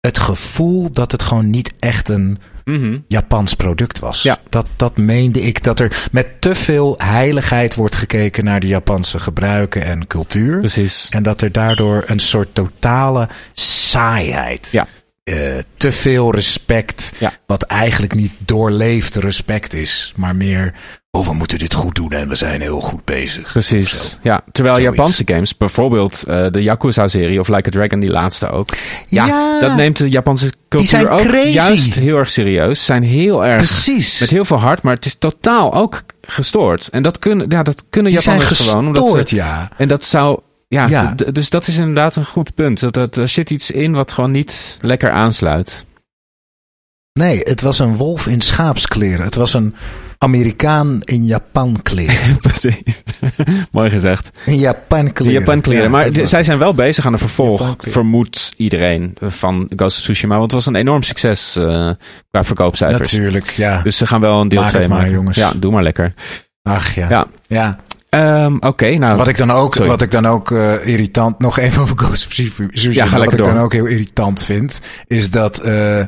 [0.00, 2.38] het gevoel dat het gewoon niet echt een
[2.70, 2.98] Mhm.
[3.08, 4.22] Japans product was.
[4.22, 4.38] Ja.
[4.48, 9.18] Dat, dat meende ik, dat er met te veel heiligheid wordt gekeken naar de Japanse
[9.18, 10.58] gebruiken en cultuur.
[10.58, 11.06] Precies.
[11.10, 14.68] En dat er daardoor een soort totale saaiheid.
[14.72, 14.86] Ja.
[15.30, 17.12] Eh, te veel respect.
[17.18, 17.32] Ja.
[17.46, 20.12] Wat eigenlijk niet doorleefd respect is.
[20.16, 20.74] Maar meer.
[21.12, 23.52] Oh, we moeten dit goed doen en we zijn heel goed bezig.
[23.52, 24.18] Precies.
[24.22, 24.96] Ja, terwijl Zoiets.
[24.96, 28.68] Japanse games, bijvoorbeeld eh, de Yakuza-serie of Like a Dragon, die laatste ook.
[29.06, 29.60] Ja, Ja.
[29.60, 31.48] dat neemt de Japanse cultuur ook crazy.
[31.48, 32.84] juist heel erg serieus.
[32.84, 34.20] Zijn heel erg Precies.
[34.20, 36.88] met heel veel hart, maar het is totaal ook gestoord.
[36.88, 38.86] En dat kunnen, ja, dat kunnen Die Japanners gewoon.
[38.86, 39.68] Omdat ze, ja.
[39.76, 40.40] En dat zou.
[40.74, 42.80] Ja, dus dat is inderdaad een goed punt.
[42.80, 45.84] Dat, dat, er zit iets in wat gewoon niet lekker aansluit.
[47.12, 49.24] Nee, het was een wolf in schaapskleren.
[49.24, 49.74] Het was een
[50.18, 52.38] Amerikaan in Japan kleren.
[52.48, 53.02] Precies.
[53.70, 54.30] Mooi gezegd.
[54.46, 55.38] In Japan kleren.
[55.38, 55.84] Japan kleren.
[55.84, 60.38] Ja, maar zij zijn wel bezig aan een vervolg, vermoedt iedereen van Ghost of Tsushima.
[60.38, 61.90] Want het was een enorm succes eh,
[62.30, 63.12] qua verkoopcijfers.
[63.12, 63.82] Natuurlijk, ja.
[63.82, 65.14] Dus ze gaan wel een deel Maak 2 het maar, maken.
[65.14, 65.36] jongens.
[65.36, 66.14] Ja, doe maar lekker.
[66.62, 67.08] Ach ja.
[67.08, 67.26] Ja.
[67.46, 67.78] ja.
[68.10, 69.16] Ehm, Oké, nou.
[69.16, 69.90] Wat ik dan ook, sorry.
[69.90, 72.68] wat ik dan ook eh, irritant, nog even over Ghost of Tsushima.
[72.92, 76.02] Ja, wat ik dan ook heel irritant vind, is dat eh,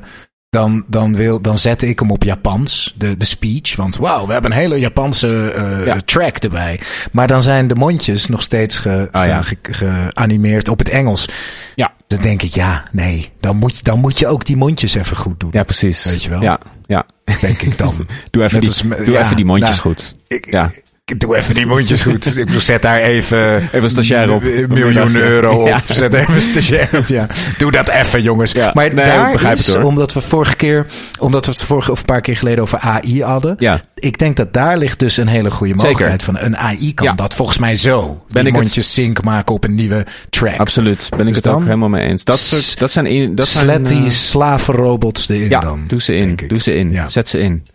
[0.48, 3.76] dan, dan, wil, dan zet ik hem op Japans, de, de speech.
[3.76, 6.00] Want wauw, we hebben een hele Japanse eh, Ja.
[6.05, 6.80] track erbij.
[7.12, 9.42] Maar dan zijn de mondjes nog steeds ge, Ah, ja.
[9.42, 11.28] ge- ge- geanimeerd op het Engels.
[11.74, 11.92] Ja.
[12.07, 15.16] Dan denk ik, ja, nee, dan moet, je- dan moet je ook die mondjes even
[15.16, 15.50] goed doen.
[15.53, 16.05] Ja, precies.
[16.05, 16.42] Weet je wel?
[16.42, 17.07] Ja, ja.
[17.40, 17.94] Denk ik dan.
[18.30, 20.16] Doe even Net die, als me- doe ja, even die mondjes nou, goed.
[20.28, 20.70] Ik, Ja.
[21.05, 22.36] Ik doe even die mondjes goed.
[22.36, 23.57] ik bedoel, zet daar even...
[23.62, 24.42] Even een stagiair op.
[24.68, 25.66] Miljoen euro op.
[25.66, 25.82] ja.
[25.88, 27.07] Zet even een stagiair op.
[27.07, 27.26] Ja.
[27.59, 28.53] Doe dat even, jongens.
[28.53, 28.70] Ja.
[28.74, 29.84] Maar Nee, daar begrijp is, het, hoor.
[29.84, 30.86] omdat we vorige keer...
[31.18, 33.55] Omdat we het vorige of een paar keer geleden over AI hadden.
[33.59, 35.86] Ja, Ik denk dat daar ligt dus een hele goede Zeker.
[35.88, 36.38] mogelijkheid van.
[36.38, 38.07] Een AI kan dat volgens mij zo.
[38.07, 40.59] Ben die ik het- mondjes sync maken op een nieuwe track.
[40.59, 41.09] absoluut.
[41.11, 42.24] Ben ik Dus het ook helemaal mee eens.
[42.24, 43.07] Dat, soort, dat zijn...
[43.07, 45.84] In, dat zijn die eh, slavenrobots erin ja, dan.
[45.86, 46.38] doe ze in.
[46.46, 46.90] Doe ze in.
[46.92, 47.09] Ja.
[47.09, 47.66] Zet ze in.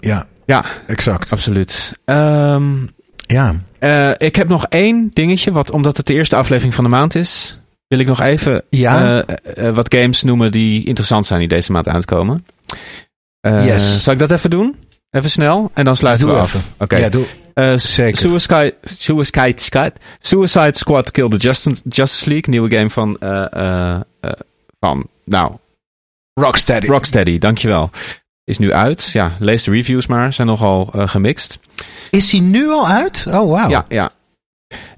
[0.00, 1.32] Ja, Ja, exact.
[1.32, 1.92] absoluut.
[2.04, 2.72] Ehm,
[3.26, 3.54] Ja.
[3.78, 7.14] eh, ik heb nog één dingetje, wat, omdat het de eerste aflevering van de maand
[7.14, 9.22] is, wil ik nog even Ja.
[9.26, 12.46] eh, eh, wat games noemen die interessant zijn die deze maand uitkomen.
[13.40, 14.02] Yes.
[14.02, 14.76] Zal ik dat even doen?
[15.10, 16.66] Even snel en dan sluiten Doe we af.
[16.78, 16.96] Oké.
[16.96, 17.24] Ja, doe.
[17.78, 18.16] Zeker.
[18.16, 23.16] Suicide, Suicide, Suicide, Suicide Squad Kill the Justice, Justice League, nieuwe game van,
[24.80, 25.52] van nou,
[26.40, 26.86] Rocksteady.
[26.86, 27.90] Rocksteady, dankjewel.
[28.44, 29.10] Is nu uit.
[29.12, 30.32] Ja, lees de reviews maar.
[30.32, 31.58] Zijn nogal eh, gemixt.
[32.10, 33.26] Is hij nu al uit?
[33.28, 33.68] Oh, wauw.
[33.68, 34.10] Ja, ja.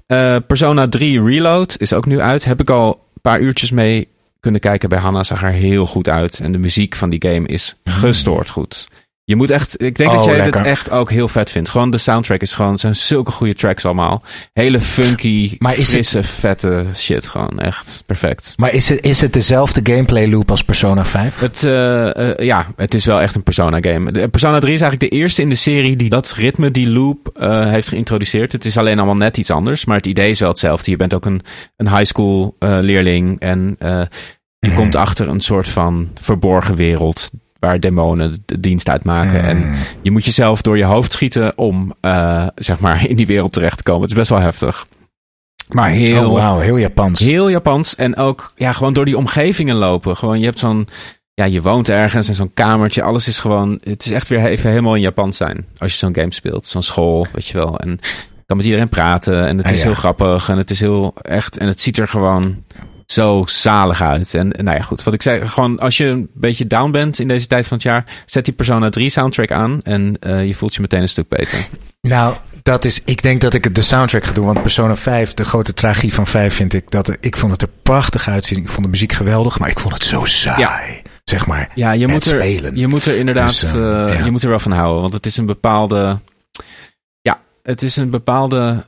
[0.05, 2.45] Eh, Persona 3 Reload is ook nu uit.
[2.45, 4.07] Heb ik al een paar uurtjes mee
[4.39, 5.23] kunnen kijken bij Hanna.
[5.23, 6.39] Zag er heel goed uit.
[6.39, 8.87] En de muziek van die game is gestoord goed.
[9.29, 10.59] Je moet echt, ik denk Oh, dat jij lekker.
[10.59, 11.69] het echt ook heel vet vindt.
[11.69, 14.23] Gewoon de soundtrack is gewoon, zijn zulke goede tracks allemaal.
[14.53, 17.29] Hele funky, Maar is het- frisse, vette shit.
[17.29, 18.53] Gewoon echt perfect.
[18.57, 21.39] Maar is het, is het dezelfde gameplay loop als Persona 5?
[21.39, 24.11] Het, eh, eh, ja, het is wel echt een Persona game.
[24.11, 27.29] De- Persona 3 is eigenlijk de eerste in de serie die dat ritme, die loop,
[27.39, 28.51] eh, heeft geïntroduceerd.
[28.51, 30.91] Het is alleen allemaal net iets anders, maar het idee is wel hetzelfde.
[30.91, 31.41] Je bent ook een,
[31.75, 34.07] een high school leerling en je
[34.67, 34.75] Mhm.
[34.75, 37.29] komt achter een soort van verborgen wereld
[37.67, 39.43] waar demonen de dienst uitmaken.
[39.43, 43.53] En je moet jezelf door je hoofd schieten om, eh, zeg maar, in die wereld
[43.53, 44.01] terecht te komen.
[44.01, 44.85] Het is best wel heftig.
[45.67, 47.19] Maar heel, oh, wauw, heel Japans.
[47.19, 47.95] Heel Japans.
[47.95, 50.15] En ook ja, gewoon door die omgevingen lopen.
[50.17, 50.87] Gewoon, je hebt zo'n.
[51.33, 53.03] Ja, je woont ergens in zo'n kamertje.
[53.03, 53.79] Alles is gewoon.
[53.83, 55.65] Het is echt weer even helemaal in Japans zijn.
[55.77, 56.65] Als je zo'n game speelt.
[56.65, 57.79] Zo'n school, weet je wel.
[57.79, 57.99] En
[58.45, 59.47] kan met iedereen praten.
[59.47, 59.85] En het Ah, is ja.
[59.85, 60.49] heel grappig.
[60.49, 61.57] En het is heel echt.
[61.57, 62.63] En het ziet er gewoon
[63.07, 64.33] zo zalig uit.
[64.33, 65.03] En, nou ja, goed.
[65.03, 65.47] Wat ik zei.
[65.47, 68.05] Gewoon als je een beetje down bent in deze tijd van het jaar.
[68.25, 69.79] Zet die Persona 3 soundtrack aan.
[69.83, 71.67] En eh, je voelt je meteen een stuk beter.
[72.01, 74.45] Nou, dat is, ik denk dat ik het de soundtrack ga doen.
[74.45, 77.69] Want Persona 5, de grote tragie van 5 vind ik dat ik vond het er
[77.83, 78.59] prachtig uitzien.
[78.59, 80.59] Ik vond de muziek geweldig, maar ik vond het zo saai.
[80.59, 80.81] Ja.
[81.23, 81.71] Zeg maar.
[81.75, 82.77] Ja, je moet, er, spelen.
[82.77, 84.25] je moet er inderdaad Dus, eh, eh, ja.
[84.25, 85.01] je moet er wel van houden.
[85.01, 86.19] Want het is een bepaalde.
[87.21, 88.85] Ja, het is een bepaalde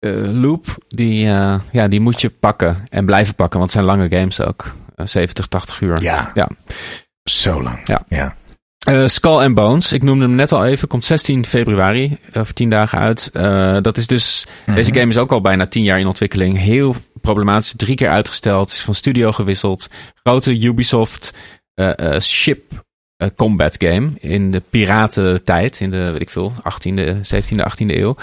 [0.00, 0.76] eh, loop.
[0.88, 3.58] Die, eh, ja, die moet je pakken en blijven pakken.
[3.58, 4.74] Want het zijn lange games ook.
[4.96, 6.02] Eh, 70, 80 uur.
[6.02, 6.30] Ja.
[6.34, 6.48] Ja.
[7.24, 7.78] Zo lang.
[7.84, 8.02] Ja.
[8.08, 8.36] ja.
[8.80, 12.68] Eh, Skull and Bones, ik noemde hem net al even, komt 16 februari, over 10
[12.70, 13.30] dagen uit.
[13.32, 14.76] Eh, dat is dus, Mhm.
[14.76, 16.58] deze game is ook al bijna 10 jaar in ontwikkeling.
[16.58, 19.88] Heel problematisch, drie keer uitgesteld, is van studio gewisseld.
[20.22, 21.32] Grote Ubisoft
[21.74, 22.78] eh, eh, ship eh,
[23.36, 28.16] combat game in de piratentijd, in de, weet ik veel, 18e, 17e, 18e eeuw.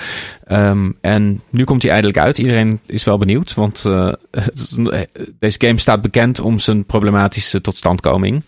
[0.43, 2.37] Ehm, en nu komt hij eindelijk uit.
[2.37, 5.01] Iedereen is wel benieuwd, want eh, eh,
[5.39, 8.43] deze game staat bekend om zijn problematische totstandkoming.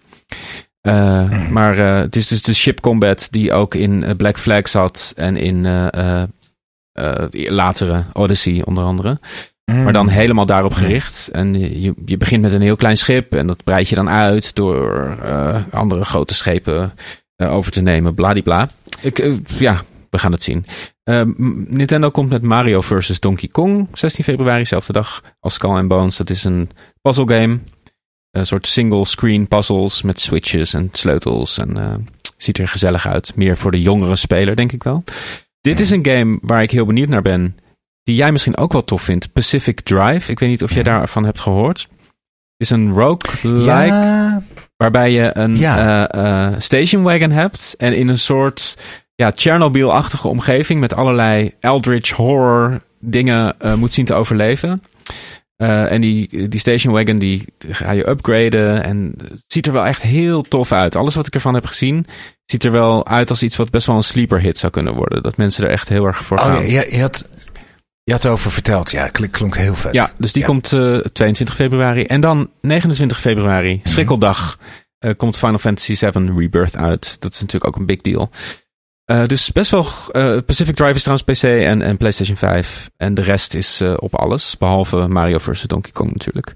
[0.81, 4.67] Eh, Maar eh, het is dus de ship combat die ook in eh, Black Flag
[4.67, 6.23] zat en in eh, eh,
[6.91, 9.19] eh, latere Odyssey onder andere.
[9.71, 9.83] Mm.
[9.83, 11.27] Maar dan helemaal daarop gericht.
[11.31, 14.55] En je, je begint met een heel klein schip en dat breid je dan uit
[14.55, 16.93] door eh, andere grote schepen
[17.35, 18.13] eh, over te nemen.
[18.13, 18.69] Bladibla.
[19.01, 20.65] Ik, eh, ja, we gaan het zien.
[21.67, 23.19] Nintendo komt met Mario vs.
[23.19, 23.87] Donkey Kong.
[23.93, 26.17] 16 februari, zelfde dag als Skull and Bones.
[26.17, 26.69] Dat is een
[27.01, 27.59] puzzle game.
[28.31, 31.57] Een soort single screen puzzles met switches en sleutels.
[31.57, 32.07] En
[32.37, 33.35] ziet er gezellig uit.
[33.35, 35.03] Meer voor de jongere speler, denk ik wel.
[35.61, 37.55] Dit is een game waar ik heel benieuwd naar ben.
[38.03, 39.33] Die jij misschien ook wel tof vindt.
[39.33, 40.31] Pacific Drive.
[40.31, 41.87] Ik weet niet of jij daarvan hebt gehoord.
[42.57, 44.43] is een roguelike Ja.
[44.77, 46.07] waarbij je een Ja.
[46.09, 48.77] eh, eh, station wagon hebt en in een soort
[49.15, 54.83] ja, Chernobyl-achtige omgeving met allerlei eldritch horror dingen eh, moet zien te overleven.
[55.57, 60.01] En die, die station wagon die ga je upgraden en het ziet er wel echt
[60.01, 60.95] heel tof uit.
[60.95, 62.05] Alles wat ik ervan heb gezien
[62.45, 65.23] ziet er wel uit als iets wat best wel een sleeper hit zou kunnen worden.
[65.23, 66.57] Dat mensen er echt heel erg voor gaan.
[66.57, 67.27] Oh, ja, je, je, had,
[68.09, 68.91] je had erover verteld.
[68.91, 69.93] Ja, klink, klonk heel vet.
[69.93, 70.47] Ja, dus die Ja.
[70.47, 72.03] komt eh 22 februari.
[72.03, 74.57] En dan 29 februari, schrikkeldag,
[74.97, 77.21] eh, komt Final Fantasy VII Rebirth uit.
[77.21, 78.29] Dat is natuurlijk ook een big deal.
[79.05, 79.85] Eh, dus best wel.
[80.45, 82.89] Pacific Drive is trouwens PC en, en PlayStation 5.
[82.97, 84.57] En de rest is op alles.
[84.57, 85.61] Behalve Mario vs.
[85.61, 86.53] Donkey Kong natuurlijk.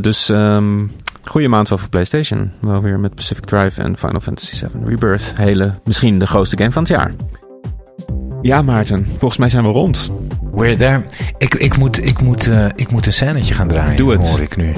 [0.00, 0.84] Dus ehm
[1.24, 2.52] goede maand wel voor PlayStation.
[2.60, 5.32] Wel weer met Pacific Drive en Final Fantasy VII Rebirth.
[5.36, 7.14] Hele, misschien de grootste game van het jaar.
[8.42, 9.06] Ja, Maarten.
[9.18, 10.10] Volgens mij zijn we rond.
[10.52, 11.02] We're there.
[11.38, 13.96] Ik, ik, moet, ik, moet, eh, ik moet een scènetje gaan draaien.
[13.96, 14.28] Doe het.
[14.28, 14.72] Hoor ik nu.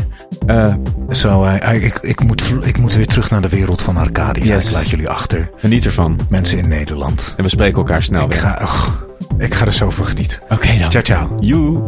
[1.10, 4.44] Zo, eh, ik, ik, moet, ik moet weer terug naar de wereld van Arcadia.
[4.54, 4.68] Yes.
[4.68, 5.48] Ik laat jullie achter.
[5.56, 6.18] geniet ervan.
[6.28, 7.34] Mensen in Nederland.
[7.36, 8.40] En we spreken elkaar snel ik, weer.
[8.40, 9.06] ga, och,
[9.38, 10.40] ik ga er zo van genieten.
[10.48, 10.90] Oké dan.
[10.90, 11.34] Ciao, ciao.
[11.36, 11.82] Joe.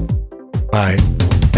[0.71, 0.97] Bye.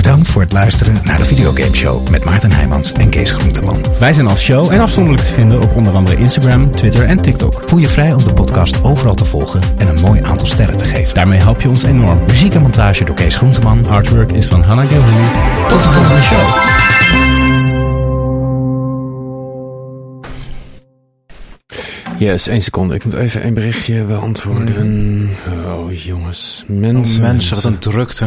[0.03, 3.85] Bedankt voor het luisteren naar de Videogame Show met Maarten Heijmans en Kees Groenteman.
[3.99, 7.63] Wij zijn als show en afzonderlijk te vinden op onder andere Instagram, Twitter en TikTok.
[7.67, 10.85] Voel je vrij om de podcast overal te volgen en een mooi aantal sterren te
[10.85, 11.15] geven.
[11.15, 12.21] Daarmee help je ons enorm.
[12.27, 13.87] Muziek en montage door Kees Groenteman.
[13.87, 15.29] Artwork is van Hannah Gilhooly.
[15.69, 16.47] Tot de volgende show.
[22.19, 22.95] Yes, één seconde.
[22.95, 25.31] Ik moet even een berichtje beantwoorden.
[25.67, 26.65] Oh, jongens.
[26.67, 27.23] Mensen.
[27.23, 28.27] Oh, mensen, wat een drukte.